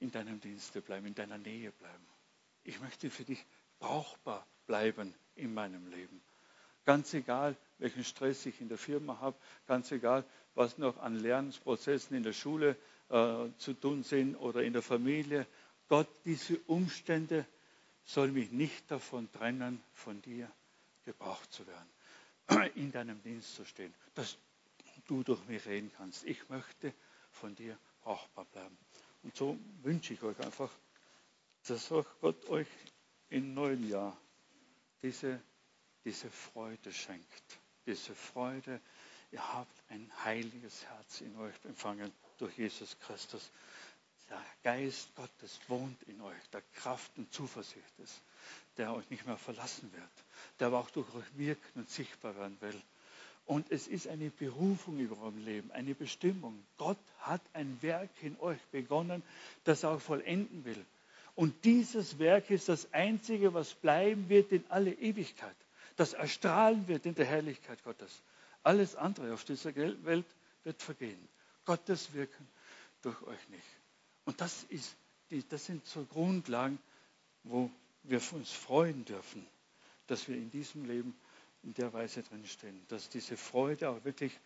in 0.00 0.10
deinem 0.10 0.40
Dienste 0.40 0.80
bleiben, 0.80 1.06
in 1.06 1.14
deiner 1.14 1.38
Nähe 1.38 1.70
bleiben. 1.72 2.06
Ich 2.64 2.80
möchte 2.80 3.10
für 3.10 3.24
dich 3.24 3.44
brauchbar 3.78 4.46
bleiben 4.66 5.14
in 5.36 5.54
meinem 5.54 5.86
Leben. 5.88 6.20
Ganz 6.84 7.12
egal, 7.14 7.56
welchen 7.78 8.04
Stress 8.04 8.46
ich 8.46 8.60
in 8.60 8.68
der 8.68 8.78
Firma 8.78 9.20
habe, 9.20 9.36
ganz 9.66 9.92
egal, 9.92 10.24
was 10.54 10.78
noch 10.78 10.98
an 10.98 11.14
Lernprozessen 11.14 12.16
in 12.16 12.22
der 12.22 12.32
Schule 12.32 12.76
äh, 13.08 13.46
zu 13.58 13.74
tun 13.74 14.02
sind 14.02 14.36
oder 14.36 14.62
in 14.62 14.72
der 14.72 14.82
Familie. 14.82 15.46
Gott, 15.88 16.08
diese 16.24 16.58
Umstände 16.66 17.46
soll 18.04 18.32
mich 18.32 18.50
nicht 18.50 18.90
davon 18.90 19.30
trennen, 19.32 19.82
von 19.94 20.20
dir 20.22 20.50
gebraucht 21.04 21.52
zu 21.52 21.64
werden, 21.66 22.70
in 22.74 22.92
deinem 22.92 23.22
Dienst 23.22 23.54
zu 23.54 23.64
stehen, 23.64 23.94
dass 24.14 24.36
du 25.06 25.22
durch 25.22 25.44
mich 25.46 25.64
reden 25.66 25.90
kannst. 25.96 26.24
Ich 26.24 26.48
möchte 26.48 26.92
von 27.30 27.54
dir 27.54 27.78
brauchbar 28.02 28.44
bleiben. 28.46 28.76
Und 29.22 29.36
so 29.36 29.58
wünsche 29.82 30.14
ich 30.14 30.22
euch 30.22 30.38
einfach, 30.40 30.70
dass 31.66 31.92
auch 31.92 32.06
Gott 32.20 32.48
euch 32.48 32.66
im 33.28 33.54
neuen 33.54 33.88
Jahr 33.88 34.16
diese, 35.02 35.40
diese 36.04 36.30
Freude 36.30 36.92
schenkt. 36.92 37.58
Diese 37.86 38.14
Freude, 38.14 38.80
ihr 39.30 39.52
habt 39.54 39.72
ein 39.90 40.10
heiliges 40.24 40.84
Herz 40.86 41.20
in 41.20 41.36
euch 41.38 41.54
empfangen 41.64 42.12
durch 42.38 42.56
Jesus 42.58 42.96
Christus. 43.00 43.50
Der 44.30 44.42
Geist 44.62 45.14
Gottes 45.16 45.58
wohnt 45.68 46.00
in 46.04 46.20
euch, 46.20 46.48
der 46.52 46.62
Kraft 46.74 47.10
und 47.16 47.32
Zuversicht 47.32 47.98
ist, 47.98 48.20
der 48.76 48.94
euch 48.94 49.08
nicht 49.10 49.26
mehr 49.26 49.36
verlassen 49.36 49.92
wird, 49.92 50.10
der 50.58 50.68
aber 50.68 50.78
auch 50.78 50.90
durch 50.90 51.12
euch 51.14 51.36
wirken 51.36 51.80
und 51.80 51.90
sichtbar 51.90 52.36
werden 52.36 52.56
will. 52.60 52.80
Und 53.50 53.72
es 53.72 53.88
ist 53.88 54.06
eine 54.06 54.30
Berufung 54.30 55.00
über 55.00 55.18
eurem 55.22 55.44
Leben, 55.44 55.72
eine 55.72 55.92
Bestimmung. 55.96 56.62
Gott 56.78 56.96
hat 57.18 57.40
ein 57.52 57.78
Werk 57.82 58.08
in 58.22 58.38
euch 58.38 58.60
begonnen, 58.70 59.24
das 59.64 59.82
er 59.82 59.90
auch 59.90 60.00
vollenden 60.00 60.64
will. 60.64 60.86
Und 61.34 61.64
dieses 61.64 62.20
Werk 62.20 62.48
ist 62.50 62.68
das 62.68 62.92
Einzige, 62.92 63.52
was 63.52 63.74
bleiben 63.74 64.28
wird 64.28 64.52
in 64.52 64.64
alle 64.68 64.92
Ewigkeit, 64.92 65.56
das 65.96 66.12
erstrahlen 66.12 66.86
wird 66.86 67.06
in 67.06 67.16
der 67.16 67.26
Herrlichkeit 67.26 67.82
Gottes. 67.82 68.22
Alles 68.62 68.94
andere 68.94 69.34
auf 69.34 69.42
dieser 69.42 69.74
Welt 69.74 70.26
wird 70.62 70.80
vergehen. 70.80 71.18
Gottes 71.64 72.12
Wirken 72.14 72.46
durch 73.02 73.20
euch 73.22 73.48
nicht. 73.48 73.66
Und 74.26 74.40
das, 74.40 74.62
ist 74.68 74.94
die, 75.32 75.42
das 75.48 75.66
sind 75.66 75.84
so 75.88 76.04
Grundlagen, 76.04 76.78
wo 77.42 77.68
wir 78.04 78.20
uns 78.32 78.52
freuen 78.52 79.04
dürfen, 79.06 79.44
dass 80.06 80.28
wir 80.28 80.36
in 80.36 80.52
diesem 80.52 80.84
Leben 80.84 81.16
in 81.62 81.74
der 81.74 81.92
Weise 81.92 82.22
drinstehen, 82.22 82.80
dass 82.88 83.08
diese 83.08 83.36
Freude 83.36 83.90
auch 83.90 84.04
wirklich 84.04 84.38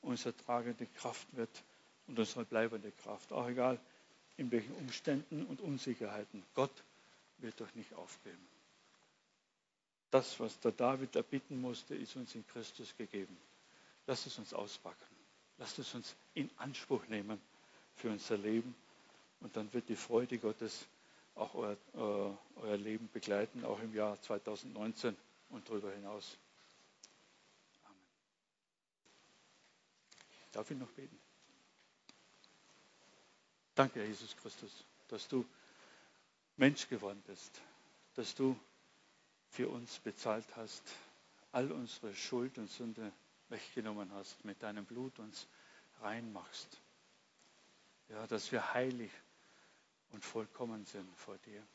unsere 0.00 0.36
tragende 0.36 0.86
Kraft 0.86 1.26
wird 1.36 1.62
und 2.06 2.18
unsere 2.18 2.44
bleibende 2.44 2.90
Kraft, 2.92 3.32
auch 3.32 3.48
egal 3.48 3.78
in 4.36 4.50
welchen 4.50 4.74
Umständen 4.76 5.44
und 5.46 5.60
Unsicherheiten. 5.60 6.42
Gott 6.54 6.72
wird 7.38 7.60
euch 7.60 7.74
nicht 7.74 7.92
aufgeben. 7.94 8.48
Das, 10.10 10.38
was 10.40 10.58
der 10.60 10.72
David 10.72 11.16
erbitten 11.16 11.60
musste, 11.60 11.94
ist 11.94 12.16
uns 12.16 12.34
in 12.34 12.46
Christus 12.46 12.94
gegeben. 12.96 13.36
Lasst 14.06 14.26
es 14.26 14.38
uns 14.38 14.52
auspacken. 14.52 14.96
Lasst 15.58 15.78
es 15.78 15.94
uns 15.94 16.14
in 16.34 16.50
Anspruch 16.58 17.06
nehmen 17.08 17.40
für 17.96 18.10
unser 18.10 18.36
Leben. 18.36 18.74
Und 19.40 19.56
dann 19.56 19.72
wird 19.72 19.88
die 19.88 19.96
Freude 19.96 20.38
Gottes 20.38 20.86
auch 21.34 21.54
euer, 21.54 21.76
äh, 21.94 22.60
euer 22.60 22.76
Leben 22.76 23.08
begleiten, 23.12 23.64
auch 23.64 23.80
im 23.80 23.94
Jahr 23.94 24.20
2019 24.20 25.16
und 25.50 25.68
darüber 25.68 25.92
hinaus. 25.92 26.36
Darf 30.52 30.70
ich 30.70 30.76
noch 30.78 30.90
beten? 30.92 31.18
Danke, 33.74 34.00
Herr 34.00 34.06
Jesus 34.06 34.36
Christus, 34.36 34.84
dass 35.08 35.26
du 35.28 35.46
Mensch 36.58 36.88
geworden 36.88 37.22
bist, 37.26 37.60
dass 38.14 38.34
du 38.34 38.58
für 39.48 39.68
uns 39.68 39.98
bezahlt 40.00 40.46
hast, 40.56 40.82
all 41.52 41.72
unsere 41.72 42.14
Schuld 42.14 42.58
und 42.58 42.70
Sünde 42.70 43.12
weggenommen 43.48 44.12
hast, 44.12 44.44
mit 44.44 44.62
deinem 44.62 44.84
Blut 44.84 45.18
uns 45.18 45.46
reinmachst. 46.00 46.80
Ja, 48.10 48.26
dass 48.26 48.52
wir 48.52 48.74
heilig 48.74 49.10
und 50.10 50.22
vollkommen 50.24 50.84
sind 50.84 51.08
vor 51.16 51.38
dir. 51.38 51.66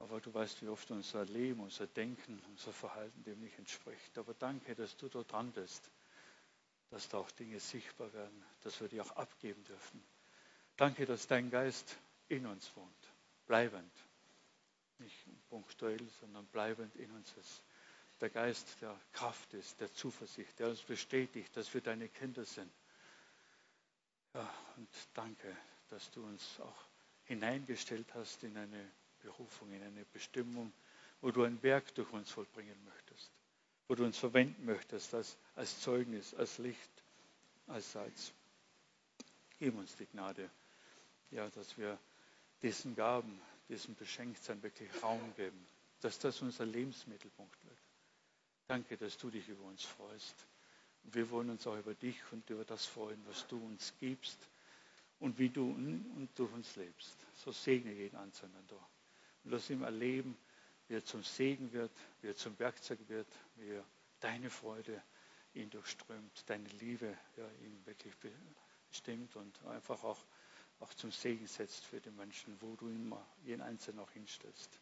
Aber 0.00 0.20
du 0.20 0.34
weißt, 0.34 0.60
wie 0.62 0.68
oft 0.68 0.90
unser 0.90 1.24
Leben, 1.24 1.60
unser 1.60 1.86
Denken, 1.86 2.42
unser 2.50 2.72
Verhalten 2.72 3.22
dem 3.24 3.40
nicht 3.40 3.58
entspricht. 3.58 4.18
Aber 4.18 4.34
danke, 4.34 4.74
dass 4.74 4.96
du 4.96 5.08
dort 5.08 5.30
dran 5.30 5.52
bist 5.52 5.88
dass 6.90 7.08
da 7.08 7.18
auch 7.18 7.30
Dinge 7.32 7.58
sichtbar 7.60 8.12
werden, 8.12 8.44
dass 8.62 8.80
wir 8.80 8.88
die 8.88 9.00
auch 9.00 9.12
abgeben 9.12 9.62
dürfen. 9.64 10.02
Danke, 10.76 11.06
dass 11.06 11.26
dein 11.26 11.50
Geist 11.50 11.96
in 12.28 12.46
uns 12.46 12.70
wohnt, 12.76 13.12
bleibend. 13.46 13.92
Nicht 14.98 15.16
punktuell, 15.50 16.00
sondern 16.20 16.46
bleibend 16.46 16.94
in 16.96 17.10
uns 17.12 17.32
ist. 17.38 17.62
Der 18.20 18.30
Geist, 18.30 18.76
der 18.80 18.98
Kraft 19.12 19.52
ist, 19.52 19.80
der 19.80 19.92
Zuversicht, 19.92 20.58
der 20.58 20.68
uns 20.68 20.80
bestätigt, 20.82 21.54
dass 21.56 21.72
wir 21.74 21.82
deine 21.82 22.08
Kinder 22.08 22.44
sind. 22.44 22.72
Ja, 24.32 24.48
und 24.76 24.88
danke, 25.14 25.54
dass 25.90 26.10
du 26.12 26.24
uns 26.24 26.60
auch 26.60 26.84
hineingestellt 27.24 28.06
hast 28.14 28.42
in 28.42 28.56
eine 28.56 28.90
Berufung, 29.22 29.70
in 29.72 29.82
eine 29.82 30.04
Bestimmung, 30.12 30.72
wo 31.20 31.30
du 31.30 31.42
ein 31.42 31.62
Werk 31.62 31.94
durch 31.94 32.10
uns 32.12 32.30
vollbringen 32.30 32.76
möchtest 32.84 33.30
wo 33.88 33.94
du 33.94 34.04
uns 34.04 34.18
verwenden 34.18 34.64
möchtest 34.64 35.14
als, 35.14 35.36
als 35.54 35.80
Zeugnis, 35.80 36.34
als 36.34 36.58
Licht, 36.58 36.90
als 37.68 37.92
Salz. 37.92 38.32
Gib 39.58 39.76
uns 39.76 39.94
die 39.96 40.06
Gnade, 40.06 40.50
ja, 41.30 41.48
dass 41.50 41.78
wir 41.78 41.98
diesen 42.62 42.94
Gaben, 42.94 43.40
diesem 43.68 43.94
Beschenktsein 43.94 44.62
wirklich 44.62 44.90
Raum 45.02 45.32
geben, 45.36 45.66
dass 46.00 46.18
das 46.18 46.42
unser 46.42 46.66
Lebensmittelpunkt 46.66 47.56
wird. 47.64 47.78
Danke, 48.68 48.96
dass 48.96 49.16
du 49.16 49.30
dich 49.30 49.48
über 49.48 49.64
uns 49.64 49.84
freust. 49.84 50.34
Wir 51.04 51.30
wollen 51.30 51.50
uns 51.50 51.66
auch 51.66 51.78
über 51.78 51.94
dich 51.94 52.16
und 52.32 52.48
über 52.50 52.64
das 52.64 52.84
freuen, 52.84 53.22
was 53.28 53.46
du 53.46 53.56
uns 53.64 53.92
gibst 54.00 54.38
und 55.20 55.38
wie 55.38 55.48
du 55.48 55.70
und 55.70 56.28
durch 56.34 56.52
uns 56.52 56.74
lebst. 56.76 57.16
So 57.44 57.52
segne 57.52 57.92
jeden 57.92 58.16
Einzelnen 58.16 58.66
da. 58.68 58.76
Und 59.44 59.52
lass 59.52 59.70
ihm 59.70 59.82
erleben, 59.84 60.36
wie 60.88 60.94
er 60.94 61.04
zum 61.04 61.22
Segen 61.22 61.72
wird, 61.72 61.92
wie 62.20 62.28
er 62.28 62.36
zum 62.36 62.58
Werkzeug 62.58 62.98
wird, 63.08 63.28
wie 63.56 63.70
er 63.70 63.84
deine 64.20 64.50
Freude 64.50 65.02
ihn 65.54 65.70
durchströmt, 65.70 66.48
deine 66.48 66.68
Liebe 66.68 67.16
ja, 67.36 67.48
ihn 67.64 67.84
wirklich 67.86 68.14
bestimmt 68.90 69.34
und 69.36 69.64
einfach 69.66 70.02
auch, 70.04 70.24
auch 70.80 70.92
zum 70.94 71.10
Segen 71.10 71.46
setzt 71.46 71.84
für 71.84 72.00
die 72.00 72.10
Menschen, 72.10 72.56
wo 72.60 72.74
du 72.76 72.88
immer 72.88 73.26
jeden 73.44 73.62
Einzelnen 73.62 74.00
auch 74.00 74.10
hinstellst. 74.12 74.78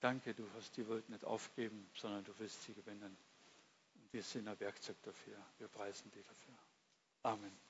Danke, 0.00 0.32
du 0.32 0.48
hast 0.54 0.76
die 0.76 0.88
Welt 0.88 1.08
nicht 1.08 1.24
aufgeben, 1.24 1.88
sondern 1.94 2.24
du 2.24 2.38
wirst 2.38 2.62
sie 2.62 2.72
gewinnen. 2.72 3.16
Und 3.96 4.12
wir 4.12 4.22
sind 4.22 4.46
ein 4.46 4.58
Werkzeug 4.60 4.96
dafür. 5.02 5.36
Wir 5.58 5.66
preisen 5.68 6.10
dich 6.12 6.24
dafür. 6.24 6.54
Amen. 7.24 7.67